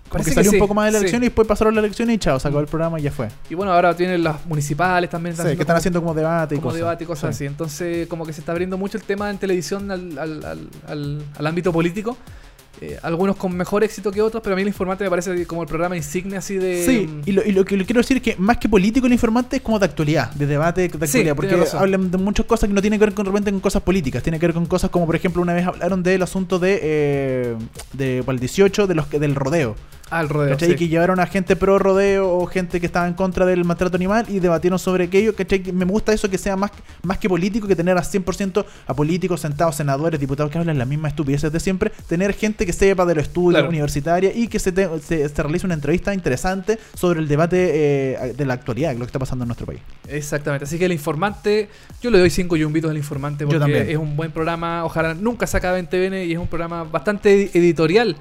Como 0.10 0.24
Parece 0.24 0.32
que 0.32 0.32
que 0.32 0.36
salió 0.36 0.52
sí, 0.52 0.56
un 0.58 0.60
poco 0.60 0.74
más 0.74 0.86
de 0.88 0.92
la 0.92 0.98
sí. 0.98 1.04
elección 1.04 1.24
y 1.24 1.26
después 1.28 1.48
pasaron 1.48 1.76
la 1.76 1.82
elección 1.82 2.10
y 2.10 2.18
chao, 2.18 2.40
se 2.40 2.48
acabó 2.48 2.62
el 2.62 2.68
programa 2.68 3.00
y 3.00 3.04
ya 3.04 3.12
fue. 3.12 3.28
Y 3.50 3.54
bueno, 3.56 3.72
ahora 3.72 3.96
tienen 3.96 4.24
las 4.24 4.44
municipales 4.46 5.10
también. 5.10 5.36
Sí, 5.36 5.44
que 5.44 5.52
están 5.52 5.66
como- 5.68 5.78
haciendo 5.78 6.02
como 6.02 6.14
debate 6.16 6.56
y 6.56 6.58
como 6.58 6.70
cosas. 6.70 6.78
debate 6.80 7.04
y 7.04 7.08
cosas 7.08 7.36
Sí. 7.38 7.44
así. 7.44 7.46
Entonces, 7.46 8.08
como 8.08 8.26
que 8.26 8.34
se 8.34 8.40
está 8.42 8.52
abriendo 8.52 8.78
mucho 8.78 8.98
el 8.98 9.04
tema 9.04 9.30
en 9.30 9.38
televisión 9.38 9.90
al, 9.92 10.18
al- 10.18 10.68
al- 11.38 11.48
ámbito 11.48 11.72
político. 11.72 12.18
Eh, 12.82 12.98
algunos 13.04 13.36
con 13.36 13.54
mejor 13.58 13.84
éxito 13.84 14.10
que 14.10 14.22
otros, 14.22 14.42
pero 14.42 14.54
a 14.54 14.56
mí 14.56 14.62
el 14.62 14.70
informante 14.70 15.04
me 15.04 15.10
parece 15.10 15.46
como 15.46 15.64
el 15.64 15.68
programa 15.68 15.98
insignia 15.98 16.38
así 16.40 16.56
de. 16.56 16.86
Sí, 16.86 17.10
y 17.26 17.32
lo, 17.34 17.44
y 17.44 17.52
lo 17.52 17.66
que 17.66 17.76
le 17.76 17.84
quiero 17.84 18.00
decir 18.00 18.18
es 18.18 18.24
que 18.24 18.36
más 18.38 18.58
que 18.58 18.70
político 18.70 19.06
el 19.06 19.12
informante 19.12 19.58
es 19.58 19.62
como 19.62 19.78
de 19.80 19.86
actualidad, 19.86 20.32
de 20.32 20.46
debate 20.46 20.82
de 20.82 20.86
actualidad, 20.86 21.12
tiene 21.12 21.36
porque 21.36 21.58
hablan 21.78 22.10
de 22.10 22.18
muchas 22.18 22.46
cosas 22.46 22.70
que 22.70 22.74
no 22.74 22.80
tienen 22.80 22.98
que 22.98 23.06
ver 23.08 23.14
con, 23.14 23.26
realmente 23.26 23.52
con 23.52 23.60
cosas 23.60 23.82
políticas, 23.82 24.24
tiene 24.24 24.40
que 24.40 24.46
ver 24.46 24.54
con 24.54 24.66
cosas 24.66 24.90
como 24.92 25.06
por 25.06 25.16
ejemplo 25.18 25.42
una 25.42 25.54
vez 25.54 25.68
hablaron 25.68 26.02
del 26.04 26.22
asunto 26.22 26.58
de 26.58 26.80
eh, 26.82 27.56
de 27.94 28.24
para 28.24 28.36
el 28.36 28.40
18 28.40 28.88
de 28.88 28.96
los 28.96 29.10
del 29.10 29.36
rodeo. 29.36 29.76
El 30.12 30.30
rodeo. 30.30 30.52
¿Cachai? 30.52 30.70
sí. 30.70 30.76
Que 30.76 30.88
llevaron 30.88 31.20
a 31.20 31.26
gente 31.28 31.56
pro 31.56 31.78
rodeo 31.80 32.30
o 32.38 32.46
gente 32.48 32.80
que 32.80 32.86
estaba 32.86 33.08
en 33.08 33.14
contra 33.14 33.46
del 33.46 33.64
maltrato 33.66 33.96
animal 33.96 34.26
y 34.30 34.40
debatieron 34.40 34.80
sobre 34.80 35.06
aquello. 35.06 35.36
¿cachai? 35.36 35.62
Que 35.62 35.72
Me 35.74 35.86
gusta 35.86 36.14
eso 36.14 36.30
que 36.30 36.38
sea 36.38 36.56
más, 36.56 36.72
más 37.04 37.18
que 37.18 37.30
político, 37.30 37.68
que 37.68 37.76
tener 37.76 37.98
a 37.98 38.02
100% 38.02 38.66
a 38.88 38.94
políticos 38.94 39.42
sentados, 39.42 39.76
senadores, 39.76 40.20
diputados 40.20 40.52
que 40.52 40.58
hablan 40.58 40.78
las 40.78 40.88
mismas 40.88 41.12
estupideces 41.12 41.52
de 41.52 41.60
siempre. 41.60 41.92
Tener 42.08 42.34
gente 42.34 42.66
que 42.66 42.74
sepa 42.74 43.06
de 43.06 43.16
los 43.16 43.24
estudios 43.24 43.54
Claro. 43.60 43.70
universitarios 43.70 44.36
y 44.36 44.48
que 44.48 44.60
se, 44.60 44.72
te- 44.72 44.88
se, 45.00 45.28
se 45.30 45.44
realice 45.44 45.66
una 45.66 45.76
entrevista 45.76 46.14
interesante 46.14 46.80
sobre 46.96 47.20
el 47.20 47.28
debate 47.28 47.58
eh, 47.74 48.34
de 48.36 48.46
la 48.46 48.54
actualidad, 48.54 48.94
lo 48.94 49.00
que 49.00 49.06
está 49.06 49.20
pasando 49.20 49.44
en 49.44 49.48
nuestro 49.50 49.66
país. 49.66 49.80
Exactamente. 50.08 50.66
Así 50.66 50.78
que 50.80 50.86
el 50.86 50.92
informante, 50.92 51.70
yo 52.02 52.10
le 52.10 52.20
doy 52.20 52.30
cinco 52.30 52.56
yumbitos 52.58 52.90
al 52.90 52.98
informante 52.98 53.44
Yo 53.44 53.60
porque 53.60 53.92
es 53.92 53.98
un 53.98 54.16
buen 54.16 54.32
programa. 54.32 54.84
Ojalá 54.86 55.14
nunca 55.14 55.46
se 55.48 55.58
acabe 55.58 55.80
en 55.80 55.88
TVN 55.88 56.26
y 56.26 56.32
es 56.34 56.38
un 56.40 56.48
programa 56.48 56.84
bastante 56.84 57.52
editorial 57.58 58.16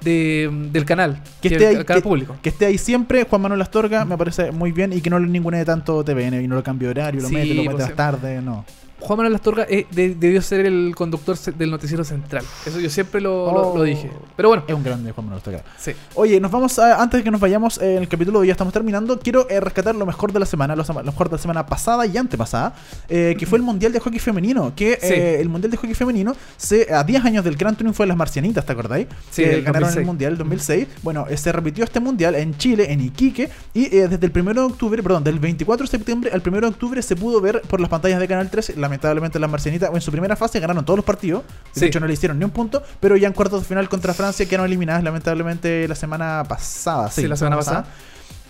de, 0.00 0.50
del 0.72 0.84
canal. 0.84 1.22
Que 1.40 1.48
que 1.48 1.54
esté, 1.54 1.70
el 1.70 1.76
ahí, 1.78 1.84
canal 1.84 2.02
que, 2.02 2.08
público. 2.08 2.36
que 2.42 2.48
esté 2.48 2.66
ahí 2.66 2.78
siempre 2.78 3.24
Juan 3.24 3.42
Manuel 3.42 3.62
Astorga, 3.62 4.04
me 4.04 4.16
parece 4.16 4.50
muy 4.52 4.72
bien 4.72 4.92
y 4.92 5.00
que 5.00 5.10
no 5.10 5.18
lo 5.18 5.26
ningune 5.26 5.64
tanto 5.64 6.04
TVN 6.04 6.42
y 6.42 6.48
no 6.48 6.54
lo 6.56 6.62
cambie 6.62 6.86
de 6.88 6.90
horario, 6.92 7.22
lo 7.22 7.28
Sí, 7.28 7.34
mete, 7.34 7.54
lo 7.54 7.62
mete 7.62 7.74
pues, 7.74 7.86
más 7.86 7.96
tarde, 7.96 8.40
no. 8.42 8.64
Juan 9.00 9.16
Manuel 9.16 9.34
Astorga 9.34 9.66
eh, 9.68 9.86
de- 9.90 10.14
debió 10.14 10.40
ser 10.42 10.66
el 10.66 10.94
conductor 10.96 11.36
del 11.38 11.70
noticiero 11.70 12.04
central. 12.04 12.44
Eso 12.66 12.78
yo 12.80 12.90
siempre 12.90 13.20
lo, 13.20 13.46
lo- 13.46 13.52
lo 13.76 13.80
Oh. 13.80 13.82
dije. 13.82 14.10
Pero 14.36 14.48
bueno, 14.50 14.64
Es 14.66 14.74
un 14.74 14.82
grande 14.82 15.12
Juan 15.12 15.26
Manuel 15.26 15.38
Astorga. 15.38 15.62
sí. 15.78 15.92
Oye, 16.14 16.40
nos 16.40 16.50
vamos 16.50 16.78
a, 16.78 17.00
antes 17.02 17.18
de 17.20 17.24
que 17.24 17.30
nos 17.30 17.40
vayamos, 17.40 17.78
eh, 17.78 17.96
en 17.96 18.02
el 18.02 18.08
capítulo 18.08 18.44
ya 18.44 18.52
estamos 18.52 18.72
terminando. 18.72 19.18
Quiero 19.18 19.48
eh, 19.48 19.60
rescatar 19.60 19.94
lo 19.94 20.06
mejor 20.06 20.32
de 20.32 20.40
la 20.40 20.46
semana, 20.46 20.76
lo, 20.76 20.84
mejor 21.04 21.28
de 21.30 21.36
la 21.36 21.42
semana 21.42 21.66
pasada 21.66 22.06
y 22.06 22.16
antepasada, 22.16 22.74
eh, 23.08 23.34
que 23.38 23.46
fue 23.46 23.58
el 23.58 23.64
Mundial 23.64 23.92
de 23.92 24.00
Hockey 24.00 24.18
Femenino. 24.18 24.72
Que 24.74 24.98
Sí. 25.00 25.14
el 25.14 25.48
Mundial 25.48 25.70
de 25.70 25.76
Hockey 25.76 25.94
Femenino, 25.94 26.34
se, 26.56 26.92
a 26.92 27.02
10 27.04 27.24
años 27.24 27.44
del 27.44 27.56
gran 27.56 27.76
triunfo 27.76 28.02
de 28.02 28.08
las 28.08 28.16
Marcianitas, 28.16 28.64
¿te 28.66 28.72
acordáis? 28.72 29.06
Sí, 29.30 29.42
que 29.42 29.48
del 29.50 29.62
ganaron 29.62 29.88
2006. 29.88 29.96
el 30.00 30.06
Mundial 30.06 30.38
2006. 30.38 30.88
Bueno, 31.02 31.26
se 31.34 31.52
repitió 31.52 31.84
este 31.84 32.00
Mundial 32.00 32.34
en 32.34 32.56
Chile, 32.58 32.92
en 32.92 33.00
Iquique, 33.00 33.48
y 33.74 33.88
desde 33.88 34.26
el 34.26 34.32
1 34.34 34.54
de 34.54 34.60
octubre, 34.72 35.02
perdón, 35.02 35.24
del 35.24 35.38
24 35.38 35.84
de 35.86 35.90
septiembre 35.90 36.30
al 36.32 36.42
1 36.44 36.60
de 36.60 36.66
octubre 36.66 37.00
se 37.02 37.16
pudo 37.16 37.40
ver 37.40 37.62
por 37.62 37.80
las 37.80 37.88
pantallas 37.88 38.20
de 38.20 38.28
Canal 38.28 38.50
13. 38.50 38.74
Lamentablemente 38.90 39.38
las 39.38 39.48
Marcianitas 39.48 39.88
en 39.94 40.00
su 40.00 40.10
primera 40.10 40.34
fase 40.34 40.58
ganaron 40.58 40.84
todos 40.84 40.96
los 40.96 41.04
partidos. 41.04 41.44
De 41.74 41.80
Sí. 41.80 41.86
hecho, 41.86 42.00
no 42.00 42.08
le 42.08 42.12
hicieron 42.14 42.40
ni 42.40 42.44
un 42.44 42.50
punto, 42.50 42.82
pero 42.98 43.16
ya 43.16 43.28
en 43.28 43.32
cuartos 43.32 43.60
de 43.62 43.68
final 43.68 43.88
contra 43.88 44.12
Francia 44.14 44.44
quedaron 44.46 44.66
eliminadas 44.66 45.04
lamentablemente 45.04 45.86
la 45.86 45.94
semana 45.94 46.42
pasada. 46.48 47.08
Sí, 47.10 47.28
la 47.28 47.36
semana 47.36 47.56
pasada. 47.56 47.84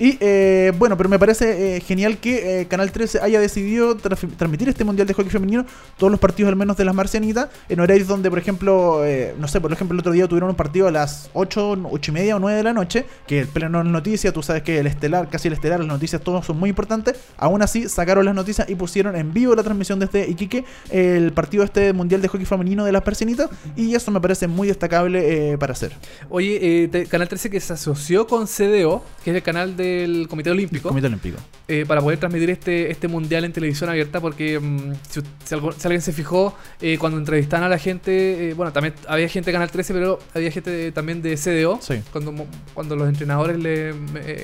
Y 0.01 0.17
eh, 0.21 0.73
bueno, 0.79 0.97
pero 0.97 1.11
me 1.11 1.19
parece 1.19 1.77
eh, 1.77 1.81
genial 1.83 2.17
que 2.17 2.63
eh, 2.63 2.67
Canal 2.67 2.91
13 2.91 3.21
haya 3.21 3.39
decidido 3.39 3.97
transmitir 3.97 4.71
este 4.71 4.83
Mundial 4.83 5.07
de 5.07 5.13
Hockey 5.13 5.31
Femenino, 5.31 5.67
todos 5.99 6.11
los 6.11 6.19
partidos 6.19 6.49
al 6.49 6.57
menos 6.57 6.79
de 6.79 6.87
las 6.87 6.95
marcianitas, 6.95 7.51
en 7.69 7.81
horarios 7.81 8.09
donde, 8.09 8.31
por 8.31 8.39
ejemplo, 8.39 9.05
eh, 9.05 9.35
no 9.39 9.47
sé, 9.47 9.61
por 9.61 9.71
ejemplo, 9.71 9.95
el 9.95 10.01
otro 10.01 10.13
día 10.13 10.27
tuvieron 10.27 10.49
un 10.49 10.57
partido 10.57 10.89
a 10.89 10.91
las 10.91 11.29
8, 11.35 11.81
8 11.91 12.11
y 12.11 12.15
media 12.15 12.37
o 12.37 12.39
9 12.39 12.57
de 12.57 12.63
la 12.65 12.73
noche, 12.73 13.05
que 13.27 13.41
el 13.41 13.49
pleno 13.49 13.85
de 13.85 13.91
noticias, 13.91 14.33
tú 14.33 14.43
sabes 14.43 14.63
que 14.63 14.79
el 14.79 14.87
estelar, 14.87 15.29
casi 15.29 15.49
el 15.49 15.55
estelar, 15.55 15.81
las 15.81 15.89
noticias 15.89 16.23
todos 16.23 16.47
son 16.47 16.59
muy 16.59 16.71
importantes, 16.71 17.17
aún 17.37 17.61
así 17.61 17.87
sacaron 17.87 18.25
las 18.25 18.35
noticias 18.35 18.71
y 18.71 18.77
pusieron 18.77 19.17
en 19.17 19.35
vivo 19.35 19.55
la 19.55 19.63
transmisión 19.63 19.99
desde 19.99 20.31
Iquique 20.31 20.65
el 20.89 21.33
partido 21.33 21.63
este 21.63 21.93
Mundial 21.93 22.23
de 22.23 22.29
Hockey 22.29 22.47
Femenino 22.47 22.87
de 22.87 22.93
las 22.93 23.05
marcianitas, 23.05 23.51
y 23.77 23.95
eso 23.95 24.11
me 24.11 24.21
parece 24.23 24.47
muy 24.47 24.67
destacable 24.67 25.59
para 25.59 25.75
hacer. 25.75 25.93
Oye, 26.31 26.89
Canal 27.11 27.29
13 27.29 27.51
que 27.51 27.61
se 27.61 27.75
asoció 27.75 28.27
con 28.27 28.47
CDO, 28.47 29.05
que 29.23 29.31
es 29.33 29.37
el 29.37 29.43
canal 29.43 29.77
del 29.91 30.29
Comité 30.29 30.51
Olímpico, 30.51 30.89
Comité 30.89 31.07
Olímpico. 31.09 31.39
eh, 31.69 31.85
para 31.87 32.01
poder 32.01 32.19
transmitir 32.19 32.51
este, 32.51 32.91
este 32.91 33.09
mundial 33.09 33.45
en 33.45 33.53
televisión 33.53 33.91
abierta, 33.91 34.21
porque 34.21 34.59
mm, 34.59 34.93
si, 35.09 35.21
si 35.45 35.55
algo- 35.55 35.73
si 35.73 35.87
alguien 35.87 36.01
se 36.03 36.13
fijó, 36.13 36.55
eh, 36.81 36.97
cuando 36.99 37.19
entrevistaban 37.19 37.65
a 37.67 37.69
la 37.69 37.79
gente, 37.79 38.51
eh, 38.51 38.55
bueno, 38.55 38.73
también 38.73 38.95
había 39.09 39.29
gente 39.29 39.51
de 39.51 39.53
Canal 39.53 39.71
13, 39.71 39.93
pero 39.95 40.19
había 40.35 40.51
gente 40.51 40.71
de- 40.71 40.93
también 40.93 41.23
de 41.23 41.37
CDO, 41.37 41.79
Sí. 41.83 41.97
cuando, 42.13 42.35
cuando 42.75 42.97
los 42.97 43.09
entrenadores 43.09 43.59
le, 43.59 43.95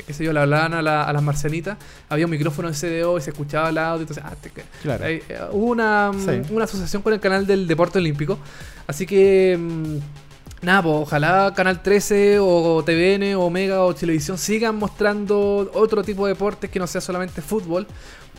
qué 0.07 0.13
sé 0.13 0.25
yo, 0.25 0.33
le 0.33 0.41
hablaban 0.41 0.75
a, 0.75 0.83
la- 0.83 1.05
a 1.05 1.13
las 1.13 1.23
marcianitas, 1.23 1.79
había 2.09 2.25
un 2.27 2.31
micrófono 2.31 2.69
en 2.69 2.75
CDO 2.75 3.19
y 3.19 3.21
se 3.21 3.31
escuchaba 3.31 3.69
el 3.71 3.79
audio, 3.79 4.03
entonces, 4.03 4.25
ah, 4.27 4.35
te- 4.41 4.51
Claro. 4.83 5.05
hubo 5.53 5.67
una, 5.67 6.13
mm, 6.13 6.21
Sí. 6.25 6.53
una 6.53 6.65
asociación 6.65 7.03
con 7.03 7.13
el 7.13 7.21
canal 7.21 7.47
del 7.47 7.67
deporte 7.67 7.99
olímpico, 7.99 8.39
así 8.87 9.07
que... 9.07 9.57
mm, 9.59 10.26
Nada, 10.67 10.83
pues 10.83 10.95
ojalá 10.97 11.53
Canal 11.55 11.81
13 11.81 12.41
o 12.41 12.83
TVN 12.85 13.37
o 13.37 13.43
Omega 13.45 13.83
o 13.85 13.95
Televisión 13.95 14.37
sigan 14.37 14.75
mostrando 14.75 15.71
otro 15.75 16.03
tipo 16.03 16.27
de 16.27 16.33
deportes 16.33 16.69
que 16.69 16.81
no 16.81 16.89
sea 16.89 17.01
solamente 17.01 17.41
fútbol 17.41 17.87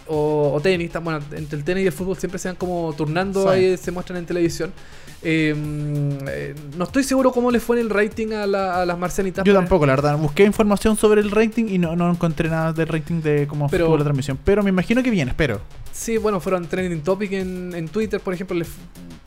o, 0.07 0.51
o 0.53 0.59
tenis. 0.59 0.91
Tan- 0.91 1.05
Bueno, 1.05 1.21
entre 1.31 1.57
el 1.57 1.63
tenis 1.63 1.85
y 1.85 1.87
el 1.87 1.93
fútbol 1.93 2.17
siempre 2.17 2.37
se 2.37 2.49
van 2.49 2.57
como 2.57 2.93
turnando, 2.97 3.43
Sí. 3.43 3.47
ahí 3.47 3.77
se 3.77 3.91
muestran 3.91 4.17
en 4.19 4.25
televisión. 4.25 4.73
Eh, 5.23 5.55
eh, 6.27 6.53
no 6.77 6.83
estoy 6.83 7.03
seguro 7.05 7.31
cómo 7.31 7.49
le 7.49 7.61
fue 7.61 7.79
en 7.79 7.85
el 7.85 7.89
rating 7.89 8.33
a, 8.33 8.45
la- 8.45 8.81
a 8.81 8.85
las 8.85 8.99
marcianitas. 8.99 9.45
Yo 9.45 9.53
tampoco, 9.53 9.85
la 9.85 9.95
verdad. 9.95 10.17
Busqué 10.17 10.43
información 10.43 10.97
sobre 10.97 11.21
el 11.21 11.31
rating 11.31 11.67
y 11.69 11.77
no, 11.77 11.95
no 11.95 12.11
encontré 12.11 12.49
nada 12.49 12.73
del 12.73 12.89
rating 12.89 13.21
de 13.21 13.47
cómo 13.47 13.69
Pero- 13.69 13.85
estuvo 13.85 13.97
la 13.97 14.03
transmisión. 14.03 14.37
Pero 14.43 14.63
me 14.63 14.69
imagino 14.69 15.01
que 15.01 15.09
bien, 15.11 15.29
espero. 15.29 15.61
Sí, 15.97 16.17
bueno, 16.17 16.39
fueron 16.39 16.67
trending 16.67 17.01
topic 17.01 17.31
en, 17.33 17.73
en 17.73 17.87
Twitter, 17.89 18.19
por 18.21 18.33
ejemplo, 18.33 18.55
le 18.55 18.61
f- 18.63 18.79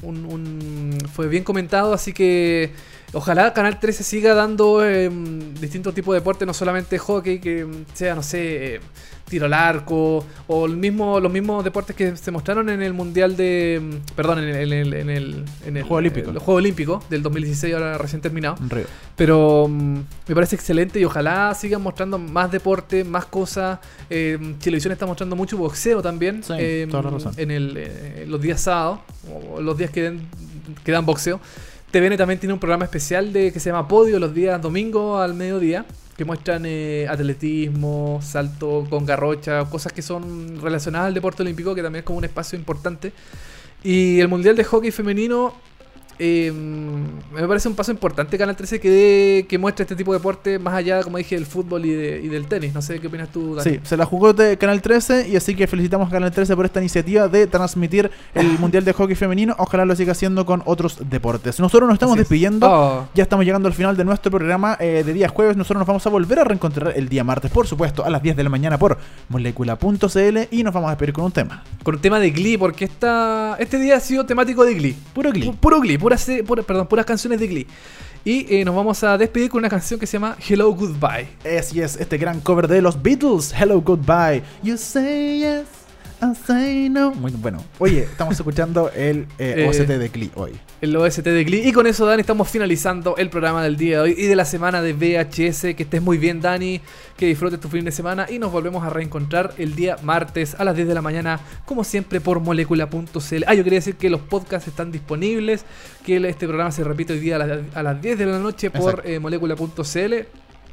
un- 0.02 0.24
un- 0.24 0.98
fue 1.12 1.26
bien 1.28 1.42
comentado, 1.44 1.92
así 1.92 2.12
que 2.12 2.72
Ojalá 3.12 3.52
Canal 3.52 3.80
13 3.80 4.04
siga 4.04 4.34
dando 4.34 4.84
eh, 4.86 5.10
distintos 5.60 5.92
tipos 5.94 6.14
de 6.14 6.20
deportes, 6.20 6.46
no 6.46 6.54
solamente 6.54 6.96
hockey, 6.96 7.40
que 7.40 7.66
sea, 7.92 8.14
no 8.14 8.22
sé, 8.22 8.76
eh, 8.76 8.80
tiro 9.30 9.46
al 9.46 9.54
arco, 9.54 10.26
o 10.48 10.66
el 10.66 10.76
mismo, 10.76 11.18
los 11.20 11.32
mismos 11.32 11.64
deportes 11.64 11.96
que 11.96 12.16
se 12.16 12.30
mostraron 12.30 12.68
en 12.68 12.82
el 12.82 12.92
Mundial 12.92 13.36
de. 13.36 13.80
mm, 13.82 14.14
Perdón, 14.14 14.40
en 14.40 14.48
el, 14.48 14.72
en 14.72 14.78
el, 14.86 14.94
en 14.94 15.10
el, 15.10 15.44
en 15.64 15.76
el- 15.78 15.82
Juego 15.84 15.96
Olímpico. 15.96 16.30
el 16.30 16.38
Juego 16.38 16.58
Olímpico 16.58 17.02
del 17.08 17.22
2016, 17.22 17.72
ahora 17.74 17.96
recién 17.96 18.20
terminado. 18.20 18.56
Río. 18.68 18.84
Pero 19.16 19.66
mm, 19.68 19.94
me 20.28 20.34
parece 20.34 20.56
excelente 20.56 21.00
y 21.00 21.04
ojalá 21.04 21.54
sigan 21.54 21.80
mostrando 21.82 22.18
más 22.18 22.50
deporte, 22.50 23.04
más 23.04 23.24
cosas. 23.26 23.78
Eh, 24.10 24.36
Televisión 24.62 24.92
está 24.92 25.06
mostrando 25.06 25.36
mucho 25.36 25.56
boxeo 25.56 26.02
también. 26.02 26.42
Sí, 26.42 26.52
eh. 26.58 26.88
En 27.36 27.50
el, 27.50 27.74
eh, 27.76 28.24
los 28.28 28.40
días 28.40 28.60
sábados, 28.60 28.98
o 29.54 29.60
los 29.60 29.78
días 29.78 29.90
que, 29.90 30.02
den- 30.02 30.26
que 30.84 30.92
dan 30.92 31.06
boxeo. 31.06 31.40
TVN 31.90 32.16
también 32.16 32.38
tiene 32.38 32.52
un 32.52 32.60
programa 32.60 32.84
especial 32.84 33.32
de 33.32 33.52
que 33.52 33.58
se 33.58 33.70
llama 33.70 33.88
Podio 33.88 34.18
los 34.20 34.32
días 34.32 34.60
domingo 34.62 35.18
al 35.18 35.34
mediodía. 35.34 35.84
Que 36.20 36.26
muestran 36.26 36.64
eh, 36.66 37.06
atletismo, 37.08 38.20
salto 38.20 38.86
con 38.90 39.06
garrocha, 39.06 39.64
cosas 39.64 39.90
que 39.94 40.02
son 40.02 40.60
relacionadas 40.60 41.06
al 41.06 41.14
deporte 41.14 41.42
olímpico, 41.42 41.74
que 41.74 41.82
también 41.82 42.00
es 42.00 42.04
como 42.04 42.18
un 42.18 42.24
espacio 42.26 42.58
importante. 42.58 43.14
Y 43.82 44.20
el 44.20 44.28
Mundial 44.28 44.54
de 44.54 44.62
Hockey 44.62 44.90
Femenino 44.90 45.54
eh, 46.22 46.52
me 46.52 47.48
parece 47.48 47.66
un 47.68 47.74
paso 47.74 47.90
importante 47.90 48.36
Canal 48.38 48.54
13 48.54 48.78
que, 48.78 48.90
dé- 48.90 49.46
que 49.48 49.58
muestre 49.58 49.84
este 49.84 49.96
tipo 49.96 50.12
de 50.12 50.18
deporte 50.18 50.58
más 50.58 50.74
allá, 50.74 51.02
como 51.02 51.16
dije, 51.18 51.34
del 51.34 51.46
fútbol 51.46 51.84
y, 51.86 51.90
de- 51.92 52.20
y 52.22 52.28
del 52.28 52.46
tenis. 52.46 52.74
No 52.74 52.82
sé 52.82 53.00
qué 53.00 53.06
opinas 53.06 53.30
tú, 53.30 53.54
Dani. 53.54 53.70
Sí, 53.70 53.80
se 53.82 53.96
la 53.96 54.04
jugó 54.04 54.32
de 54.32 54.56
Canal 54.58 54.82
13 54.82 55.28
y 55.28 55.36
así 55.36 55.54
que 55.56 55.66
felicitamos 55.66 56.08
a 56.08 56.10
Canal 56.12 56.30
13 56.30 56.54
por 56.54 56.64
esta 56.66 56.80
iniciativa 56.80 57.26
de 57.28 57.46
transmitir 57.46 58.10
el 58.34 58.46
Mundial 58.60 58.84
de 58.84 58.92
Hockey 58.92 59.14
Femenino. 59.16 59.54
Ojalá 59.58 59.84
lo 59.84 59.96
siga 59.96 60.12
haciendo 60.12 60.44
con 60.46 60.62
otros 60.66 60.98
deportes. 61.08 61.58
Nosotros 61.58 61.88
nos 61.88 61.94
estamos 61.94 62.12
Así 62.14 62.20
es. 62.22 62.28
despidiendo. 62.28 62.66
Oh. 62.70 63.08
Ya 63.14 63.22
estamos 63.22 63.44
llegando 63.46 63.68
al 63.68 63.74
final 63.74 63.96
de 63.96 64.04
nuestro 64.04 64.30
programa 64.30 64.76
eh, 64.78 65.02
de 65.04 65.12
día 65.12 65.28
jueves. 65.28 65.56
Nosotros 65.56 65.78
nos 65.80 65.86
vamos 65.88 66.06
a 66.06 66.10
volver 66.10 66.38
a 66.40 66.44
reencontrar 66.44 66.92
el 66.96 67.08
día 67.08 67.24
martes, 67.24 67.50
por 67.50 67.66
supuesto, 67.66 68.04
a 68.04 68.10
las 68.10 68.22
10 68.22 68.36
de 68.36 68.44
la 68.44 68.50
mañana 68.50 68.78
por 68.78 68.98
molecula.cl 69.28 70.38
y 70.50 70.62
nos 70.62 70.72
vamos 70.74 70.88
a 70.88 70.90
despedir 70.92 71.12
con 71.14 71.24
un 71.24 71.32
tema. 71.32 71.62
Con 71.82 71.94
un 71.96 72.00
tema 72.00 72.18
de 72.20 72.30
Glee, 72.30 72.58
porque 72.58 72.84
esta, 72.84 73.56
este 73.58 73.78
día 73.78 73.96
ha 73.96 74.00
sido 74.00 74.26
temático 74.26 74.64
de 74.64 74.74
Glee. 74.74 74.96
Puro 75.14 75.30
Glee. 75.32 75.48
Pu- 75.48 75.56
Puro 75.56 75.80
Glee, 75.80 75.98
puras, 76.46 76.66
perdón, 76.66 76.86
puras 76.86 77.06
canciones 77.06 77.40
de 77.40 77.46
Glee. 77.46 77.66
Y 78.24 78.54
eh, 78.54 78.64
nos 78.64 78.74
vamos 78.74 79.02
a 79.02 79.16
despedir 79.16 79.48
con 79.48 79.60
una 79.60 79.70
canción 79.70 79.98
que 79.98 80.06
se 80.06 80.14
llama 80.14 80.36
Hello 80.46 80.70
Goodbye. 80.72 81.28
Es, 81.42 81.74
este 81.74 82.18
gran 82.18 82.40
cover 82.40 82.68
de 82.68 82.82
los 82.82 83.00
Beatles, 83.02 83.52
Hello 83.58 83.80
Goodbye. 83.80 84.42
You 84.62 84.76
say 84.76 85.38
yes, 85.38 85.79
no. 86.90 87.14
Muy 87.14 87.32
bueno. 87.32 87.62
Oye, 87.78 88.00
estamos 88.02 88.34
escuchando 88.38 88.90
el 88.90 89.26
eh, 89.38 89.54
Eh, 89.58 89.68
OST 89.68 89.86
de 89.86 90.08
Glee 90.08 90.30
hoy. 90.34 90.52
el 90.80 90.94
OST 90.96 91.20
de 91.24 91.44
Glee. 91.44 91.66
Y 91.66 91.72
con 91.72 91.86
eso, 91.86 92.04
Dani, 92.06 92.20
estamos 92.20 92.48
finalizando 92.48 93.16
el 93.16 93.30
programa 93.30 93.62
del 93.62 93.76
día 93.76 93.96
de 93.96 94.02
hoy 94.02 94.14
y 94.16 94.26
de 94.26 94.36
la 94.36 94.44
semana 94.44 94.82
de 94.82 94.92
VHS. 94.92 95.74
Que 95.74 95.82
estés 95.82 96.02
muy 96.02 96.18
bien, 96.18 96.40
Dani. 96.40 96.80
Que 97.16 97.26
disfrutes 97.26 97.60
tu 97.60 97.68
fin 97.68 97.84
de 97.84 97.90
semana. 97.92 98.26
Y 98.30 98.38
nos 98.38 98.52
volvemos 98.52 98.84
a 98.84 98.90
reencontrar 98.90 99.54
el 99.58 99.74
día 99.74 99.96
martes 100.02 100.54
a 100.58 100.64
las 100.64 100.76
10 100.76 100.88
de 100.88 100.94
la 100.94 101.02
mañana, 101.02 101.40
como 101.64 101.84
siempre, 101.84 102.20
por 102.20 102.40
molecula.cl. 102.40 103.44
Ah, 103.46 103.54
yo 103.54 103.64
quería 103.64 103.78
decir 103.78 103.96
que 103.96 104.10
los 104.10 104.20
podcasts 104.20 104.68
están 104.68 104.92
disponibles. 104.92 105.64
Que 106.04 106.16
este 106.28 106.46
programa 106.46 106.70
se 106.72 106.84
repite 106.84 107.14
hoy 107.14 107.20
día 107.20 107.36
a 107.36 107.38
las, 107.38 107.58
a 107.74 107.82
las 107.82 108.00
10 108.00 108.18
de 108.18 108.26
la 108.26 108.38
noche 108.38 108.70
por 108.70 109.02
eh, 109.06 109.18
molecula.cl. 109.18 110.14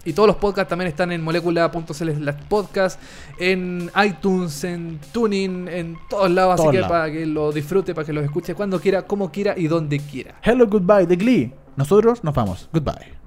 Y 0.05 0.13
todos 0.13 0.27
los 0.27 0.37
podcasts 0.37 0.69
también 0.69 0.89
están 0.89 1.11
en 1.11 1.21
molecula.cl 1.21 2.29
podcast, 2.47 2.99
en 3.39 3.91
iTunes, 4.05 4.63
en 4.63 4.99
Tuning, 5.11 5.67
en 5.67 5.97
todos 6.09 6.31
lados. 6.31 6.57
Todos 6.57 6.69
así 6.69 6.77
que 6.77 6.83
para 6.83 7.11
que 7.11 7.25
lo 7.25 7.51
disfrute, 7.51 7.93
para 7.93 8.05
que 8.05 8.13
los 8.13 8.23
escuche 8.23 8.55
cuando 8.55 8.79
quiera, 8.79 9.03
como 9.03 9.31
quiera 9.31 9.53
y 9.57 9.67
donde 9.67 9.99
quiera. 9.99 10.35
Hello 10.43 10.67
Goodbye 10.67 11.05
de 11.05 11.15
Glee. 11.15 11.53
Nosotros 11.75 12.23
nos 12.23 12.33
vamos. 12.33 12.69
Goodbye. 12.73 13.26